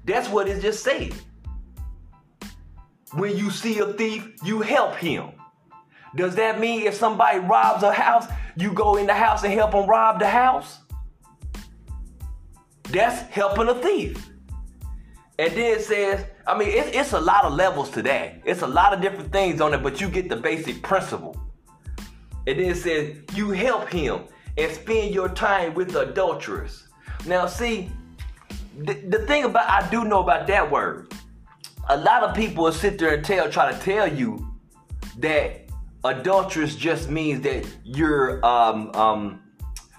That's 0.06 0.30
what 0.30 0.48
it 0.48 0.62
just 0.62 0.84
said. 0.84 1.14
When 3.14 3.38
you 3.38 3.50
see 3.50 3.80
a 3.80 3.94
thief, 3.94 4.36
you 4.44 4.62
help 4.62 4.96
him. 4.96 5.32
Does 6.16 6.36
that 6.36 6.60
mean 6.60 6.86
if 6.88 6.96
somebody 6.96 7.40
robs 7.40 7.84
a 7.84 7.92
house, 7.92 8.26
you 8.56 8.72
go 8.72 8.98
in 8.98 9.08
the 9.08 9.14
house 9.14 9.44
and 9.44 9.54
help 9.54 9.72
them 9.72 9.88
rob 9.88 10.20
the 10.20 10.28
house? 10.28 10.80
That's 12.84 13.22
helping 13.32 13.68
a 13.68 13.76
thief. 13.76 14.30
And 15.38 15.52
then 15.52 15.78
it 15.78 15.82
says, 15.82 16.26
I 16.48 16.58
mean, 16.58 16.70
it's, 16.70 16.96
it's 16.96 17.14
a 17.14 17.20
lot 17.20 17.44
of 17.44 17.54
levels 17.54 17.90
to 17.92 18.02
that. 18.04 18.42
It's 18.46 18.62
a 18.62 18.68
lot 18.68 18.94
of 18.94 19.02
different 19.02 19.32
things 19.34 19.60
on 19.60 19.74
it, 19.74 19.84
but 19.84 20.00
you 20.00 20.08
get 20.08 20.30
the 20.30 20.38
basic 20.38 20.82
principle. 20.82 21.36
And 22.48 22.60
then 22.60 22.72
it 22.72 22.78
says, 22.78 23.18
you 23.34 23.52
help 23.52 23.90
him 23.90 24.26
and 24.58 24.72
spend 24.72 25.14
your 25.14 25.30
time 25.30 25.74
with 25.74 25.96
adulterers. 25.96 26.88
Now, 27.26 27.48
see, 27.48 27.92
the, 28.78 28.94
the 28.94 29.26
thing 29.26 29.46
about 29.46 29.68
I 29.70 29.90
do 29.90 30.06
know 30.06 30.22
about 30.22 30.48
that 30.48 30.70
word, 30.70 31.14
a 31.90 31.98
lot 31.98 32.24
of 32.24 32.36
people 32.36 32.66
will 32.66 32.72
sit 32.72 32.98
there 32.98 33.16
and 33.16 33.26
tell, 33.26 33.50
try 33.50 33.72
to 33.72 33.80
tell 33.80 34.12
you 34.12 34.48
that 35.18 35.70
adulteress 36.04 36.76
just 36.76 37.10
means 37.10 37.42
that 37.42 37.66
you're 37.84 38.46
um, 38.46 38.92
um, 38.96 39.42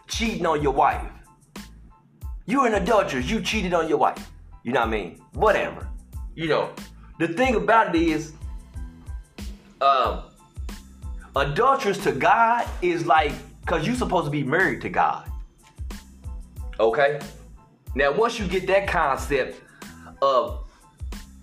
cheating 0.06 0.46
on 0.46 0.62
your 0.62 0.72
wife. 0.72 1.10
You're 2.46 2.66
an 2.66 2.74
adulteress, 2.74 3.28
you 3.28 3.40
cheated 3.40 3.74
on 3.74 3.88
your 3.88 3.98
wife. 3.98 4.30
You 4.62 4.72
know 4.72 4.80
what 4.80 4.88
I 4.88 4.92
mean? 4.92 5.20
Whatever. 5.32 5.88
You 6.34 6.48
know, 6.48 6.70
the 7.18 7.28
thing 7.28 7.56
about 7.56 7.94
it 7.94 8.00
is, 8.00 8.32
um, 9.80 10.25
Adulterous 11.36 11.98
to 11.98 12.12
God 12.12 12.66
is 12.80 13.04
like, 13.04 13.32
because 13.60 13.86
you're 13.86 13.94
supposed 13.94 14.24
to 14.24 14.30
be 14.30 14.42
married 14.42 14.80
to 14.80 14.88
God. 14.88 15.30
Okay? 16.80 17.20
Now, 17.94 18.10
once 18.12 18.38
you 18.38 18.46
get 18.46 18.66
that 18.68 18.88
concept 18.88 19.60
of 20.22 20.66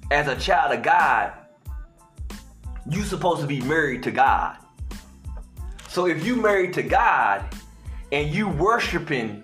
as 0.09 0.27
a 0.27 0.35
child 0.35 0.73
of 0.73 0.81
God, 0.83 1.33
you're 2.89 3.05
supposed 3.05 3.41
to 3.41 3.47
be 3.47 3.61
married 3.61 4.01
to 4.03 4.11
God. 4.11 4.57
So 5.89 6.07
if 6.07 6.25
you 6.25 6.37
married 6.37 6.73
to 6.73 6.81
God 6.81 7.55
and 8.11 8.33
you 8.33 8.47
worshiping 8.47 9.43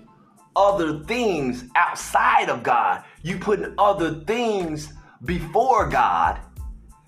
other 0.56 1.04
things 1.04 1.66
outside 1.76 2.50
of 2.50 2.64
God, 2.64 3.04
you 3.22 3.38
putting 3.38 3.76
other 3.78 4.22
things 4.22 4.94
before 5.26 5.88
God, 5.88 6.40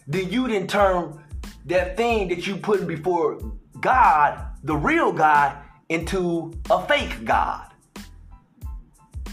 then 0.06 0.30
you 0.32 0.48
didn't 0.48 0.70
turn 0.70 1.20
that 1.66 1.97
thing 1.97 2.28
that 2.30 2.47
you 2.47 2.57
put 2.57 2.88
before 2.88 3.39
God, 3.80 4.45
the 4.64 4.76
real 4.76 5.12
God, 5.12 5.57
into 5.89 6.53
a 6.70 6.86
fake 6.88 7.26
God. 7.26 7.72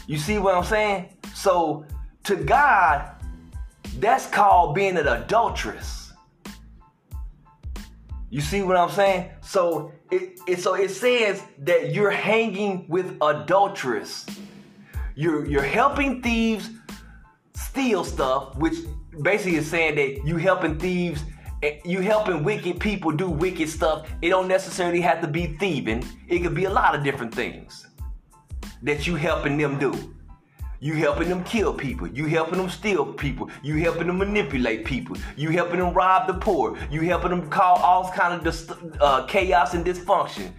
You 0.07 0.19
see 0.19 0.39
what 0.39 0.55
I'm 0.55 0.65
saying? 0.65 1.11
So 1.35 1.85
to 2.25 2.37
God, 2.37 3.11
that's 3.99 4.27
called 4.27 4.75
being 4.75 4.97
an 4.97 5.07
adulteress. 5.07 6.13
You 8.31 8.41
see 8.41 8.63
what 8.63 8.77
I'm 8.77 8.91
saying? 8.91 9.31
So 9.41 9.93
it, 10.11 10.39
it 10.47 10.61
so 10.61 10.75
it 10.75 10.91
says 10.91 11.43
that 11.61 11.95
you're 11.95 12.11
hanging 12.11 12.87
with 12.89 13.17
adulteress. 13.23 14.27
You're 15.15 15.47
you're 15.47 15.63
helping 15.63 16.23
thieves 16.23 16.71
steal 17.55 18.05
stuff, 18.05 18.57
which 18.57 18.75
basically 19.23 19.57
is 19.57 19.69
saying 19.69 19.97
that 19.97 20.27
you 20.27 20.37
helping 20.37 20.79
thieves 20.79 21.23
you 21.85 22.01
helping 22.01 22.45
wicked 22.45 22.79
people 22.79 23.11
do 23.11 23.29
wicked 23.29 23.69
stuff. 23.69 24.09
It 24.23 24.29
don't 24.29 24.49
necessarily 24.49 25.01
have 25.01 25.21
to 25.23 25.29
be 25.29 25.57
thieving. 25.59 26.05
It 26.29 26.41
could 26.41 26.55
be 26.55 26.65
a 26.65 26.71
lot 26.71 26.95
of 26.95 27.03
different 27.03 27.35
things 27.35 27.87
that 28.83 29.07
you 29.07 29.17
helping 29.17 29.57
them 29.59 29.79
do. 29.79 30.15
You 30.81 30.95
helping 30.95 31.29
them 31.29 31.43
kill 31.43 31.75
people. 31.75 32.07
You 32.07 32.27
helping 32.27 32.59
them 32.59 32.71
steal 32.71 33.13
people. 33.13 33.51
You 33.65 33.75
helping 33.77 34.07
them 34.07 34.19
manipulate 34.19 34.85
people. 34.85 35.17
You 35.37 35.51
helping 35.51 35.81
them 35.81 35.93
rob 35.93 36.29
the 36.29 36.35
poor. 36.35 36.79
You 36.89 37.01
helping 37.01 37.31
them 37.31 37.51
cause 37.51 37.81
all 37.83 38.13
kind 38.13 38.35
of 38.35 38.45
dis- 38.45 38.71
uh, 39.01 39.27
chaos 39.27 39.75
and 39.75 39.85
dysfunction. 39.85 40.53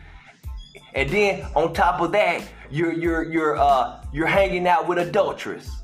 And 0.93 1.09
then 1.09 1.47
on 1.55 1.73
top 1.73 2.01
of 2.01 2.11
that, 2.11 2.43
you're 2.69 2.91
you're 2.91 3.23
you're 3.23 3.57
uh 3.57 4.03
you're 4.11 4.27
hanging 4.27 4.67
out 4.67 4.87
with 4.87 4.97
adulteress. 4.97 5.78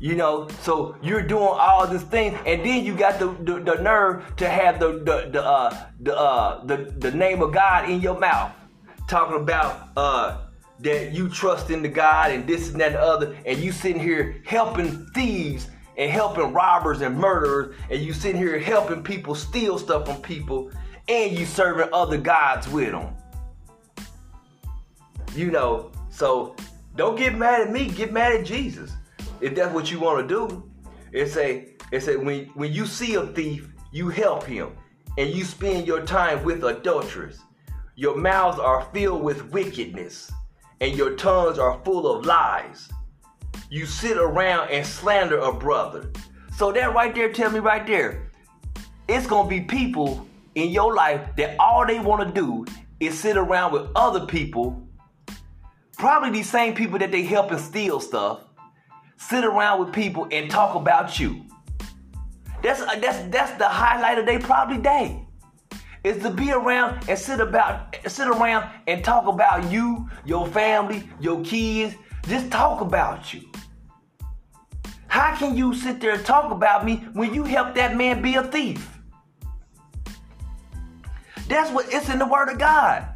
You 0.00 0.14
know, 0.14 0.46
so 0.62 0.94
you're 1.02 1.22
doing 1.22 1.48
all 1.48 1.84
this 1.86 2.02
thing, 2.04 2.36
and 2.46 2.64
then 2.64 2.84
you 2.84 2.94
got 2.94 3.18
the, 3.18 3.34
the, 3.40 3.58
the 3.58 3.82
nerve 3.82 4.24
to 4.36 4.48
have 4.48 4.78
the 4.78 4.92
the 4.92 5.28
the 5.32 5.44
uh, 5.44 5.86
the, 6.00 6.16
uh, 6.16 6.64
the 6.66 6.76
the 6.98 7.10
name 7.10 7.42
of 7.42 7.52
God 7.52 7.90
in 7.90 8.00
your 8.00 8.16
mouth, 8.16 8.52
talking 9.08 9.40
about 9.40 9.88
uh, 9.96 10.38
that 10.80 11.12
you 11.12 11.28
trust 11.28 11.70
in 11.70 11.82
the 11.82 11.88
God 11.88 12.30
and 12.30 12.46
this 12.46 12.70
and 12.70 12.80
that 12.80 12.92
and 12.92 12.94
the 12.94 13.02
other, 13.02 13.36
and 13.44 13.58
you 13.58 13.72
sitting 13.72 14.00
here 14.00 14.40
helping 14.46 15.04
thieves 15.14 15.68
and 15.96 16.08
helping 16.12 16.52
robbers 16.52 17.00
and 17.00 17.18
murderers, 17.18 17.74
and 17.90 18.00
you 18.00 18.12
sitting 18.12 18.40
here 18.40 18.56
helping 18.56 19.02
people 19.02 19.34
steal 19.34 19.80
stuff 19.80 20.06
from 20.06 20.22
people, 20.22 20.70
and 21.08 21.36
you 21.36 21.44
serving 21.44 21.88
other 21.92 22.18
gods 22.18 22.68
with 22.68 22.92
them. 22.92 23.08
You 25.34 25.50
know, 25.50 25.90
so 26.08 26.54
don't 26.94 27.18
get 27.18 27.36
mad 27.36 27.62
at 27.62 27.72
me, 27.72 27.88
get 27.88 28.12
mad 28.12 28.32
at 28.32 28.46
Jesus 28.46 28.92
if 29.40 29.54
that's 29.54 29.72
what 29.72 29.90
you 29.90 30.00
want 30.00 30.28
to 30.28 30.34
do, 30.34 30.70
it's 31.12 31.36
a 31.36 31.68
it's 31.92 32.08
a 32.08 32.16
when 32.16 32.46
when 32.54 32.72
you 32.72 32.86
see 32.86 33.14
a 33.14 33.26
thief, 33.26 33.72
you 33.92 34.08
help 34.08 34.44
him, 34.44 34.72
and 35.16 35.30
you 35.30 35.44
spend 35.44 35.86
your 35.86 36.04
time 36.04 36.44
with 36.44 36.64
adulterers. 36.64 37.40
Your 37.96 38.16
mouths 38.16 38.58
are 38.58 38.86
filled 38.92 39.22
with 39.22 39.50
wickedness, 39.50 40.30
and 40.80 40.96
your 40.96 41.16
tongues 41.16 41.58
are 41.58 41.80
full 41.84 42.06
of 42.06 42.26
lies. 42.26 42.88
You 43.70 43.86
sit 43.86 44.16
around 44.16 44.70
and 44.70 44.86
slander 44.86 45.38
a 45.38 45.52
brother. 45.52 46.10
So 46.56 46.72
that 46.72 46.94
right 46.94 47.14
there, 47.14 47.32
tell 47.32 47.50
me 47.50 47.58
right 47.58 47.86
there, 47.86 48.30
it's 49.08 49.26
gonna 49.26 49.48
be 49.48 49.60
people 49.60 50.26
in 50.54 50.70
your 50.70 50.94
life 50.94 51.20
that 51.36 51.56
all 51.58 51.86
they 51.86 52.00
want 52.00 52.26
to 52.26 52.40
do 52.40 52.66
is 53.00 53.18
sit 53.18 53.36
around 53.36 53.72
with 53.72 53.88
other 53.94 54.26
people, 54.26 54.86
probably 55.96 56.30
these 56.30 56.50
same 56.50 56.74
people 56.74 56.98
that 56.98 57.12
they 57.12 57.22
help 57.22 57.50
and 57.50 57.60
steal 57.60 58.00
stuff, 58.00 58.40
sit 59.18 59.44
around 59.44 59.80
with 59.80 59.92
people 59.92 60.26
and 60.30 60.50
talk 60.50 60.74
about 60.74 61.20
you. 61.20 61.44
That's 62.62 62.80
uh, 62.80 62.98
that's 62.98 63.28
that's 63.28 63.52
the 63.58 63.68
highlight 63.68 64.18
of 64.18 64.26
their 64.26 64.40
probably 64.40 64.78
day. 64.78 65.24
Is 66.04 66.22
to 66.22 66.30
be 66.30 66.52
around 66.52 67.08
and 67.08 67.18
sit 67.18 67.40
about 67.40 67.96
sit 68.06 68.28
around 68.28 68.70
and 68.86 69.04
talk 69.04 69.26
about 69.26 69.70
you, 69.70 70.08
your 70.24 70.46
family, 70.46 71.08
your 71.20 71.42
kids. 71.44 71.94
Just 72.26 72.50
talk 72.50 72.80
about 72.80 73.34
you. 73.34 73.42
How 75.08 75.34
can 75.36 75.56
you 75.56 75.74
sit 75.74 76.00
there 76.00 76.14
and 76.14 76.24
talk 76.24 76.52
about 76.52 76.84
me 76.84 76.96
when 77.12 77.34
you 77.34 77.42
help 77.42 77.74
that 77.74 77.96
man 77.96 78.22
be 78.22 78.34
a 78.34 78.42
thief? 78.42 78.98
That's 81.48 81.70
what 81.70 81.86
it's 81.92 82.08
in 82.10 82.18
the 82.18 82.26
Word 82.26 82.50
of 82.50 82.58
God. 82.58 83.06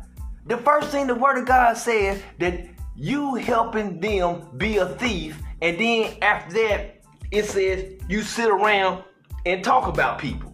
The 0.47 0.57
first 0.57 0.89
thing 0.89 1.07
the 1.07 1.15
Word 1.15 1.39
of 1.39 1.47
God 1.47 1.77
says 1.77 2.21
that 2.39 2.67
you 2.97 3.35
helping 3.35 4.01
them 4.01 4.49
be 4.57 4.79
a 4.79 4.87
thief 4.87 5.41
and 5.63 5.79
then 5.79 6.17
after 6.21 6.55
that, 6.55 7.01
it 7.31 7.47
says 7.47 7.95
you 8.09 8.21
sit 8.23 8.51
around 8.51 9.05
and 9.47 9.65
talk 9.65 9.87
about 9.87 10.19
people. 10.19 10.53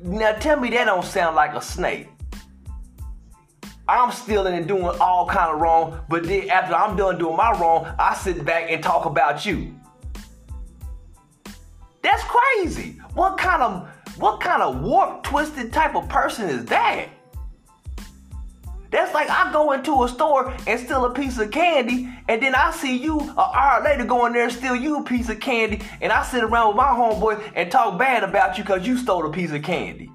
Now 0.00 0.32
tell 0.32 0.58
me 0.58 0.70
that 0.70 0.84
don't 0.84 1.04
sound 1.04 1.34
like 1.34 1.54
a 1.54 1.60
snake. 1.60 2.08
I'm 3.88 4.12
stealing 4.12 4.54
and 4.54 4.68
doing 4.68 4.84
all 5.00 5.26
kind 5.26 5.54
of 5.54 5.60
wrong, 5.60 6.00
but 6.08 6.24
then 6.24 6.50
after 6.50 6.74
I'm 6.74 6.96
done 6.96 7.18
doing 7.18 7.36
my 7.36 7.50
wrong, 7.58 7.92
I 7.98 8.14
sit 8.14 8.44
back 8.44 8.70
and 8.70 8.82
talk 8.82 9.06
about 9.06 9.44
you. 9.44 9.74
That's 12.02 12.22
crazy. 12.24 13.00
What 13.14 13.38
kind 13.38 13.62
of 13.62 13.88
what 14.18 14.40
kind 14.40 14.62
of 14.62 14.82
warped, 14.82 15.24
twisted 15.24 15.72
type 15.72 15.96
of 15.96 16.08
person 16.08 16.48
is 16.48 16.64
that? 16.66 17.08
That's 18.90 19.12
like 19.12 19.28
I 19.28 19.52
go 19.52 19.72
into 19.72 20.04
a 20.04 20.08
store 20.08 20.54
and 20.66 20.80
steal 20.80 21.04
a 21.04 21.12
piece 21.12 21.38
of 21.38 21.50
candy, 21.50 22.08
and 22.28 22.42
then 22.42 22.54
I 22.54 22.70
see 22.70 22.96
you 22.96 23.20
an 23.20 23.36
hour 23.36 23.82
later 23.84 24.04
go 24.04 24.24
in 24.26 24.32
there 24.32 24.44
and 24.44 24.52
steal 24.52 24.74
you 24.74 25.00
a 25.00 25.04
piece 25.04 25.28
of 25.28 25.40
candy, 25.40 25.82
and 26.00 26.10
I 26.10 26.22
sit 26.22 26.42
around 26.42 26.68
with 26.68 26.76
my 26.76 26.88
homeboy 26.88 27.52
and 27.54 27.70
talk 27.70 27.98
bad 27.98 28.24
about 28.24 28.56
you 28.56 28.64
because 28.64 28.86
you 28.86 28.96
stole 28.96 29.26
a 29.26 29.30
piece 29.30 29.52
of 29.52 29.62
candy. 29.62 30.10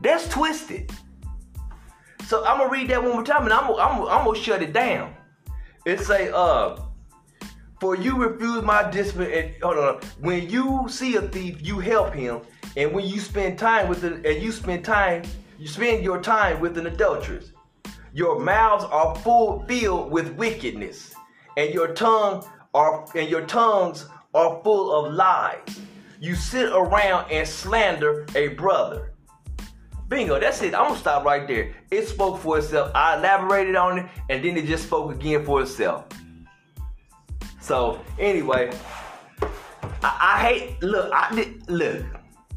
That's 0.00 0.28
twisted. 0.28 0.92
So 2.26 2.44
I'm 2.44 2.58
gonna 2.58 2.70
read 2.70 2.90
that 2.90 3.02
one 3.02 3.12
more 3.12 3.24
time, 3.24 3.44
and 3.44 3.52
I'm, 3.52 3.70
I'm, 3.74 4.02
I'm 4.02 4.24
gonna 4.24 4.38
shut 4.38 4.62
it 4.62 4.72
down. 4.72 5.14
It 5.84 6.00
say, 6.00 6.30
uh, 6.32 6.78
for 7.80 7.96
you 7.96 8.16
refuse 8.16 8.62
my 8.62 8.88
discipline. 8.90 9.32
And, 9.32 9.62
hold 9.62 9.78
on. 9.78 10.00
When 10.20 10.48
you 10.48 10.86
see 10.88 11.16
a 11.16 11.22
thief, 11.22 11.58
you 11.60 11.80
help 11.80 12.14
him, 12.14 12.40
and 12.76 12.92
when 12.92 13.04
you 13.04 13.18
spend 13.18 13.58
time 13.58 13.88
with 13.88 14.04
it, 14.04 14.24
and 14.24 14.42
you 14.42 14.52
spend 14.52 14.84
time 14.84 15.24
you 15.58 15.68
spend 15.68 16.02
your 16.02 16.20
time 16.20 16.60
with 16.60 16.78
an 16.78 16.86
adulteress. 16.86 17.52
Your 18.12 18.38
mouths 18.38 18.84
are 18.84 19.14
full 19.16 19.64
filled 19.66 20.10
with 20.10 20.34
wickedness, 20.34 21.14
and 21.56 21.72
your 21.72 21.94
tongue 21.94 22.44
are 22.74 23.04
and 23.14 23.28
your 23.28 23.46
tongues 23.46 24.06
are 24.34 24.60
full 24.62 24.92
of 24.92 25.12
lies. 25.14 25.80
You 26.20 26.34
sit 26.34 26.70
around 26.72 27.30
and 27.30 27.46
slander 27.46 28.26
a 28.34 28.48
brother. 28.48 29.12
Bingo, 30.08 30.38
that's 30.38 30.62
it. 30.62 30.74
I'm 30.74 30.88
gonna 30.88 30.98
stop 30.98 31.24
right 31.24 31.46
there. 31.46 31.74
It 31.90 32.06
spoke 32.06 32.40
for 32.40 32.58
itself. 32.58 32.90
I 32.94 33.16
elaborated 33.16 33.74
on 33.74 33.98
it, 33.98 34.06
and 34.30 34.44
then 34.44 34.56
it 34.56 34.66
just 34.66 34.84
spoke 34.84 35.12
again 35.12 35.44
for 35.44 35.62
itself. 35.62 36.06
So 37.60 38.00
anyway, 38.18 38.70
I, 40.02 40.36
I 40.36 40.40
hate. 40.40 40.82
Look, 40.82 41.10
I 41.12 41.34
did. 41.34 41.68
Look, 41.70 42.04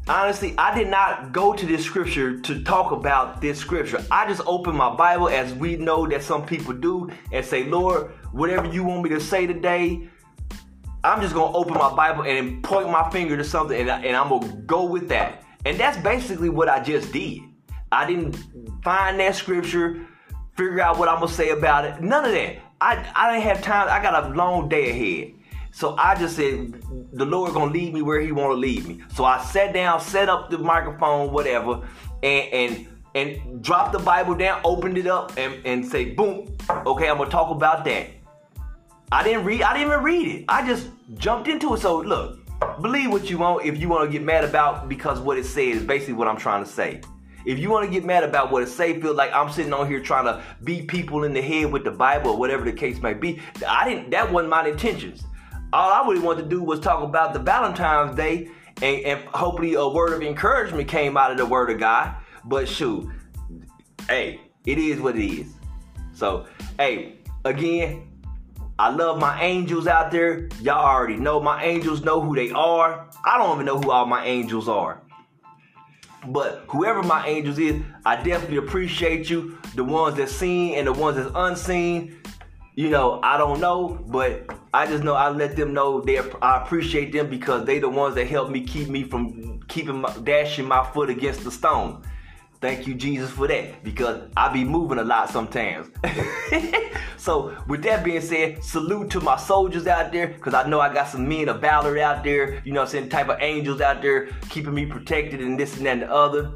honestly, 0.08 0.54
I 0.58 0.76
did 0.76 0.88
not 0.88 1.32
go 1.32 1.52
to 1.52 1.66
this 1.66 1.84
scripture 1.84 2.40
to 2.40 2.62
talk 2.64 2.92
about 2.92 3.40
this 3.40 3.58
scripture. 3.58 4.04
I 4.10 4.26
just 4.26 4.40
opened 4.46 4.76
my 4.76 4.94
Bible 4.94 5.28
as 5.28 5.52
we 5.54 5.76
know 5.76 6.06
that 6.06 6.22
some 6.22 6.44
people 6.44 6.72
do 6.72 7.10
and 7.32 7.44
say, 7.44 7.64
Lord, 7.64 8.10
whatever 8.32 8.66
you 8.72 8.84
want 8.84 9.02
me 9.02 9.10
to 9.10 9.20
say 9.20 9.46
today, 9.46 10.08
I'm 11.04 11.20
just 11.20 11.34
going 11.34 11.52
to 11.52 11.58
open 11.58 11.74
my 11.74 11.94
Bible 11.94 12.24
and 12.24 12.62
point 12.62 12.90
my 12.90 13.08
finger 13.10 13.36
to 13.36 13.44
something 13.44 13.78
and, 13.78 13.90
and 13.90 14.16
I'm 14.16 14.28
going 14.28 14.48
to 14.48 14.56
go 14.58 14.84
with 14.84 15.08
that. 15.10 15.44
And 15.64 15.78
that's 15.78 15.98
basically 15.98 16.48
what 16.48 16.68
I 16.68 16.82
just 16.82 17.12
did. 17.12 17.40
I 17.92 18.06
didn't 18.06 18.36
find 18.82 19.18
that 19.20 19.34
scripture, 19.34 20.06
figure 20.56 20.80
out 20.80 20.98
what 20.98 21.08
I'm 21.08 21.18
going 21.18 21.28
to 21.28 21.34
say 21.34 21.50
about 21.50 21.84
it. 21.84 22.00
None 22.00 22.24
of 22.24 22.32
that. 22.32 22.56
I, 22.80 23.10
I 23.14 23.32
didn't 23.32 23.44
have 23.44 23.62
time. 23.62 23.88
I 23.90 24.02
got 24.02 24.24
a 24.24 24.28
long 24.34 24.68
day 24.68 24.90
ahead. 24.90 25.37
So 25.72 25.96
I 25.96 26.14
just 26.14 26.36
said, 26.36 26.74
the 27.12 27.24
Lord 27.24 27.52
gonna 27.52 27.72
lead 27.72 27.94
me 27.94 28.02
where 28.02 28.20
He 28.20 28.32
want 28.32 28.50
to 28.50 28.56
lead 28.56 28.86
me. 28.86 29.00
So 29.14 29.24
I 29.24 29.42
sat 29.42 29.72
down, 29.72 30.00
set 30.00 30.28
up 30.28 30.50
the 30.50 30.58
microphone, 30.58 31.32
whatever, 31.32 31.86
and 32.22 32.52
and 32.52 32.86
and 33.14 33.62
dropped 33.62 33.92
the 33.92 33.98
Bible 33.98 34.34
down, 34.34 34.60
opened 34.64 34.98
it 34.98 35.06
up, 35.06 35.36
and 35.36 35.54
and 35.64 35.86
say, 35.86 36.06
boom, 36.06 36.56
okay, 36.86 37.08
I'm 37.08 37.18
gonna 37.18 37.30
talk 37.30 37.50
about 37.50 37.84
that. 37.84 38.08
I 39.10 39.22
didn't 39.22 39.44
read, 39.44 39.62
I 39.62 39.72
didn't 39.72 39.92
even 39.92 40.04
read 40.04 40.28
it. 40.28 40.44
I 40.48 40.66
just 40.66 40.88
jumped 41.14 41.48
into 41.48 41.74
it. 41.74 41.80
So 41.80 42.00
look, 42.00 42.38
believe 42.80 43.10
what 43.10 43.30
you 43.30 43.38
want. 43.38 43.64
If 43.64 43.78
you 43.78 43.88
want 43.88 44.10
to 44.10 44.12
get 44.12 44.24
mad 44.24 44.44
about 44.44 44.88
because 44.88 45.20
what 45.20 45.38
it 45.38 45.44
says 45.44 45.76
is 45.76 45.82
basically 45.84 46.14
what 46.14 46.28
I'm 46.28 46.36
trying 46.36 46.64
to 46.64 46.70
say. 46.70 47.00
If 47.46 47.58
you 47.58 47.70
want 47.70 47.86
to 47.86 47.90
get 47.90 48.04
mad 48.04 48.24
about 48.24 48.50
what 48.50 48.62
it 48.62 48.68
say, 48.68 49.00
feel 49.00 49.14
like 49.14 49.32
I'm 49.32 49.50
sitting 49.50 49.72
on 49.72 49.88
here 49.88 50.00
trying 50.00 50.24
to 50.24 50.42
beat 50.64 50.88
people 50.88 51.24
in 51.24 51.32
the 51.32 51.40
head 51.40 51.72
with 51.72 51.84
the 51.84 51.90
Bible 51.90 52.32
or 52.32 52.36
whatever 52.36 52.64
the 52.64 52.72
case 52.72 53.00
may 53.00 53.14
be. 53.14 53.40
I 53.66 53.88
didn't. 53.88 54.10
That 54.10 54.30
wasn't 54.30 54.50
my 54.50 54.66
intentions 54.66 55.22
all 55.72 55.92
I 55.92 56.06
really 56.08 56.20
wanted 56.20 56.42
to 56.42 56.48
do 56.48 56.62
was 56.62 56.80
talk 56.80 57.02
about 57.02 57.32
the 57.32 57.38
Valentine's 57.38 58.16
Day 58.16 58.50
and, 58.80 59.04
and 59.04 59.20
hopefully 59.28 59.74
a 59.74 59.86
word 59.86 60.12
of 60.12 60.22
encouragement 60.22 60.88
came 60.88 61.16
out 61.16 61.30
of 61.30 61.36
the 61.36 61.46
word 61.46 61.70
of 61.70 61.78
God. 61.78 62.14
But 62.44 62.68
shoot, 62.68 63.10
hey, 64.08 64.40
it 64.64 64.78
is 64.78 65.00
what 65.00 65.16
it 65.16 65.24
is. 65.24 65.54
So, 66.12 66.46
hey, 66.78 67.18
again, 67.44 68.10
I 68.78 68.90
love 68.90 69.18
my 69.18 69.42
angels 69.42 69.86
out 69.86 70.10
there. 70.10 70.48
Y'all 70.60 70.84
already 70.84 71.16
know 71.16 71.40
my 71.40 71.64
angels 71.64 72.02
know 72.02 72.20
who 72.20 72.34
they 72.34 72.50
are. 72.50 73.08
I 73.24 73.38
don't 73.38 73.54
even 73.56 73.66
know 73.66 73.78
who 73.78 73.90
all 73.90 74.06
my 74.06 74.24
angels 74.24 74.68
are. 74.68 75.02
But 76.28 76.64
whoever 76.68 77.02
my 77.02 77.26
angels 77.26 77.58
is, 77.58 77.82
I 78.04 78.16
definitely 78.22 78.58
appreciate 78.58 79.30
you. 79.30 79.58
The 79.74 79.84
ones 79.84 80.16
that's 80.16 80.32
seen 80.32 80.74
and 80.74 80.86
the 80.86 80.92
ones 80.92 81.16
that's 81.16 81.30
unseen 81.34 82.18
you 82.78 82.90
know, 82.90 83.18
I 83.24 83.38
don't 83.38 83.58
know, 83.58 84.04
but 84.06 84.46
I 84.72 84.86
just 84.86 85.02
know 85.02 85.14
I 85.14 85.30
let 85.30 85.56
them 85.56 85.72
know 85.72 86.00
they 86.00 86.18
I 86.42 86.62
appreciate 86.62 87.12
them 87.12 87.30
because 87.30 87.64
they 87.64 87.78
the 87.78 87.88
ones 87.88 88.14
that 88.16 88.26
help 88.26 88.50
me 88.50 88.62
keep 88.64 88.88
me 88.88 89.02
from 89.04 89.60
keeping 89.68 90.00
my, 90.02 90.14
dashing 90.24 90.66
my 90.66 90.84
foot 90.92 91.10
against 91.10 91.44
the 91.44 91.50
stone. 91.50 92.02
Thank 92.60 92.88
you, 92.88 92.94
Jesus, 92.94 93.30
for 93.30 93.46
that 93.46 93.84
because 93.84 94.28
I 94.36 94.52
be 94.52 94.64
moving 94.64 94.98
a 94.98 95.04
lot 95.04 95.30
sometimes. 95.30 95.88
so, 97.16 97.56
with 97.68 97.84
that 97.84 98.04
being 98.04 98.20
said, 98.20 98.64
salute 98.64 99.10
to 99.10 99.20
my 99.20 99.36
soldiers 99.36 99.86
out 99.86 100.10
there 100.10 100.26
because 100.26 100.54
I 100.54 100.68
know 100.68 100.80
I 100.80 100.92
got 100.92 101.06
some 101.06 101.28
men 101.28 101.48
of 101.48 101.60
valor 101.60 101.96
out 101.98 102.24
there, 102.24 102.60
you 102.64 102.72
know 102.72 102.82
I'm 102.82 102.88
saying, 102.88 103.10
type 103.10 103.28
of 103.28 103.38
angels 103.40 103.80
out 103.80 104.02
there 104.02 104.26
keeping 104.50 104.74
me 104.74 104.86
protected 104.86 105.40
and 105.40 105.58
this 105.58 105.76
and 105.76 105.86
that 105.86 105.92
and 105.92 106.02
the 106.02 106.12
other 106.12 106.52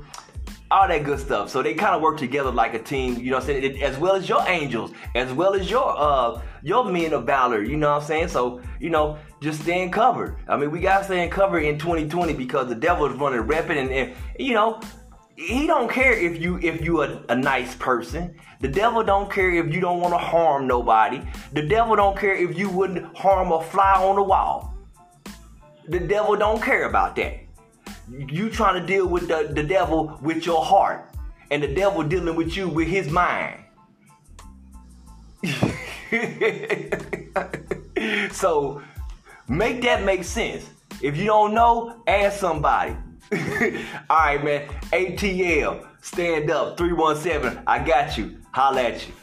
all 0.72 0.88
that 0.88 1.04
good 1.04 1.20
stuff. 1.20 1.50
So 1.50 1.62
they 1.62 1.74
kind 1.74 1.94
of 1.94 2.00
work 2.00 2.16
together 2.16 2.50
like 2.50 2.72
a 2.72 2.78
team, 2.78 3.18
you 3.18 3.30
know 3.30 3.36
what 3.36 3.48
I'm 3.48 3.62
saying? 3.62 3.82
As 3.82 3.98
well 3.98 4.14
as 4.14 4.28
your 4.28 4.42
angels, 4.48 4.92
as 5.14 5.32
well 5.32 5.54
as 5.54 5.70
your 5.70 5.94
uh 5.96 6.40
your 6.62 6.84
men 6.84 7.12
of 7.12 7.26
valor, 7.26 7.62
you 7.62 7.76
know 7.76 7.92
what 7.92 8.02
I'm 8.02 8.06
saying? 8.08 8.28
So, 8.28 8.62
you 8.80 8.88
know, 8.88 9.18
just 9.40 9.60
staying 9.62 9.90
covered. 9.90 10.36
I 10.48 10.56
mean, 10.56 10.70
we 10.70 10.80
got 10.80 10.98
to 10.98 11.04
stay 11.04 11.28
covered 11.28 11.60
in 11.60 11.78
2020 11.78 12.32
because 12.34 12.68
the 12.68 12.74
devil 12.74 13.06
is 13.06 13.16
running 13.16 13.40
rapid 13.40 13.76
and, 13.76 13.90
and, 13.90 14.14
you 14.38 14.54
know, 14.54 14.80
he 15.36 15.66
don't 15.66 15.90
care 15.90 16.12
if 16.12 16.40
you 16.40 16.58
if 16.58 16.80
you 16.82 17.02
a, 17.02 17.22
a 17.28 17.36
nice 17.36 17.74
person. 17.74 18.34
The 18.60 18.68
devil 18.68 19.02
don't 19.02 19.30
care 19.30 19.50
if 19.50 19.74
you 19.74 19.80
don't 19.80 20.00
want 20.00 20.14
to 20.14 20.18
harm 20.18 20.66
nobody. 20.66 21.20
The 21.52 21.62
devil 21.62 21.96
don't 21.96 22.16
care 22.16 22.34
if 22.34 22.56
you 22.56 22.70
wouldn't 22.70 23.16
harm 23.16 23.52
a 23.52 23.62
fly 23.62 23.94
on 23.94 24.16
the 24.16 24.22
wall. 24.22 24.74
The 25.88 26.00
devil 26.00 26.36
don't 26.36 26.62
care 26.62 26.88
about 26.88 27.16
that. 27.16 27.41
You 28.10 28.50
trying 28.50 28.80
to 28.80 28.86
deal 28.86 29.06
with 29.06 29.28
the, 29.28 29.50
the 29.52 29.62
devil 29.62 30.18
with 30.22 30.44
your 30.44 30.64
heart, 30.64 31.14
and 31.50 31.62
the 31.62 31.74
devil 31.74 32.02
dealing 32.02 32.36
with 32.36 32.56
you 32.56 32.68
with 32.68 32.88
his 32.88 33.10
mind. 33.10 33.58
so 38.32 38.82
make 39.48 39.82
that 39.82 40.04
make 40.04 40.24
sense. 40.24 40.68
If 41.00 41.16
you 41.16 41.26
don't 41.26 41.54
know, 41.54 42.02
ask 42.06 42.38
somebody. 42.38 42.96
All 44.10 44.10
right, 44.10 44.44
man. 44.44 44.68
ATL, 44.92 45.86
stand 46.00 46.50
up, 46.50 46.76
317. 46.76 47.62
I 47.66 47.84
got 47.84 48.18
you. 48.18 48.38
Holla 48.52 48.82
at 48.82 49.06
you. 49.06 49.14